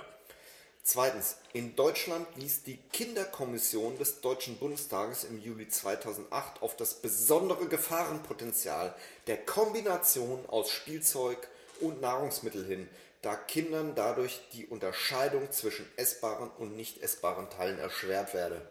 [0.83, 7.67] Zweitens, in Deutschland wies die Kinderkommission des Deutschen Bundestages im Juli 2008 auf das besondere
[7.67, 8.93] Gefahrenpotenzial
[9.25, 11.47] der Kombination aus Spielzeug
[11.79, 12.87] und Nahrungsmittel hin,
[13.23, 18.61] da Kindern dadurch die Unterscheidung zwischen essbaren und nicht essbaren Teilen erschwert werde.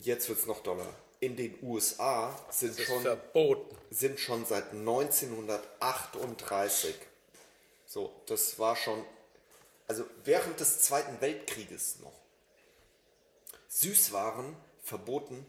[0.00, 0.92] Jetzt wird es noch doller.
[1.20, 3.74] In den USA sind schon verboten.
[3.90, 6.94] sind schon seit 1938.
[7.86, 9.02] So, das war schon,
[9.88, 12.12] also während des Zweiten Weltkrieges noch.
[13.68, 15.46] Süßwaren verboten,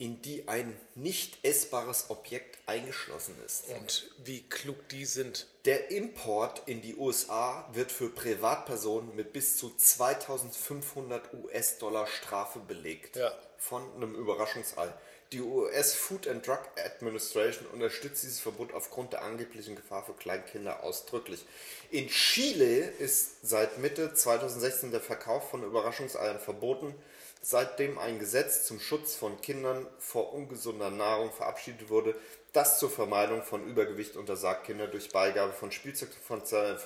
[0.00, 3.68] in die ein nicht essbares Objekt eingeschlossen ist.
[3.68, 5.46] Und wie klug die sind.
[5.66, 13.16] Der Import in die USA wird für Privatpersonen mit bis zu 2500 US-Dollar Strafe belegt.
[13.16, 13.30] Ja.
[13.58, 14.88] Von einem Überraschungsei.
[15.32, 20.82] Die US Food and Drug Administration unterstützt dieses Verbot aufgrund der angeblichen Gefahr für Kleinkinder
[20.82, 21.44] ausdrücklich.
[21.90, 26.94] In Chile ist seit Mitte 2016 der Verkauf von Überraschungseiern verboten,
[27.42, 32.14] seitdem ein Gesetz zum Schutz von Kindern vor ungesunder Nahrung verabschiedet wurde,
[32.52, 36.76] das zur Vermeidung von Übergewicht untersagt, Kinder durch Beigabe von Spielzeug von Ferrero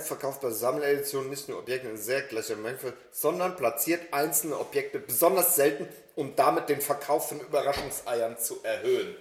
[0.00, 5.56] verkauft bei Sammeleditionen nicht nur Objekte in sehr gleicher Menge, sondern platziert einzelne Objekte besonders
[5.56, 9.16] selten, um damit den Verkauf von Überraschungseiern zu erhöhen.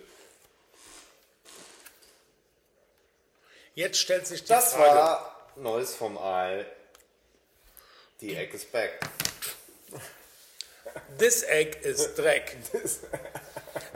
[3.76, 4.93] Jetzt stellt sich die Das Frage.
[4.93, 6.65] war Neues vom Ei.
[8.19, 8.99] Die Egg is back.
[11.18, 12.57] This egg is Dreck.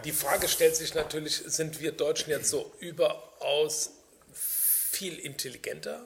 [0.03, 3.91] Die Frage stellt sich natürlich, sind wir Deutschen jetzt so überaus
[4.31, 6.05] viel intelligenter?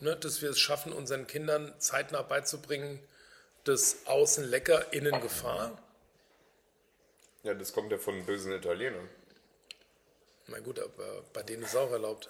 [0.00, 3.00] Ne, dass wir es schaffen, unseren Kindern zeitnah beizubringen,
[3.64, 5.82] dass außen lecker, innen Gefahr?
[7.44, 9.08] Ja, das kommt ja von bösen Italienern.
[10.48, 12.28] Na gut, aber bei denen ist es auch erlaubt.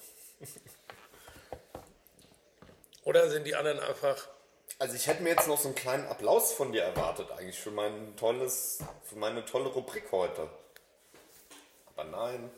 [3.04, 4.28] Oder sind die anderen einfach
[4.78, 7.70] Also ich hätte mir jetzt noch so einen kleinen Applaus von dir erwartet eigentlich für
[7.70, 10.50] mein tolles, für meine tolle Rubrik heute.
[11.86, 12.50] Aber nein.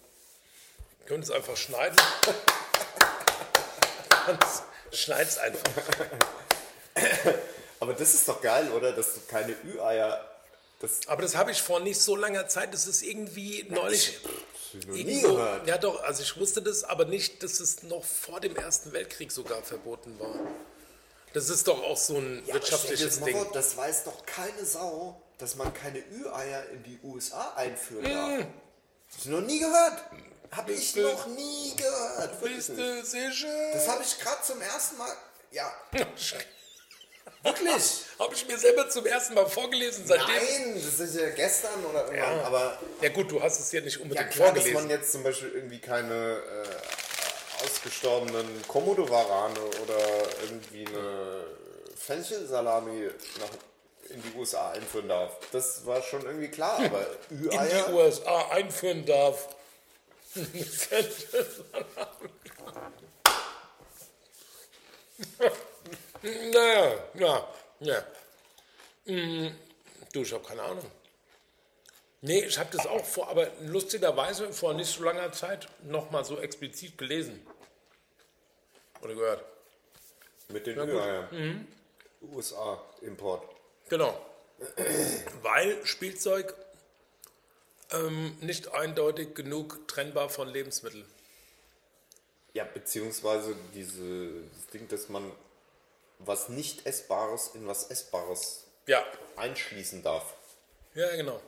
[1.06, 1.96] Können es einfach schneiden?
[4.92, 5.70] Schneid's einfach.
[7.80, 8.92] Aber das ist doch geil, oder?
[8.92, 10.24] Dass du keine Ü-Eier.
[10.80, 12.74] Das Aber das habe ich vor nicht so langer Zeit.
[12.74, 14.18] Das ist irgendwie neulich.
[14.74, 15.66] irgendwo- gehört.
[15.68, 19.30] Ja, doch, also ich wusste das, aber nicht, dass es noch vor dem Ersten Weltkrieg
[19.30, 20.34] sogar verboten war.
[21.34, 23.36] Das ist doch auch so ein Ja, wirtschaftliches Ding.
[23.36, 28.38] vor, das weiß doch keine Sau, dass man keine Ü-Eier in die USA einführen darf.
[28.40, 28.46] Hm.
[29.14, 30.02] Hast du noch nie gehört?
[30.50, 32.40] Hab ich noch nie gehört.
[32.40, 33.48] Bist du sicher?
[33.74, 35.12] Das habe ich gerade zum ersten Mal.
[35.50, 36.34] Ja, wirklich.
[37.44, 40.26] Habe ich mir selber zum ersten Mal vorgelesen seitdem?
[40.26, 42.36] Nein, das ist ja gestern oder irgendwann.
[42.38, 42.44] Ja.
[42.44, 44.88] Aber Ja gut, du hast es ja nicht ja, unbedingt klar, dass vorgelesen.
[44.88, 46.66] man jetzt zum Beispiel irgendwie keine äh,
[47.62, 49.98] ausgestorbenen Komodo-Warane oder
[50.42, 51.44] irgendwie eine
[51.96, 53.10] Fenchelsalami
[53.40, 53.50] nach,
[54.10, 55.36] in die USA einführen darf.
[55.52, 57.92] Das war schon irgendwie klar, aber in die.
[57.92, 59.48] USA einführen darf.
[66.22, 67.48] naja, ja,
[67.80, 68.04] ja.
[69.06, 69.54] Mm,
[70.12, 70.84] Du, ich habe keine Ahnung.
[72.20, 76.38] Nee, ich habe das auch vor, aber lustigerweise vor nicht so langer Zeit nochmal so
[76.38, 77.46] explizit gelesen.
[79.00, 79.44] Oder gehört.
[80.48, 81.32] Mit den gut.
[81.32, 81.66] Mhm.
[82.22, 83.48] USA-Import.
[83.88, 84.20] Genau.
[85.42, 86.54] Weil Spielzeug
[87.92, 91.04] ähm, nicht eindeutig genug trennbar von Lebensmitteln.
[92.54, 95.30] Ja, beziehungsweise dieses Ding, dass man
[96.18, 99.04] was nicht Essbares in was Essbares Ja,
[99.36, 100.34] einschließen darf,
[100.94, 101.40] ja, genau.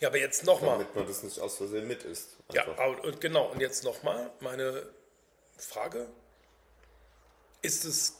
[0.00, 0.78] Ja, aber jetzt nochmal.
[0.78, 2.36] damit man das nicht aus Versehen mit isst.
[2.52, 3.02] Ja, Einfach.
[3.04, 3.46] und genau.
[3.50, 4.88] Und jetzt nochmal meine
[5.56, 6.06] Frage.
[7.62, 8.14] Ist es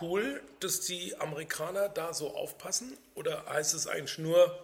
[0.00, 2.96] cool, dass die Amerikaner da so aufpassen?
[3.16, 4.56] Oder heißt es eigentlich nur,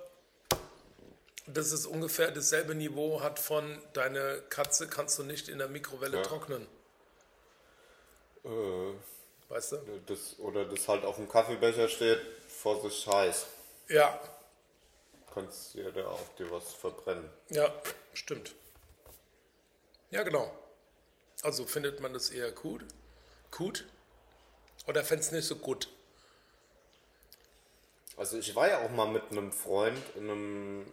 [1.49, 6.19] dass es ungefähr dasselbe Niveau hat von deine Katze kannst du nicht in der Mikrowelle
[6.19, 6.23] Ja.
[6.23, 6.67] trocknen?
[8.45, 8.49] Äh,
[9.49, 9.79] Weißt du?
[10.07, 13.47] das, oder das halt auf dem Kaffeebecher steht, Vorsicht heiß.
[13.89, 14.21] Ja,
[15.35, 17.29] Kannst ja da auch dir was verbrennen.
[17.51, 17.73] ja,
[18.15, 18.55] stimmt.
[20.11, 20.51] Ja, genau.
[21.43, 22.85] Also findet man das eher gut?
[23.51, 23.87] Gut?
[24.89, 25.89] Oder fände es nicht so gut?
[28.17, 30.93] Also ich war ja auch mal mit einem Freund in einem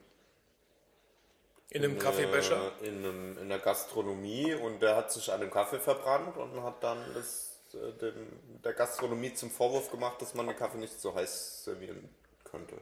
[1.70, 2.72] In einem Kaffeebecher?
[2.82, 6.82] in, einem, in der Gastronomie und der hat sich an dem Kaffee verbrannt und hat
[6.84, 11.14] dann das, äh, dem, der Gastronomie zum Vorwurf gemacht, dass man den Kaffee nicht so
[11.16, 12.08] heiß servieren
[12.46, 12.78] könnte.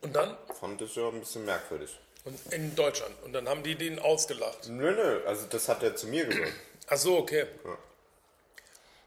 [0.00, 0.36] Und dann?
[0.58, 1.98] Fand ich ja ein bisschen merkwürdig.
[2.24, 3.14] Und in Deutschland.
[3.24, 4.68] Und dann haben die den ausgelacht.
[4.68, 6.52] Nö, nö, also das hat er zu mir gesagt.
[6.88, 7.46] Ach so, okay.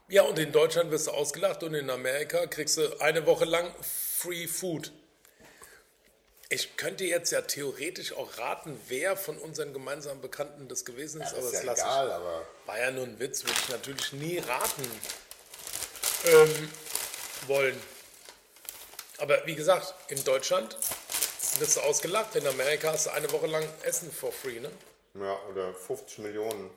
[0.08, 3.72] Ja, und in Deutschland wirst du ausgelacht und in Amerika kriegst du eine Woche lang
[3.80, 4.92] Free Food.
[6.48, 11.32] Ich könnte jetzt ja theoretisch auch raten, wer von unseren gemeinsamen Bekannten das gewesen ist,
[11.32, 12.68] Das aber ist das ja lasse egal, aber ich.
[12.68, 14.82] War ja nur ein Witz, würde ich natürlich nie raten
[16.26, 16.68] ähm,
[17.46, 17.80] wollen.
[19.18, 20.76] Aber wie gesagt, in Deutschland
[21.58, 24.70] wirst du ausgelacht, in Amerika hast du eine Woche lang Essen for free, ne?
[25.14, 26.70] ja, oder 50 Millionen.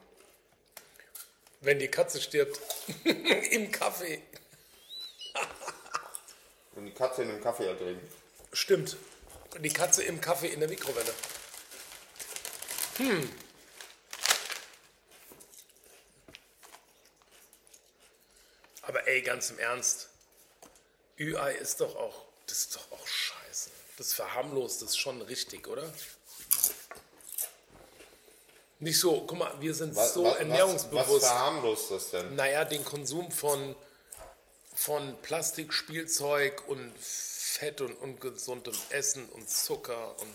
[1.62, 2.60] Wenn die Katze stirbt.
[3.52, 4.22] Im Kaffee.
[6.76, 8.04] Und die Katze in einem Kaffee ertrinkt.
[8.52, 8.98] Stimmt.
[9.60, 11.14] Die Katze im Kaffee in der Mikrowelle.
[12.98, 13.32] Hm.
[18.82, 20.10] Aber ey, ganz im Ernst.
[21.18, 23.70] Ü-Ei ist doch auch, das ist doch auch scheiße.
[23.98, 25.92] Das verharmlost das schon richtig, oder?
[28.80, 31.10] Nicht so, guck mal, wir sind Was, so was, ernährungsbewusst.
[31.10, 32.36] was verharmlost das denn?
[32.36, 33.76] Naja, den Konsum von,
[34.74, 40.34] von Plastikspielzeug und Fett und ungesundem Essen und Zucker und.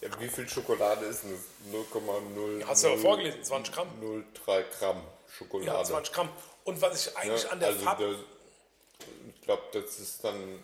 [0.00, 1.72] Ja, wie viel Schokolade ist denn das?
[1.72, 2.66] 0,0.
[2.66, 3.88] Hast du ja vorgelesen, 20 Gramm?
[4.02, 5.02] 0,3 Gramm
[5.36, 5.78] Schokolade.
[5.78, 6.28] Ja, 20 Gramm.
[6.64, 8.24] Und was ich eigentlich Ja, an der also Farbe.
[9.34, 10.62] ich glaube, das ist dann.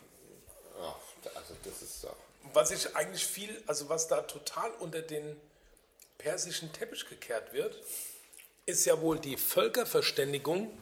[0.79, 0.95] Ja,
[1.35, 2.11] also das ist ja.
[2.53, 5.35] was ich eigentlich viel, also was da total unter den
[6.17, 7.75] persischen Teppich gekehrt wird,
[8.65, 10.77] ist ja wohl die Völkerverständigung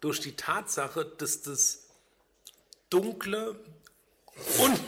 [0.00, 1.84] durch die Tatsache, dass das
[2.90, 3.56] dunkle
[4.58, 4.80] und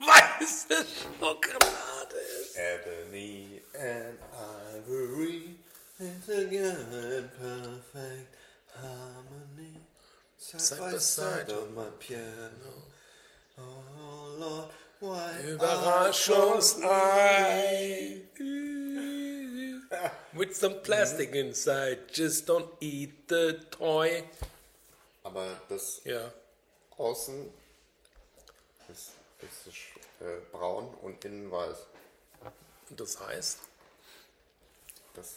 [0.00, 0.86] weiße
[1.20, 2.56] Schokolade ist.
[2.56, 4.18] Ebony and
[4.76, 5.56] ivory
[5.98, 8.36] is again perfect
[8.80, 9.76] harmony.
[10.38, 11.50] Side, Side by side side.
[11.52, 12.82] on my piano.
[13.58, 14.70] Oh Lord,
[15.00, 18.22] why Überraschungsei.
[20.34, 24.24] With some plastic inside, just don't eat the toy.
[25.24, 26.32] Aber das Ja,
[26.98, 27.48] außen
[28.90, 29.10] ist,
[29.42, 29.74] ist es
[30.26, 31.76] äh, braun und innen weiß.
[32.90, 33.58] das heißt,
[35.14, 35.34] Das,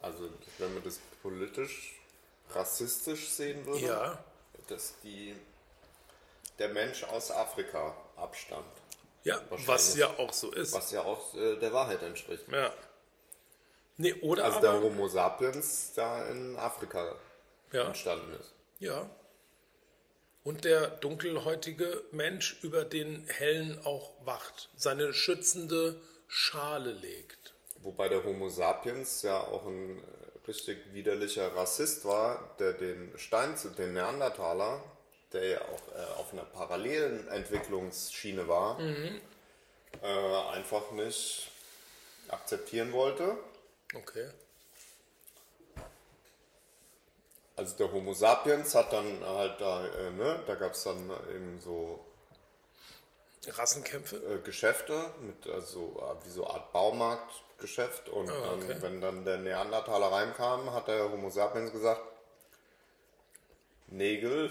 [0.00, 1.97] also wenn man das politisch
[2.54, 4.24] rassistisch sehen würde, ja,
[4.68, 5.34] dass die,
[6.58, 8.64] der Mensch aus Afrika abstammt.
[9.24, 10.72] ja, was ja auch so ist.
[10.72, 12.44] Was ja auch äh, der Wahrheit entspricht.
[12.50, 12.72] Ja.
[13.96, 17.16] Nee, oder Also der aber, Homo sapiens da in Afrika
[17.72, 18.52] ja, entstanden ist.
[18.78, 19.08] ja.
[20.44, 27.52] Und der dunkelhäutige Mensch über den hellen auch wacht, seine schützende Schale legt.
[27.82, 30.02] Wobei der Homo sapiens ja auch ein
[30.48, 34.82] richtig widerlicher Rassist war, der den Stein zu den Neandertaler,
[35.32, 38.80] der ja auch äh, auf einer parallelen Entwicklungsschiene war,
[40.02, 41.50] äh, einfach nicht
[42.28, 43.36] akzeptieren wollte.
[43.94, 44.28] Okay.
[47.56, 51.60] Also der Homo sapiens hat dann halt da, äh, ne, da gab es dann eben
[51.60, 52.04] so
[53.46, 54.16] Rassenkämpfe?
[54.16, 56.72] äh, Geschäfte mit also wie so Art
[57.58, 58.68] Baumarktgeschäft und Ah, okay.
[58.68, 62.00] dann, wenn dann der Neandertaler reinkam, hat der Homo sapiens gesagt,
[63.88, 64.50] Nägel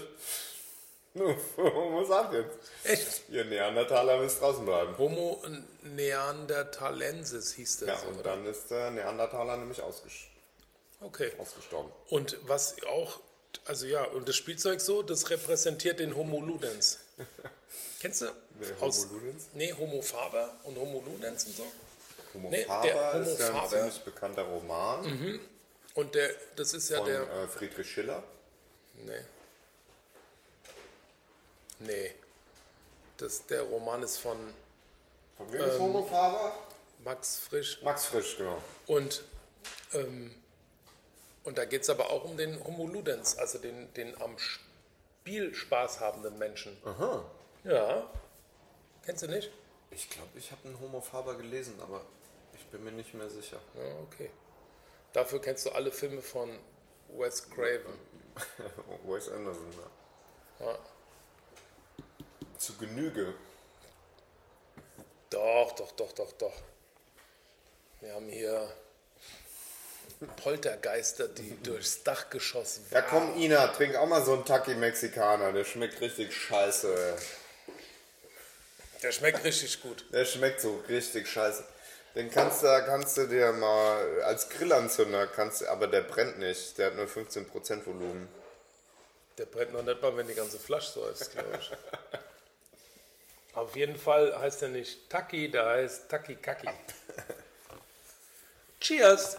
[1.14, 2.52] nur für Homo sapiens.
[2.84, 3.22] Echt?
[3.30, 4.96] Ihr Neandertaler müsst draußen bleiben.
[4.98, 5.42] Homo
[5.82, 8.22] neanderthalensis hieß der Ja, so, und oder?
[8.30, 10.12] dann ist der Neandertaler nämlich ausges
[11.00, 11.32] Okay.
[11.38, 11.90] ausgestorben.
[12.08, 13.20] Und was auch,
[13.64, 16.98] also ja, und das Spielzeug so, das repräsentiert den Homo ludens.
[18.00, 18.26] Kennst du?
[18.80, 19.46] Homo ludens?
[19.54, 21.64] Nee, Homo faber und Homo ludens und so.
[22.38, 25.40] Homo Nee, faber Homo ist ja ein ziemlich bekannter Roman
[25.94, 27.22] Und der, das ist ja von der.
[27.22, 28.22] äh, Friedrich Schiller.
[28.94, 29.24] Nee.
[31.80, 32.14] Nee.
[33.16, 34.36] Das, der Roman ist von
[35.36, 36.56] Von wem Ähm, ist Homo faber?
[37.04, 37.80] Max Frisch.
[37.82, 38.60] Max Frisch, genau.
[38.86, 39.22] Und,
[39.92, 40.34] ähm,
[41.44, 45.54] und da geht es aber auch um den Homo ludens, also den, den am Spiel
[45.54, 46.76] Spaß habenden Menschen.
[46.84, 47.24] Aha.
[47.64, 48.10] Ja.
[49.04, 49.50] Kennst du nicht?
[49.90, 52.02] Ich glaube, ich habe einen Homo faber gelesen, aber
[52.70, 53.60] bin mir nicht mehr sicher.
[53.74, 54.30] Ja, okay.
[55.12, 56.58] Dafür kennst du alle Filme von
[57.08, 57.98] Wes Craven.
[59.04, 59.72] Wes Anderson,
[60.60, 60.66] ja.
[60.66, 60.78] Ja.
[62.58, 63.34] Zu Genüge.
[65.30, 66.54] Doch, doch, doch, doch, doch.
[68.00, 68.72] Wir haben hier
[70.36, 75.52] Poltergeister, die durchs Dachgeschoss Ja komm, Ina, trink auch mal so einen Taki Mexikaner.
[75.52, 77.16] Der schmeckt richtig scheiße.
[77.16, 77.74] ey.
[79.02, 80.04] Der schmeckt richtig gut.
[80.12, 81.64] Der schmeckt so richtig scheiße.
[82.18, 86.76] Den kannst du, kannst du dir mal als Grillanzünder, kannst du, aber der brennt nicht.
[86.76, 88.28] Der hat nur 15% Volumen.
[89.38, 91.70] Der brennt noch nicht mal, wenn die ganze Flasche so ist, glaube ich.
[93.54, 96.66] Auf jeden Fall heißt er nicht Taki, der heißt Taki Kaki.
[98.80, 99.36] Cheers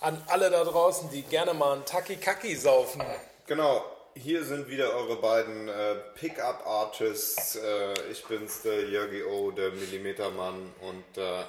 [0.00, 3.02] an alle da draußen, die gerne mal einen Taki Kaki saufen.
[3.46, 3.82] Genau,
[4.14, 7.56] hier sind wieder eure beiden äh, Pickup-Artists.
[7.56, 11.48] Äh, ich bin's, der Jörgi O, der Millimetermann und der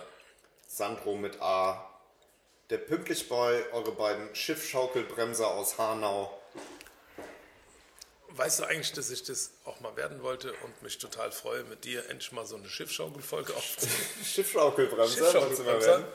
[0.76, 1.90] Sandro mit A.
[2.70, 6.38] Der Pünktlich Boy, eure beiden Schiffschaukelbremser aus Hanau.
[8.32, 11.86] Weißt du eigentlich, dass ich das auch mal werden wollte und mich total freue, mit
[11.86, 13.96] dir endlich mal so eine Schiffschaukelfolge aufzunehmen?
[14.26, 16.10] Schiffschaukelbremser, Schiffschaukelbremser.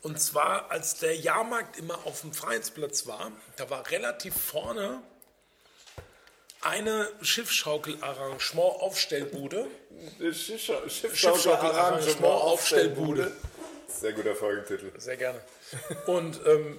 [0.00, 5.02] Und zwar, als der Jahrmarkt immer auf dem Freiheitsplatz war, da war relativ vorne
[6.62, 9.66] eine Schiffschaukel-Arrangement-Aufstellbude.
[10.20, 13.36] Schiffschau- Schiffschaukel-Arrangement-Aufstellbude.
[13.90, 14.92] Sehr guter Folgentitel.
[14.98, 15.40] Sehr gerne.
[16.06, 16.78] Und ähm,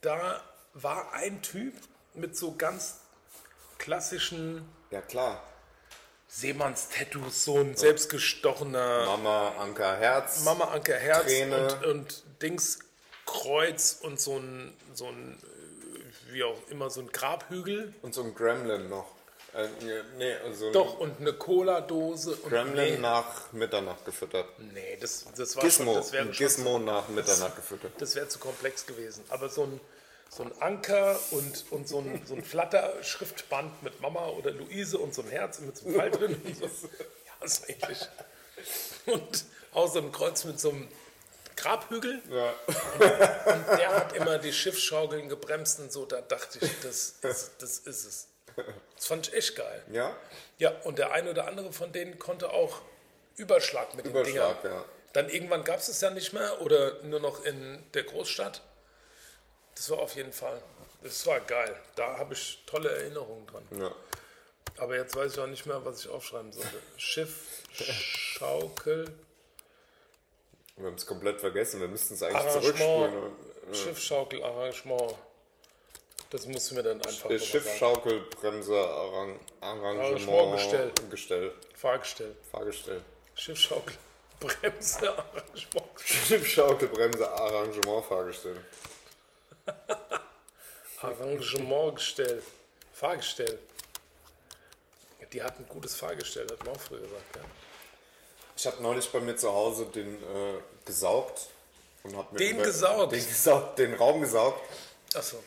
[0.00, 0.42] da
[0.74, 1.74] war ein Typ
[2.14, 3.00] mit so ganz
[3.78, 5.42] klassischen Ja klar.
[6.28, 10.44] Seemanns-Tattoos, so ein selbstgestochener Mama, Anker, Herz.
[10.44, 11.74] Mama Anker Herz Träne.
[11.74, 12.78] und, und Dings
[13.26, 15.38] Kreuz und so ein, so ein,
[16.30, 17.94] wie auch immer, so ein Grabhügel.
[18.02, 19.06] Und so ein Gremlin noch.
[19.52, 19.68] Äh,
[20.16, 22.36] nee, so ein Doch, und eine Cola-Dose.
[22.36, 24.46] und Gremlin nee, nach Mitternacht gefüttert.
[24.58, 27.92] nee, das, das war Gizmo, schon, das wäre schon Gizmo nach Mitternacht gefüttert.
[27.98, 29.24] Das wäre zu komplex gewesen.
[29.28, 29.80] Aber so ein,
[30.28, 35.14] so ein Anker und, und so ein, so ein Flatter-Schriftband mit Mama oder Luise und
[35.14, 36.40] so ein Herz mit so einem Pfeil drin.
[36.44, 36.66] Und so.
[36.66, 38.08] Ja, ist eigentlich.
[39.06, 40.88] Und auch so ein Kreuz mit so einem
[41.56, 42.22] Grabhügel.
[42.30, 42.54] Ja.
[43.52, 46.06] Und der hat immer die Schiffsschaukeln gebremst und so.
[46.06, 48.29] Da dachte ich, das, das, das ist es.
[48.96, 49.82] Das fand ich echt geil.
[49.92, 50.16] ja?
[50.58, 52.82] Ja, und der eine oder andere von denen konnte auch
[53.36, 54.78] Überschlag mit den Überschlag, Dingern.
[54.78, 54.84] ja.
[55.12, 58.60] Dann irgendwann gab es es ja nicht mehr oder nur noch in der Großstadt.
[59.74, 60.62] Das war auf jeden Fall,
[61.02, 61.74] das war geil.
[61.96, 63.66] Da habe ich tolle Erinnerungen dran.
[63.78, 63.94] Ja.
[64.78, 66.76] Aber jetzt weiß ich auch nicht mehr, was ich aufschreiben sollte.
[66.96, 69.06] Schiff, Schaukel,
[70.76, 71.80] Wir haben es komplett vergessen.
[71.80, 73.74] Wir müssten es eigentlich Arrangement, zurückspulen.
[73.74, 75.14] Schiffschaukel, Arrangement.
[76.30, 77.28] Das musst du mir dann einfach.
[77.28, 80.92] Schiffschaukelbremser Arrang Arrangement Gestell.
[81.10, 81.52] Gestell.
[81.74, 82.36] Fahrgestell.
[82.52, 83.02] Fahrgestell.
[83.34, 83.94] Schiffschaukel,
[84.38, 86.00] Bremse, Arrangement.
[86.04, 88.56] Schiffschaukelbremser Arrangement Fahrgestell.
[91.00, 92.42] Arrangementgestell.
[92.92, 93.58] Fahrgestell.
[95.32, 97.36] Die hatten ein gutes Fahrgestell, hat man auch früher gesagt.
[97.36, 97.42] Ja.
[98.56, 101.48] Ich habe neulich bei mir zu Hause den äh, gesaugt.
[102.02, 103.12] Und hab mir Den gesaugt?
[103.12, 104.60] Den gesaugt, den Raum gesaugt.
[105.14, 105.42] Achso.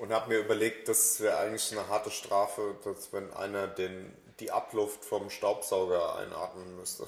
[0.00, 4.50] Und habe mir überlegt, das wäre eigentlich eine harte Strafe, dass wenn einer den, die
[4.50, 7.02] Abluft vom Staubsauger einatmen müsste.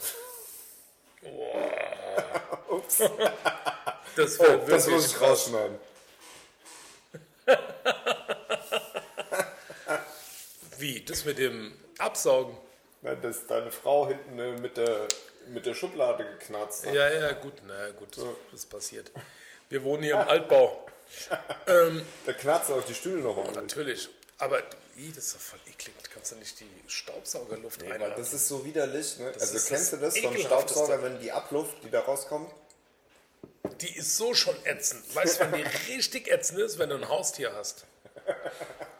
[2.68, 2.98] Ups.
[4.14, 5.78] Das Oh, das muss ich rausschneiden.
[10.76, 11.02] Wie?
[11.02, 12.58] Das mit dem Absaugen?
[13.00, 15.08] Na, dass deine Frau hinten äh, mit der,
[15.48, 16.92] mit der Schublade geknarzt hat.
[16.92, 18.18] Ja, ja, gut, na gut,
[18.52, 19.10] das passiert.
[19.70, 20.84] Wir wohnen hier im Altbau.
[22.26, 23.52] Da knarzt auch die Stühle noch um.
[23.52, 24.08] Natürlich.
[24.38, 24.58] Aber,
[24.96, 25.94] ih, das ist doch voll eklig.
[26.02, 28.16] Du kannst ja nicht die Staubsaugerluft Nee, einatmen.
[28.18, 29.32] das ist so widerlich, ne?
[29.38, 30.36] also kennst du das vom.
[30.36, 32.50] Staubsauger, wenn die Abluft, die da rauskommt?
[33.80, 35.02] Die ist so schon ätzend.
[35.14, 37.84] Weißt du, wenn die richtig ätzend ist, wenn du ein Haustier hast?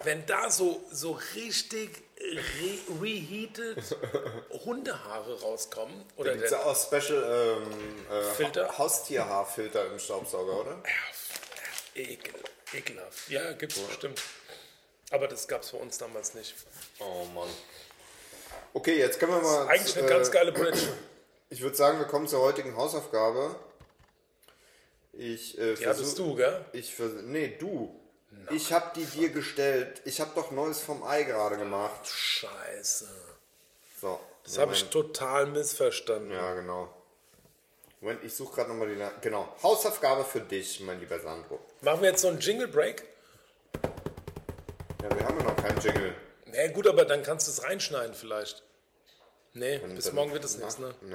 [0.04, 3.78] Wenn da so, so richtig re reheated
[4.64, 8.68] Hundehaare rauskommen, Da oder gibt es ja auch Special ähm, äh, Filter?
[8.68, 10.82] Ha- Haustierhaarfilter im Staubsauger, oder?
[11.94, 12.34] Ekel,
[12.72, 13.28] ekelhaft.
[13.28, 14.20] Ja, gibt's bestimmt.
[15.10, 16.54] Aber das gab's bei uns damals nicht.
[16.98, 17.48] Oh Mann.
[18.72, 19.68] Okay, jetzt können wir mal.
[19.68, 20.80] Eigentlich eine äh, ganz geile Bridge.
[21.50, 23.54] Ich würde sagen, wir kommen zur heutigen Hausaufgabe.
[25.12, 26.64] Ich äh, Die hattest du, gell?
[26.72, 27.98] Ich vers nee, du.
[28.50, 30.00] Ich habe die dir gestellt.
[30.06, 32.06] Ich habe doch Neues vom Ei gerade gemacht.
[32.06, 33.08] Scheiße.
[34.00, 34.18] So.
[34.44, 36.32] Das habe ich total missverstanden.
[36.32, 36.92] Ja, genau.
[38.02, 38.96] Moment, ich suche gerade nochmal die.
[38.96, 39.48] Na genau.
[39.62, 41.60] Hausaufgabe für dich, mein lieber Sandro.
[41.82, 43.04] Machen wir jetzt so einen Jingle Break?
[45.02, 46.14] Ja, wir haben ja noch keinen Jingle.
[46.46, 48.64] Na gut, aber dann kannst du es reinschneiden vielleicht.
[49.54, 50.94] Nee, bis Dann- morgen wird es nichts, ne?
[51.02, 51.14] Nee,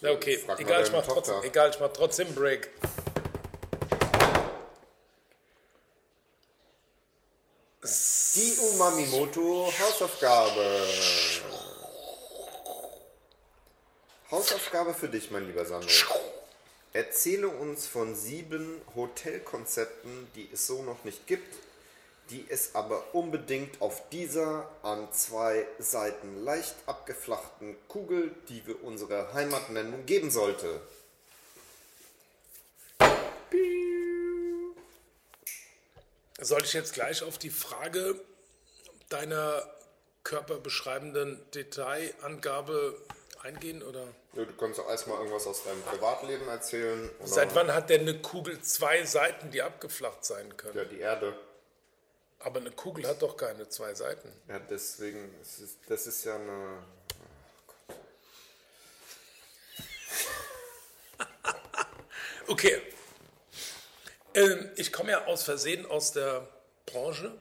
[0.00, 0.42] Ja, okay.
[0.58, 2.70] Egal, ich mach trotzdem, egal, ich mach trotzdem einen Break.
[8.34, 10.86] Die Umamimoto Hausaufgabe.
[14.32, 15.90] Hausaufgabe für dich, mein lieber Sandro.
[16.94, 21.54] Erzähle uns von sieben Hotelkonzepten, die es so noch nicht gibt,
[22.30, 29.34] die es aber unbedingt auf dieser an zwei Seiten leicht abgeflachten Kugel, die wir unsere
[29.34, 30.80] Heimat nennen, geben sollte.
[36.40, 38.18] Soll ich jetzt gleich auf die Frage
[39.10, 39.62] deiner
[40.24, 42.96] körperbeschreibenden Detailangabe
[43.42, 43.82] eingehen?
[43.82, 44.06] Oder?
[44.34, 47.10] Ja, du kannst auch erstmal irgendwas aus deinem Privatleben erzählen.
[47.24, 50.76] Seit wann hat denn eine Kugel zwei Seiten, die abgeflacht sein können?
[50.76, 51.34] Ja, die Erde.
[52.38, 54.32] Aber eine Kugel hat doch keine zwei Seiten.
[54.48, 56.78] Ja, deswegen, es ist, das ist ja eine.
[62.48, 62.82] Okay.
[64.34, 66.46] Ähm, ich komme ja aus Versehen aus der
[66.86, 67.32] Branche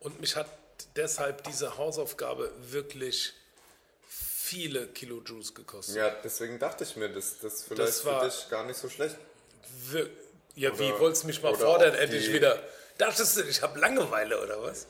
[0.00, 0.48] und mich hat
[0.96, 3.34] deshalb diese Hausaufgabe wirklich
[4.52, 5.96] viele Kilo Juice gekostet.
[5.96, 8.88] Ja, deswegen dachte ich mir, dass das vielleicht Das war- für dich gar nicht so
[8.90, 9.16] schlecht.
[10.54, 12.62] Ja, wie Oder- wolltest du mich mal fordern, endlich wieder?
[12.98, 14.86] Dachtest du, ich habe Langeweile oder was?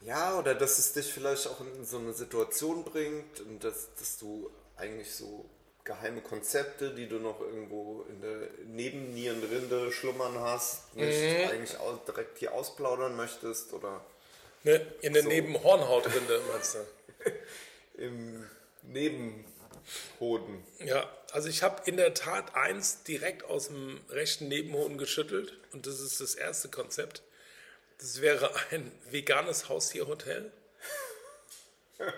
[0.00, 4.18] Ja, oder dass es dich vielleicht auch in so eine Situation bringt und dass, dass
[4.18, 5.44] du eigentlich so
[5.84, 11.50] geheime Konzepte, die du noch irgendwo in der Nebennierenrinde schlummern hast, nicht Mhm.
[11.50, 11.76] eigentlich
[12.08, 14.00] direkt hier ausplaudern möchtest oder
[14.64, 15.28] Ne, in der So.
[15.28, 16.78] Nebenhornhautrinde, meinst du?
[17.98, 18.48] im
[18.82, 20.64] Nebenhoden.
[20.84, 25.86] Ja, also ich habe in der Tat eins direkt aus dem rechten Nebenhoden geschüttelt und
[25.86, 27.22] das ist das erste Konzept.
[27.98, 30.52] Das wäre ein veganes Haustierhotel.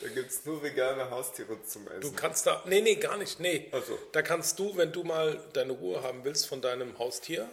[0.00, 2.00] Da gibt es nur vegane Haustiere zum Essen.
[2.00, 3.68] Du kannst da, nee, nee, gar nicht, nee.
[3.72, 3.98] Ach so.
[4.12, 7.48] Da kannst du, wenn du mal deine Ruhe haben willst von deinem Haustier,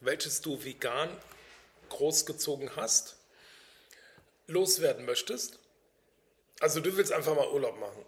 [0.00, 1.10] welches du vegan
[1.90, 3.16] großgezogen hast,
[4.46, 5.58] loswerden möchtest.
[6.62, 8.04] Also du willst einfach mal Urlaub machen.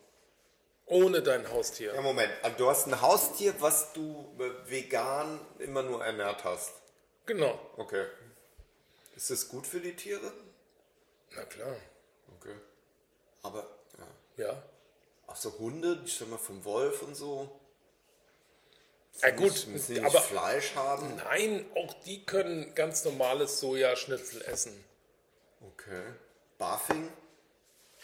[0.86, 1.94] Ohne dein Haustier.
[1.94, 6.72] ja, Moment, also du hast ein Haustier, was du äh, vegan immer nur ernährt hast.
[7.26, 7.58] Genau.
[7.76, 8.06] Okay.
[9.16, 10.32] Ist das gut für die Tiere?
[11.34, 11.74] Na klar.
[12.36, 12.54] Okay.
[13.42, 13.66] Aber,
[14.36, 14.44] ja.
[14.44, 14.62] Ja.
[15.26, 17.48] Auch so Hunde, die stammen vom Wolf und so.
[19.22, 21.16] Ja gut, Müssen die nicht aber Fleisch haben?
[21.16, 24.84] nein, auch die können ganz normales Sojaschnitzel essen.
[25.60, 26.02] Okay.
[26.58, 27.10] Bafing?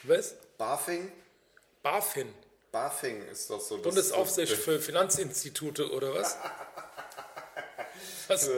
[0.05, 0.35] Was?
[0.59, 1.11] Bafing?
[1.83, 2.33] BaFin,
[2.73, 3.85] Bafing ist doch so das.
[3.85, 6.37] Bundesaufsicht für Finanzinstitute oder was?
[8.29, 8.51] Was?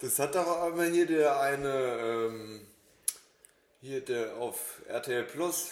[0.00, 1.68] Das hat doch auch immer hier der eine,
[2.00, 2.66] ähm,
[3.80, 5.70] hier der auf RTL Plus,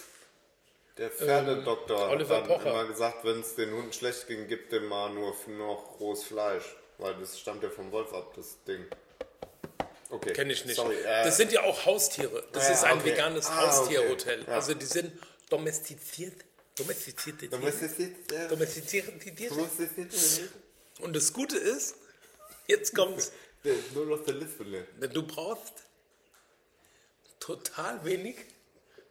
[0.97, 2.71] der Pferdedoktor, Ähm, Oliver hat dann Pocher.
[2.71, 6.77] immer gesagt, wenn es den Hunden schlecht ging, gibt dem mal nur noch rohes Fleisch.
[6.99, 8.87] Weil das stammt ja vom Wolf ab, das Ding.
[10.09, 10.33] Okay.
[10.33, 10.77] Kenne ich nicht.
[10.77, 12.45] Sorry, äh, das sind ja auch Haustiere.
[12.53, 13.11] Das Ah, ist ein okay.
[13.13, 14.41] veganes Ah, Haustierhotel.
[14.43, 14.51] okay.
[14.51, 14.57] Ja.
[14.57, 15.13] Also die sind
[15.49, 16.45] domestiziert.
[16.79, 18.45] Domestizierte Tiere.
[18.45, 19.13] äh, Domestizierte
[21.01, 21.95] Und das Gute ist,
[22.67, 23.33] jetzt kommt's,
[23.65, 24.87] äh, nur noch der Lispele.
[25.13, 25.73] du brauchst
[27.41, 28.37] total wenig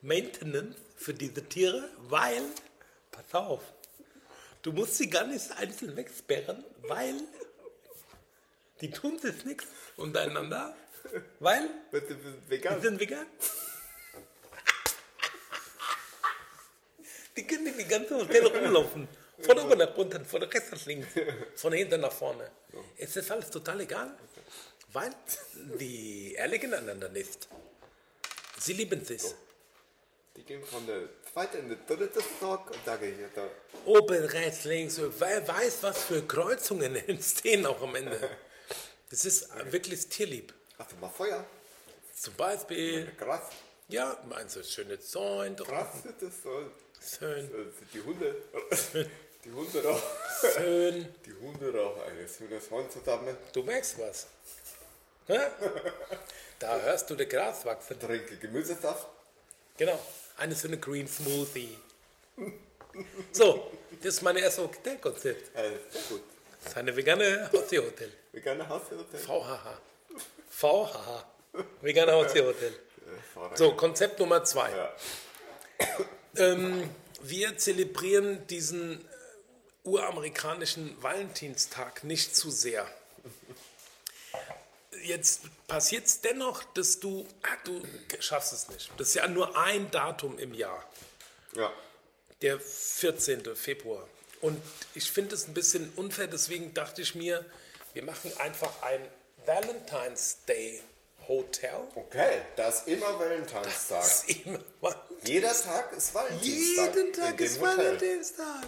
[0.02, 2.44] Maintenance für diese Tiere, weil,
[3.12, 3.62] pass auf,
[4.62, 7.16] du musst sie gar nicht einzeln wegsperren, weil
[8.82, 9.66] die tun sich nichts
[9.98, 10.76] untereinander,
[11.40, 12.82] weil Bitte, bitte, die vegan.
[12.82, 13.26] sind vegan.
[17.36, 19.08] Die können in die ganze Hotel rumlaufen.
[19.42, 21.08] Von oben nach unten, von rechts nach links,
[21.56, 22.50] von hinten nach vorne.
[22.98, 24.18] Es ist alles total egal,
[24.94, 25.12] weil
[25.80, 27.48] die ehrlich aneinander nicht.
[28.60, 29.22] Sie lieben sich.
[30.38, 33.48] Die gehen von der zweiten in den dritten Stock und da gehe ich da.
[33.86, 35.00] Oben, rechts, links.
[35.20, 38.30] Wer weiß, was für Kreuzungen entstehen auch am Ende.
[39.10, 40.54] Das ist wirklich tierlieb.
[40.78, 41.46] Hast du mal Feuer?
[42.16, 43.50] Zum Beispiel, Krass.
[43.88, 45.68] ja, meinst du, schöne Zäune Krass,
[46.04, 46.16] draußen.
[46.20, 46.72] das ist so.
[47.20, 48.36] Schön, Das sind die Hunde.
[49.46, 50.02] Die Hunde rauchen.
[50.56, 51.16] schön.
[51.24, 53.38] Die Hunde rauchen eines schönes Horn zusammen.
[53.54, 54.26] Du merkst was.
[55.28, 55.38] Hä?
[56.58, 58.00] Da hörst du das Gras wachsen.
[58.00, 59.06] Trinke Gemüsesaft.
[59.78, 60.00] Genau.
[60.38, 61.78] Eine so eine Green Smoothie.
[63.32, 63.72] So,
[64.02, 65.56] das ist mein erstes Hotelkonzept.
[65.56, 66.24] Äh, sehr gut.
[66.64, 68.12] Das ist eine vegane Haustierhotel.
[68.32, 69.20] Vegane Haustierhotel.
[69.20, 69.80] VHH.
[70.56, 71.26] VHH.
[71.82, 72.74] Vegane Haustierhotel.
[73.56, 74.70] So, Konzept Nummer zwei.
[74.72, 74.96] Ja.
[76.38, 76.90] Ähm,
[77.22, 79.08] wir zelebrieren diesen äh,
[79.84, 82.88] uramerikanischen Valentinstag nicht zu sehr.
[85.04, 87.82] Jetzt passiert es dennoch, dass du, ah, du
[88.20, 88.90] schaffst es nicht.
[88.98, 90.84] Das ist ja nur ein Datum im Jahr,
[91.54, 91.72] Ja.
[92.42, 93.56] der 14.
[93.56, 94.08] Februar.
[94.42, 94.62] Und
[94.94, 97.46] ich finde es ein bisschen unfair, deswegen dachte ich mir,
[97.94, 99.02] wir machen einfach ein
[99.46, 100.82] Valentine's Day
[101.28, 101.80] Hotel.
[101.96, 104.00] Okay, da ist immer Valentinstag.
[104.02, 104.60] Das ist immer
[105.24, 106.96] Jeder Tag ist Valentinstag.
[106.96, 107.78] Jeden Tag ist Hotel.
[107.78, 108.66] Valentinstag.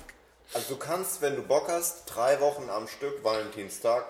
[0.53, 4.05] Also du kannst, wenn du Bock hast, drei Wochen am Stück Valentinstag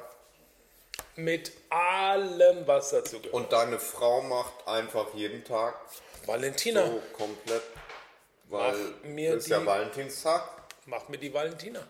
[1.15, 3.33] Mit allem, was dazu gehört.
[3.33, 5.75] und deine Frau macht einfach jeden Tag
[6.25, 7.63] Valentina, so komplett,
[8.49, 10.47] weil Mach mir ist ja die- Valentinstag.
[10.85, 11.81] mach mir die Valentina.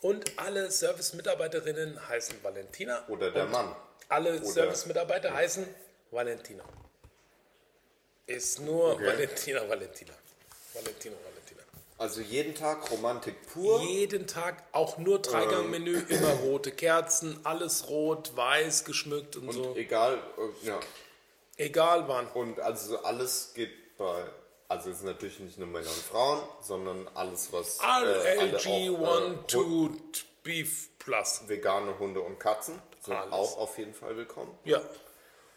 [0.00, 3.04] Und alle Service-Mitarbeiterinnen heißen Valentina.
[3.08, 3.74] Oder der Mann.
[4.08, 5.66] Alle Service-Mitarbeiter heißen
[6.10, 6.64] Valentina.
[8.26, 9.06] Ist nur Okay.
[9.06, 10.12] Valentina, Valentina.
[10.74, 11.62] Valentino, Valentina.
[11.98, 13.80] Also jeden Tag Romantik pur.
[13.82, 19.74] Jeden Tag auch nur Dreigangmenü, immer rote Kerzen, alles rot, weiß geschmückt und, und so.
[19.76, 20.18] egal,
[20.62, 20.80] äh, ja.
[21.56, 22.26] Egal wann.
[22.28, 24.24] Und also alles geht bei,
[24.68, 28.90] also es ist natürlich nicht nur Männer und Frauen, sondern alles, was äh, alle RLG
[28.90, 29.90] auch, 1, 2
[30.42, 31.42] Beef Plus.
[31.44, 33.32] äh, vegane Hunde und Katzen sind Alles.
[33.32, 34.56] auch auf jeden Fall willkommen.
[34.64, 34.82] Ja.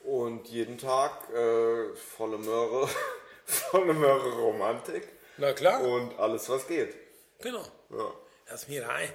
[0.03, 2.87] Und jeden Tag äh, volle Möhre,
[3.45, 5.07] volle Möhre Romantik
[5.37, 5.81] Na klar.
[5.81, 6.95] und alles, was geht.
[7.39, 7.63] Genau.
[7.89, 8.13] Ja,
[8.49, 9.11] Lass mir rein.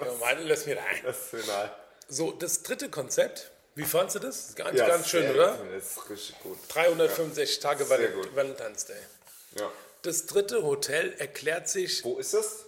[0.00, 1.00] Ja, meine, lass mir rein.
[1.04, 1.74] das ist final.
[2.08, 3.50] So, das dritte Konzept.
[3.76, 4.54] Wie fandst du das?
[4.54, 5.56] Ganz, Ja, ganz schön, oder?
[5.72, 6.58] Das ist richtig gut.
[6.68, 8.36] 365 Tage Sehr Val gut.
[8.36, 8.96] Valentine's Day.
[9.58, 9.70] Ja.
[10.02, 12.66] Das dritte Hotel erklärt sich Wo ist das?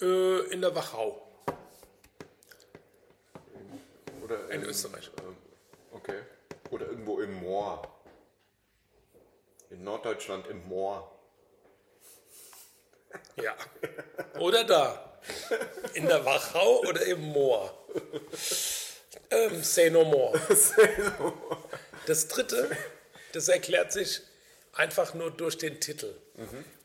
[0.00, 1.20] äh, in der Wachau
[4.34, 5.10] Oder in Österreich.
[5.18, 5.36] ähm,
[5.92, 6.22] Okay.
[6.70, 7.82] Oder irgendwo im Moor.
[9.70, 11.10] In Norddeutschland im Moor.
[13.36, 13.54] Ja.
[14.40, 15.20] Oder da.
[15.94, 17.72] In der Wachau oder im Moor.
[19.30, 20.38] Ähm, say no more.
[22.06, 22.76] Das dritte,
[23.32, 24.20] das erklärt sich
[24.72, 26.14] einfach nur durch den Titel.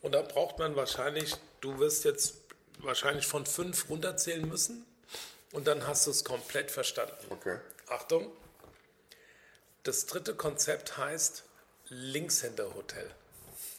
[0.02, 2.36] Und da braucht man wahrscheinlich, du wirst jetzt
[2.78, 4.86] wahrscheinlich von fünf runterzählen müssen
[5.52, 7.26] und dann hast du es komplett verstanden.
[7.30, 7.60] Okay.
[7.88, 8.32] Achtung,
[9.84, 11.44] das dritte Konzept heißt
[11.88, 13.10] Linkshänder-Hotel.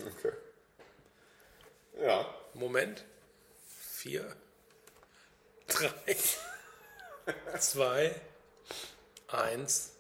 [0.01, 0.33] Okay.
[2.01, 2.35] Ja.
[2.55, 3.05] Moment.
[3.67, 4.35] Vier,
[5.67, 6.17] drei,
[7.59, 8.19] zwei,
[9.29, 9.93] eins.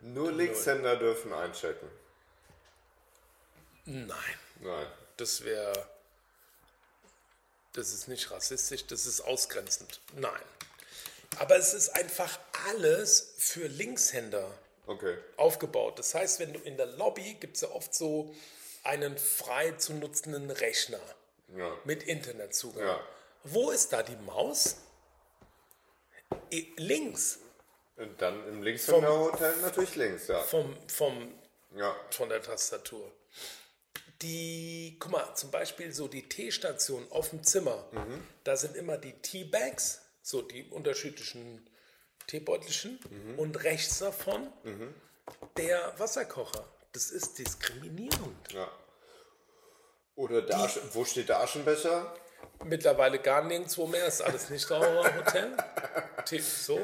[0.00, 1.88] Nur Linkshänder dürfen einchecken.
[3.84, 4.08] Nein,
[4.60, 4.86] Nein.
[5.18, 5.99] das wäre.
[7.72, 10.00] Das ist nicht rassistisch, das ist ausgrenzend.
[10.16, 10.42] Nein.
[11.38, 12.38] Aber es ist einfach
[12.68, 14.50] alles für Linkshänder
[14.86, 15.16] Okay.
[15.36, 15.98] aufgebaut.
[16.00, 18.34] Das heißt, wenn du in der Lobby gibt es ja oft so
[18.82, 20.98] einen frei zu nutzenden Rechner
[21.56, 21.76] Ja.
[21.84, 22.84] mit Internetzugang.
[22.84, 23.00] Ja.
[23.44, 24.76] Wo ist da die Maus?
[26.76, 27.38] Links
[27.96, 30.40] Und dann im Linkshänder-Hotel natürlich links, ja.
[30.42, 31.32] vom, vom
[31.76, 31.94] Ja.
[32.10, 33.10] von der Tastatur.
[34.22, 37.86] Die, guck mal, zum Beispiel so die Teestation auf dem Zimmer,
[38.44, 41.66] da sind immer die Teabags, so die unterschiedlichen
[42.26, 42.98] Teebeutelchen
[43.38, 44.52] und rechts davon
[45.56, 46.64] der Wasserkocher.
[46.92, 48.52] Das ist diskriminierend.
[48.52, 48.70] ja.
[50.16, 52.14] Oder der Asche, wo steht der Aschenbecher?
[52.64, 55.56] Mittlerweile gar nirgendwo mehr, ist alles nicht Dauer Hotel.
[56.40, 56.78] So.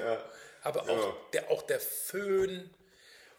[0.62, 1.14] Aber auch, Ja.
[1.34, 2.70] der, auch der Föhn.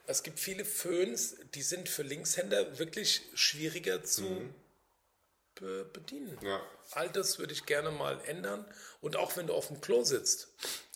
[0.07, 4.41] Es gibt viele Föhns, die sind für Linkshänder wirklich schwieriger zu
[5.55, 6.37] be bedienen.
[6.41, 6.47] Mhm.
[6.47, 6.61] Ja.
[6.91, 8.65] All das würde ich gerne mal ändern.
[9.01, 10.47] Und auch wenn du auf dem Klo sitzt.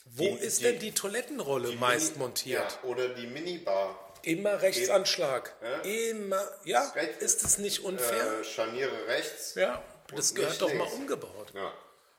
[0.05, 2.79] Wo Die- ist die- denn die Toilettenrolle meist Mini- montiert?
[2.83, 4.07] Ja, oder die Minibar.
[4.23, 5.55] Immer Rechtsanschlag.
[5.61, 5.81] Ja.
[5.81, 6.47] Immer.
[6.63, 8.39] Ja, Rechts- ist es nicht unfair?
[8.39, 9.55] Äh, Scharniere rechts.
[9.55, 9.83] ja,
[10.15, 10.93] das gehört doch mal links.
[10.93, 11.51] umgebaut.
[11.53, 11.73] Ja.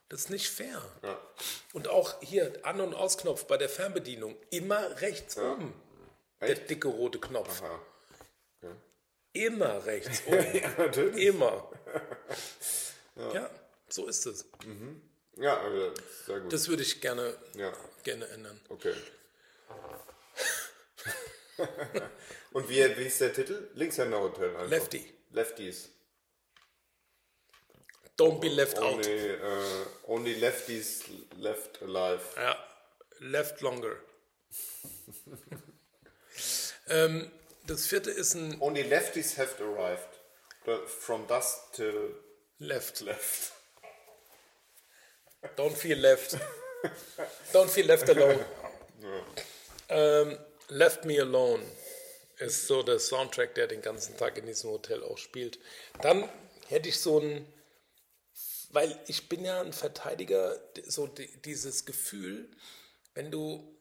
[0.08, 0.82] Das ist nicht fair.
[1.02, 1.20] Ja.
[1.72, 5.72] Und auch hier An- und Ausknopf bei der Fernbedienung immer rechts oben.
[6.48, 7.62] Der dicke rote Knopf.
[7.62, 7.80] Aha.
[9.32, 10.60] Immer rechts oben.
[10.76, 11.26] Natürlich.
[11.26, 11.70] immer.
[13.16, 13.50] Ja.
[13.88, 14.44] so ist es.
[15.36, 15.94] Ja, also,
[16.26, 16.52] sehr gut.
[16.52, 18.60] Das würde ich gerne, ja, gerne ändern.
[18.68, 18.94] okay.
[22.52, 23.70] Und wie, wie ist der Titel?
[23.74, 24.68] Linkshänder-Hotel einfach.
[24.68, 25.10] Lefty.
[25.30, 25.88] Lefties.
[28.18, 28.94] Don't be left out.
[28.94, 31.04] Only, äh, only lefties
[31.36, 32.20] left alive.
[32.36, 32.56] Ja,
[33.20, 33.96] left longer.
[36.92, 37.30] ähm,
[37.66, 40.08] das vierte ist ein Only lefties have arrived.
[40.86, 42.14] From dusk till
[42.58, 43.00] left.
[43.00, 43.52] left.
[45.56, 46.36] Don't feel left.
[47.52, 48.44] Don't feel left alone.
[49.88, 50.38] Ähm,
[50.68, 51.64] left Me Alone
[52.38, 55.58] ist so der Soundtrack, der den ganzen Tag in diesem Hotel auch spielt.
[56.00, 56.28] Dann
[56.68, 57.46] hätte ich so ein,
[58.70, 62.48] weil ich bin ja ein Verteidiger, so di- dieses Gefühl,
[63.14, 63.76] wenn du,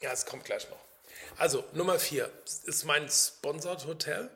[0.00, 0.87] ja, es kommt gleich noch.
[1.36, 2.30] Also Nummer vier
[2.64, 4.30] ist mein Sponsored Hotel.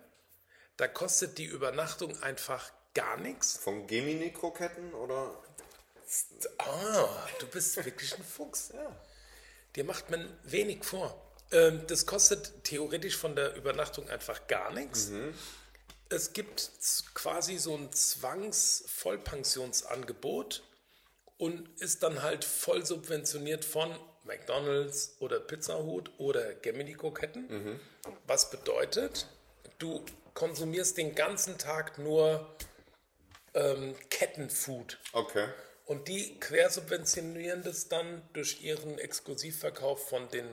[0.77, 3.57] Da kostet die Übernachtung einfach gar nichts.
[3.59, 5.41] Von Gemini-Kroketten oder?
[6.59, 8.73] Ah, du bist wirklich ein Fuchs.
[8.83, 8.97] Ja.
[9.77, 11.33] Dir macht man wenig vor.
[11.51, 15.11] Ähm, das kostet theoretisch von der Übernachtung einfach gar nichts.
[16.11, 16.71] Es gibt
[17.15, 20.63] quasi so ein Zwangs-Vollpensionsangebot
[21.39, 27.81] und ist dann halt voll subventioniert von McDonalds oder Pizza Hut oder Gemini-Kroketten.
[28.27, 29.27] Was bedeutet,
[29.79, 30.05] du
[30.35, 32.49] konsumierst den ganzen Tag nur
[33.55, 34.99] ähm, Kettenfood.
[35.13, 35.47] Okay.
[35.85, 40.47] Und die quersubventionieren das dann durch ihren Exklusivverkauf von den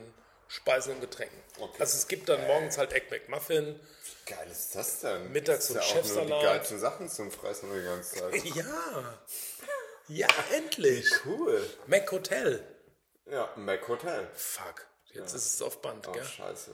[0.48, 1.38] Speisen und Getränken.
[1.60, 1.76] Okay.
[1.78, 3.78] Also es gibt dann morgens halt Egg McMuffin.
[4.26, 5.30] Wie geil ist das denn?
[5.32, 6.42] Mittags ist so ja nur Chefsalat.
[6.42, 8.34] die geilsten Sachen zum Fressen die ganze Zeit.
[8.56, 9.18] Ja.
[10.08, 10.26] Ja,
[10.56, 11.08] endlich.
[11.24, 11.62] Cool.
[11.86, 12.64] Mac Hotel.
[13.30, 14.28] Ja, Mac Hotel.
[14.34, 14.86] Fuck.
[15.12, 16.24] Jetzt ist es auf Band, Oh, gell?
[16.24, 16.72] scheiße.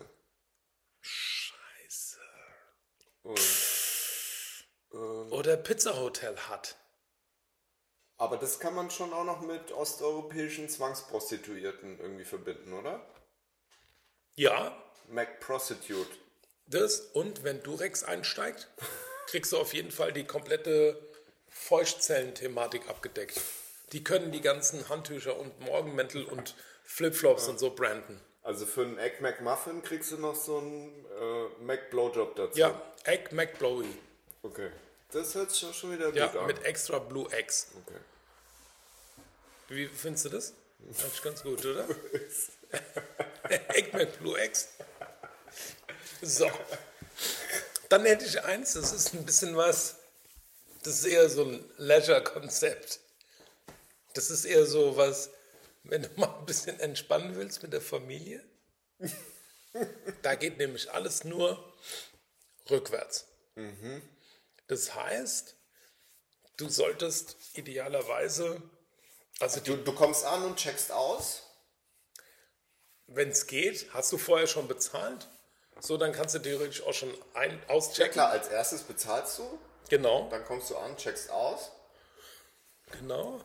[1.01, 2.19] Scheiße.
[3.23, 3.41] Und,
[5.33, 6.77] Oder Pizza Hotel hat.
[8.19, 13.05] aber das kann man schon auch noch mit osteuropäischen Zwangsprostituierten irgendwie verbinden, oder?
[14.35, 14.77] Ja,
[15.09, 16.11] Mac Prostitute.
[16.67, 17.01] das.
[17.01, 18.69] Und wenn Durex einsteigt,
[19.27, 20.99] kriegst du auf jeden Fall die komplette
[21.49, 23.41] Feuchtzellenthematik abgedeckt.
[23.93, 26.55] Die können die ganzen Handtücher und Morgenmäntel und
[26.85, 28.21] Flipflops und so branden.
[28.43, 32.59] Also für einen Egg McMuffin kriegst du noch so einen äh, Mac Blowjob dazu.
[32.59, 33.87] Ja, Egg McBlowy.
[34.43, 34.71] Okay.
[35.11, 36.47] Das hört sich doch schon wieder gut Ja, an.
[36.47, 37.69] mit extra Blue Eggs.
[37.85, 37.99] okay.
[39.69, 40.53] Wie findest du das?
[40.81, 41.87] Eigentlich ganz gut, oder?
[43.75, 44.69] Egg McBlue Eggs.
[46.23, 46.51] So.
[47.89, 49.97] Dann hätte ich eins, das ist ein bisschen was,
[50.83, 53.01] das ist eher so ein Leisure-Konzept.
[54.17, 55.31] Das ist eher so was,
[55.85, 58.43] wenn du mal ein bisschen entspannen willst mit der Familie.
[60.23, 61.73] Da geht nämlich alles nur
[62.71, 63.27] rückwärts.
[64.69, 65.55] Das heißt,
[66.57, 68.63] du solltest idealerweise,
[69.41, 71.43] also Du, du kommst an und checkst aus.
[73.07, 75.29] Wenn es geht, hast du vorher schon bezahlt.
[75.81, 78.13] So, dann kannst du theoretisch auch schon ein Ja auschecken.
[78.13, 79.59] klar, als erstes bezahlst du,
[79.91, 81.71] Genau, dann kommst du an, checkst aus.
[82.93, 83.45] genau.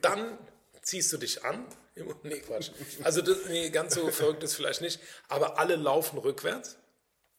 [0.00, 0.38] Dann
[0.82, 1.66] ziehst du dich an.
[2.22, 2.70] Nee, Quatsch.
[3.04, 4.98] Also, das, nee, ganz so verrückt ist vielleicht nicht.
[5.28, 6.76] Aber alle laufen rückwärts.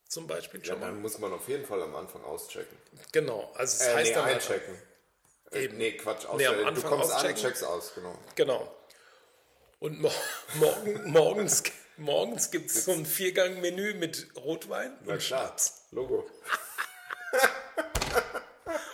[0.07, 0.85] Zum Beispiel Ja, schon mal.
[0.91, 2.77] dann muss man auf jeden Fall am Anfang auschecken.
[3.11, 3.51] Genau.
[3.55, 4.25] Also, es Äh, heißt nee, dann.
[4.25, 4.75] einchecken.
[5.51, 5.77] Äh, Eben.
[5.77, 6.57] nee, Quatsch, Nee, am auschecken.
[6.61, 7.41] du Anfang kommst an auschecken.
[7.41, 8.19] checkst aus, genau.
[8.35, 8.75] Genau.
[9.79, 10.11] Und mo
[10.59, 11.63] morgen, morgens,
[11.97, 15.81] morgens gibt es so ein Viergang-Menü mit Rotwein Na und klar, Schnaps.
[15.89, 16.29] Logo.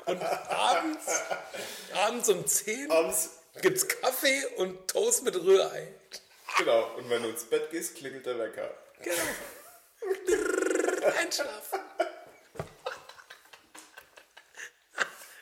[0.09, 1.21] Und abends,
[1.93, 3.29] abends um 10 Abends,
[3.61, 5.87] gibt es Kaffee und Toast mit Rührei.
[6.57, 6.95] genau.
[6.95, 8.69] Und wenn du ins Bett gehst, klingelt der Wecker.
[9.01, 9.21] Genau.
[11.19, 11.79] Einschlafen.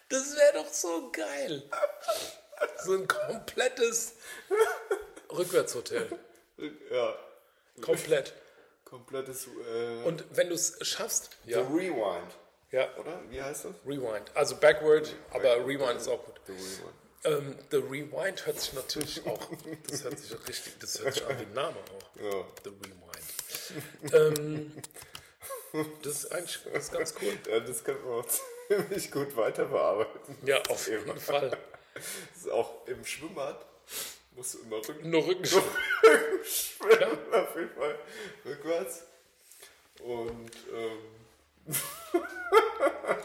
[0.09, 1.63] Das wäre doch so geil.
[2.85, 4.13] So ein komplettes
[5.29, 6.09] Rückwärtshotel.
[6.89, 7.15] Ja,
[7.81, 8.33] Komplett.
[8.85, 12.33] komplettes äh, Und wenn du es schaffst, ja, Rewind,
[12.71, 13.21] ja, oder?
[13.29, 13.73] Wie heißt das?
[13.85, 14.31] Rewind.
[14.33, 16.35] Also Backward, aber Rewind ist auch gut.
[16.45, 16.93] The Rewind.
[17.23, 19.39] Ähm, The Rewind hört sich natürlich auch,
[19.89, 22.21] das hört sich richtig, das hört sich an wie ein Name auch.
[22.21, 22.45] Ja.
[22.63, 24.13] The Rewind.
[24.13, 24.71] ähm,
[26.03, 27.37] das ist eigentlich das ist ganz cool.
[27.49, 28.25] Ja, das kann man auch
[28.67, 30.37] ziemlich gut weiter bearbeiten.
[30.45, 31.57] Ja, auf jeden Fall.
[31.93, 33.65] Das ist auch im Schwimmbad.
[34.35, 35.45] Musst du immer Rücken Nur Rücken
[36.43, 37.99] schwimmen, auf jeden Fall.
[38.45, 39.03] Rückwärts.
[39.99, 40.99] Und ähm,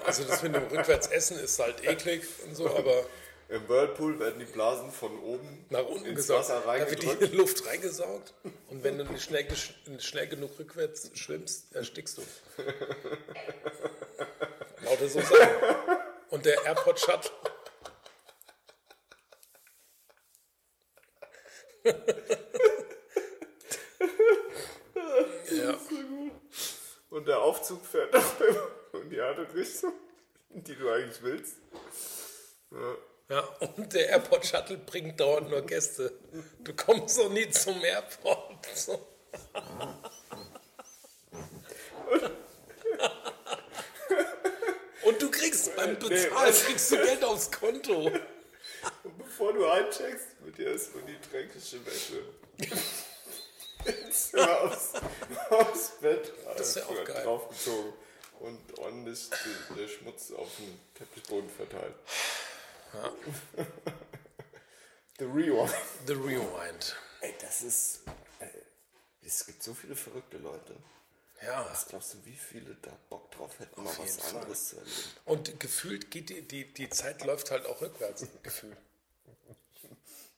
[0.05, 3.06] Also das mit dem Rückwärtsessen ist halt eklig und so, aber
[3.48, 6.48] im Whirlpool werden die Blasen von oben nach unten ins gesaugt.
[6.48, 7.35] Wasser Da wird die reingedrückt.
[7.35, 8.35] Luft reingesaugt
[8.69, 9.47] und wenn du nicht schnell,
[9.98, 12.23] schnell genug rückwärts schwimmst, erstickst du.
[14.85, 15.48] Lauter so Sachen.
[16.31, 17.31] Und der Airport Shuttle.
[25.51, 25.78] ja.
[27.12, 29.93] Und der Aufzug fährt auch immer in die andere Richtung,
[30.48, 31.56] die du eigentlich willst.
[33.28, 33.40] Ja,
[33.76, 36.10] und der Airport Shuttle bringt dauernd nur Gäste.
[36.60, 38.66] Du kommst doch nie zum Airport.
[38.74, 39.06] So.
[45.05, 48.10] Und du kriegst beim Bezahlen kriegst du Geld aufs Konto.
[49.05, 52.22] Und bevor du eincheckst, wird dir erstmal die dreckige Wäsche
[54.33, 54.93] Zimmer aufs,
[55.51, 57.25] aufs Bett Das wär auch geil.
[57.25, 57.93] draufgezogen
[58.41, 61.95] und ordentlich die, der Schmutz auf den Teppichboden verteilt.
[65.19, 65.71] The Rewind.
[66.07, 66.97] The Rewind.
[67.21, 68.01] Ey, das ist.
[68.41, 68.49] Ey,
[69.25, 70.75] es gibt so viele verrückte Leute.
[71.43, 71.67] Ja.
[71.71, 74.41] Was glaubst du, wie viele da Bock drauf hätten, mal Auf was jeden Fall.
[74.43, 74.95] anderes zu erleben?
[75.25, 78.27] Und gefühlt geht die, die, die Zeit läuft halt auch rückwärts.
[78.43, 78.77] Gefühlt.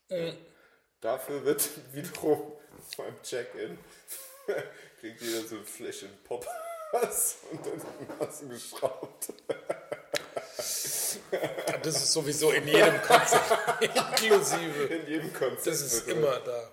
[1.04, 2.52] Dafür wird wiederum
[2.96, 3.78] beim Check-in
[5.00, 6.46] kriegt jeder so ein Fläschchen Pop
[7.50, 9.32] und dann du geschraubt.
[11.82, 13.52] Das ist sowieso in jedem Konzept
[13.82, 14.84] inklusive.
[14.84, 15.66] In jedem Konzept.
[15.66, 16.72] Das ist immer da.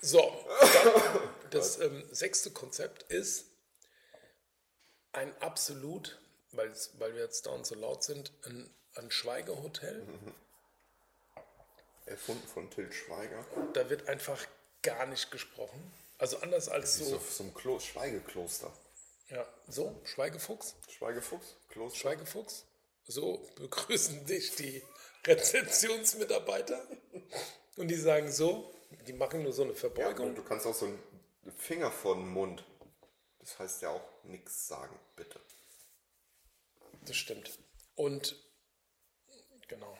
[0.00, 0.44] So,
[1.50, 3.46] das ähm, sechste Konzept ist
[5.12, 6.18] ein absolut,
[6.50, 10.04] weil, weil wir jetzt da und so laut sind, ein, ein Schweigehotel.
[12.06, 13.44] Erfunden von Til Schweiger.
[13.74, 14.44] Da wird einfach
[14.82, 15.92] gar nicht gesprochen.
[16.18, 18.72] Also anders als so, so, ein Klo Schweigekloster.
[19.28, 21.56] ja, so, Schweigefuchs, Schweigefuchs?
[21.68, 21.98] Kloster?
[21.98, 22.64] Schweigefuchs.
[23.06, 24.82] So begrüßen dich die
[25.26, 26.86] Rezeptionsmitarbeiter.
[27.76, 28.72] Und die sagen so,
[29.06, 30.34] die machen nur so eine Ja, Verbeugung.
[30.34, 30.98] du kannst auch so einen
[31.58, 32.64] Finger vor den Mund.
[33.40, 35.40] Das heißt ja auch nichts sagen, bitte.
[37.02, 37.58] Das stimmt.
[37.94, 38.36] Und
[39.68, 39.96] genau,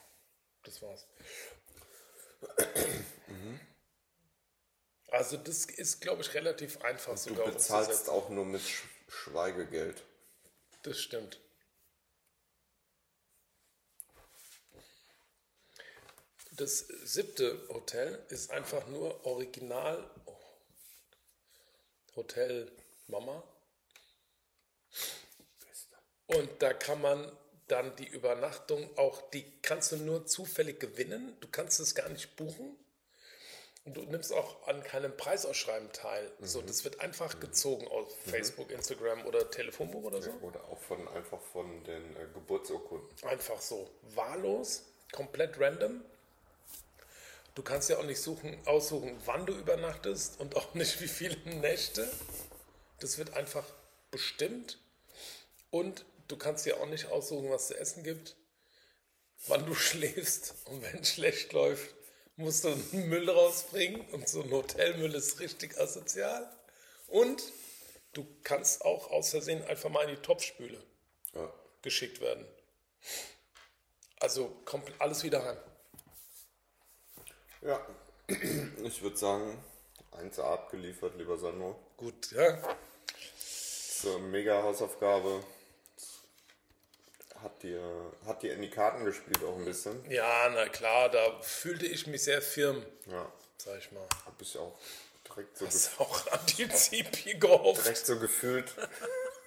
[0.65, 1.07] das war's.
[5.17, 8.11] Also das ist, glaube ich, relativ einfach Du sogar bezahlst umzusetzen.
[8.11, 10.03] auch nur mit Sch Schweigegeld.
[10.83, 11.41] Das stimmt.
[16.53, 20.37] Das siebte Hotel ist einfach nur Original oh,
[22.17, 22.71] Hotel
[23.07, 23.43] Mama.
[26.27, 27.31] Und da kann man
[27.69, 31.37] dann die Übernachtung auch, die kannst du nur zufällig gewinnen.
[31.41, 32.77] Du kannst es gar nicht buchen.
[33.85, 36.29] Und du nimmst auch an keinem Preisausschreiben teil.
[36.41, 40.31] So, das wird einfach gezogen auf Facebook, Instagram oder Telefonbuch oder so.
[40.43, 43.09] Oder auch von einfach von den äh, Geburtsurkunden.
[43.23, 43.89] Einfach so.
[44.15, 44.83] Wahllos,
[45.13, 46.03] komplett random.
[47.55, 51.37] Du kannst ja auch nicht suchen, aussuchen, wann du übernachtest und auch nicht wie viele
[51.61, 52.11] Nächte.
[52.99, 53.65] Das wird einfach
[54.11, 54.79] bestimmt.
[55.71, 58.37] Und du kannst dir auch nicht aussuchen, was zu essen gibt,
[59.47, 60.55] wann du schläfst.
[60.67, 61.95] Und wenn es schlecht läuft,
[62.37, 64.01] musst du einen Müll rausbringen.
[64.11, 66.51] Und so ein Hotelmüll ist richtig asozial.
[67.09, 67.43] Und
[68.13, 70.83] du kannst auch aus Versehen einfach mal in die Topfspüle
[71.35, 71.53] Ja.
[71.83, 72.47] geschickt werden.
[74.21, 75.59] Also kommt alles wieder heim.
[77.63, 77.87] ja.
[78.83, 79.63] Ich würde sagen,
[80.13, 81.77] 1A abgeliefert, lieber Sandro.
[81.97, 82.77] Gut, ja.
[83.39, 85.45] So, mega Hausaufgabe.
[87.47, 87.81] Hat dir,
[88.27, 90.05] hat dir in die Karten gespielt auch ein bisschen.
[90.11, 94.03] Ja, na klar, da fühlte ich mich sehr firm, Ja, sag ich mal.
[94.25, 94.77] hab ich auch
[95.29, 97.85] direkt so, ist auch an die Zipi gehofft.
[97.85, 98.75] direkt so gefühlt.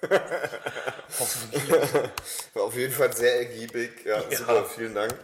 [2.54, 4.04] War auf jeden Fall sehr ergiebig.
[4.06, 4.38] Ja, Ja.
[4.38, 5.14] super, vielen Dank.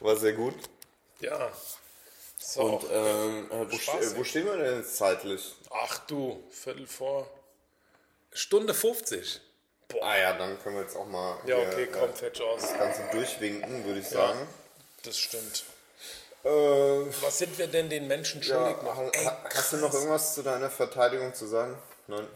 [0.00, 0.54] War sehr gut.
[1.20, 1.52] Ja.
[2.38, 2.62] So.
[2.62, 5.54] Und ähm, äh, wo, ste wo stehen wir denn jetzt zeitlich?
[5.70, 7.30] Ach du, Viertel vor.
[8.32, 9.42] Stunde 50.
[9.88, 10.02] Boah.
[10.02, 12.62] Ah ja, dann können wir jetzt auch mal Ja, hier, okay, äh, komm, aus.
[12.62, 14.38] das Ganze durchwinken, würde ich sagen.
[15.04, 15.64] Das stimmt.
[16.44, 20.42] Äh, Was sind wir denn den Menschen schuldig ja, ha, hast du noch irgendwas zu
[20.42, 21.76] deiner Verteidigung zu sagen?
[22.08, 22.26] Nein.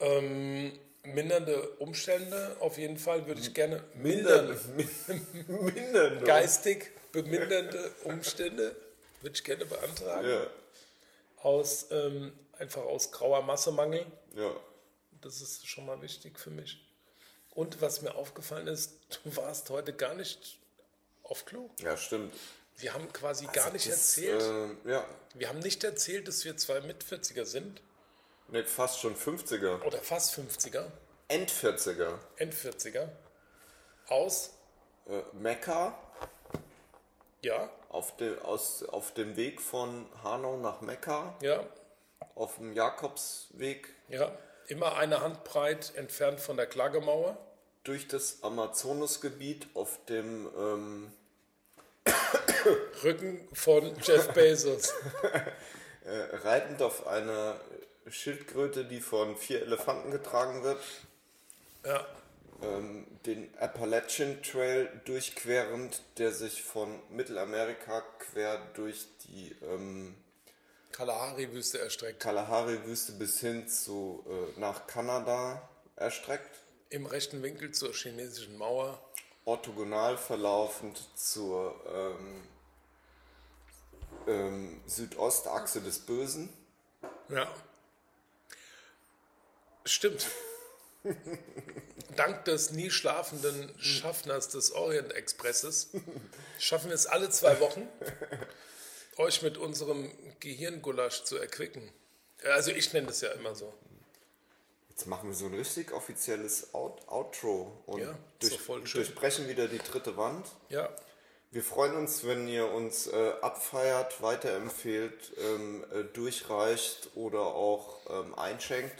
[0.00, 4.58] ähm, mindernde Umstände, auf jeden Fall würde ich gerne mindern.
[5.48, 6.24] Mindern.
[6.24, 8.74] Geistig bemindernde Umstände
[9.20, 10.28] würde ich gerne beantragen.
[10.28, 10.46] Ja,
[11.42, 14.04] Aus, ähm, einfach aus grauer Massemangel.
[14.36, 14.50] ja.
[15.22, 16.84] Das ist schon mal wichtig für mich.
[17.50, 20.58] Und was mir aufgefallen ist, du warst heute gar nicht
[21.22, 21.70] auf Klo.
[21.80, 22.34] Ja, stimmt.
[22.78, 24.78] Wir haben quasi gar nicht Das, erzählt.
[24.86, 27.82] Äh, ja, Wir haben nicht erzählt, dass wir zwei Mit-40er sind.
[28.48, 29.82] ne, fast schon 50er.
[29.82, 30.90] Oder fast 50er.
[31.28, 32.18] End-40er.
[32.36, 33.08] End-40er.
[34.08, 34.50] Aus,
[35.08, 35.98] Äh, Mekka
[37.44, 41.66] ja, auf, de, aus, auf dem Weg von Hanau nach Mekka, ja,
[42.36, 44.30] auf dem Jakobsweg ja.
[44.72, 47.36] Immer eine Handbreit entfernt von der Klagemauer.
[47.84, 51.12] durch das Amazonasgebiet auf dem ähm,
[53.04, 54.94] Rücken von Jeff Bezos.
[56.06, 57.60] äh, reitend auf einer
[58.08, 60.80] Schildkröte, die von vier Elefanten getragen wird,
[61.84, 62.06] Ja,
[62.62, 70.14] ähm, den Appalachian Trail durchquerend, der sich von Mittelamerika quer durch die ähm,
[70.92, 72.20] Kalahari-Wüste erstreckt.
[72.20, 76.50] Kalahari-Wüste bis hin zu äh, nach Kanada erstreckt,
[76.90, 79.02] Im rechten Winkel zur chinesischen Mauer.
[79.44, 82.42] orthogonal verlaufend zur ähm,
[84.26, 86.48] ähm, Südostachse des Bösen.
[87.28, 87.52] Ja.
[89.84, 90.26] Stimmt.
[92.16, 95.88] Dank des nie schlafenden Schaffners des Orient Expresses
[96.58, 97.88] schaffen wir es alle zwei Wochen,
[99.22, 101.90] euch mit unserem Gehirngulasch zu erquicken.
[102.44, 103.72] Also ich nenne das ja immer so.
[104.90, 109.78] Jetzt machen wir so ein richtig offizielles Out Outro und Ja, durch, durchbrechen wieder die
[109.78, 110.46] dritte Wand.
[110.68, 110.90] Ja,
[111.50, 118.34] Wir freuen uns, wenn ihr uns äh, abfeiert, weiterempfehlt, ähm, äh, durchreicht oder auch ähm,
[118.38, 118.96] einschenkt.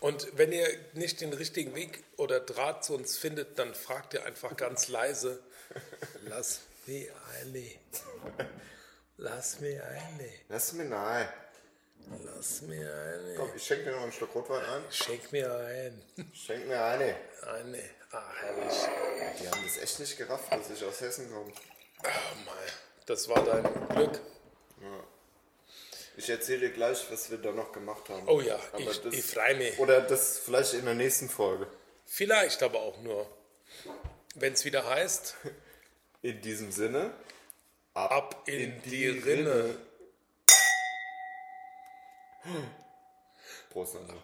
[0.00, 4.24] und wenn ihr nicht den richtigen Weg oder Draht zu uns findet, dann fragt ihr
[4.24, 5.40] einfach ganz leise,
[6.28, 7.08] lass mich
[7.40, 7.62] eine.
[9.16, 10.28] Lass mich eine.
[10.48, 11.28] Lass mir nahe.
[12.24, 13.34] Lass mir eine.
[13.36, 14.82] Komm, ich schenke dir noch einen Schluck Rotwein ein.
[14.90, 16.02] Schenk mir ein.
[16.34, 17.16] Schenk mir eine.
[17.46, 17.82] Eine.
[18.10, 18.74] Ah, herrlich.
[19.40, 21.50] Die haben das echt nicht gerafft, dass ich aus Hessen komme.
[22.04, 22.08] Oh
[22.44, 22.72] mein,
[23.06, 24.20] das war dein Glück.
[26.16, 28.28] Ich erzähle dir gleich, was wir da noch gemacht haben.
[28.28, 29.78] Oh ja, Aber ich, das- ich freue mich.
[29.80, 31.66] Oder das vielleicht in der nächsten Folge.
[32.06, 33.26] Vielleicht aber auch nur,
[34.36, 35.34] wenn es wieder heißt,
[36.22, 37.12] In diesem Sinne,
[37.94, 39.76] ab in, die Rinne.
[43.70, 44.16] Prost, Sandro.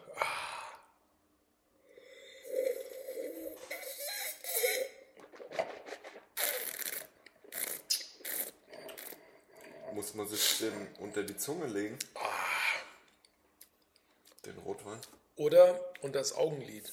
[9.92, 11.98] Muss man sich den unter die Zunge legen?
[14.44, 15.00] Den Rotwein?
[15.36, 16.90] Oder und das Augenlid.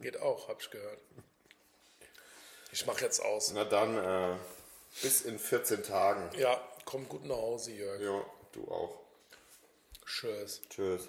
[0.00, 1.00] Geht auch, hab ich gehört.
[2.72, 3.52] Ich mache jetzt aus.
[3.54, 4.36] Na dann, äh,
[5.02, 6.30] bis in 14 Tagen.
[6.38, 8.00] Ja, komm gut nach Hause, Jörg.
[8.00, 9.00] Ja, du auch.
[10.04, 10.62] Tschüss.
[10.70, 11.08] Tschüss.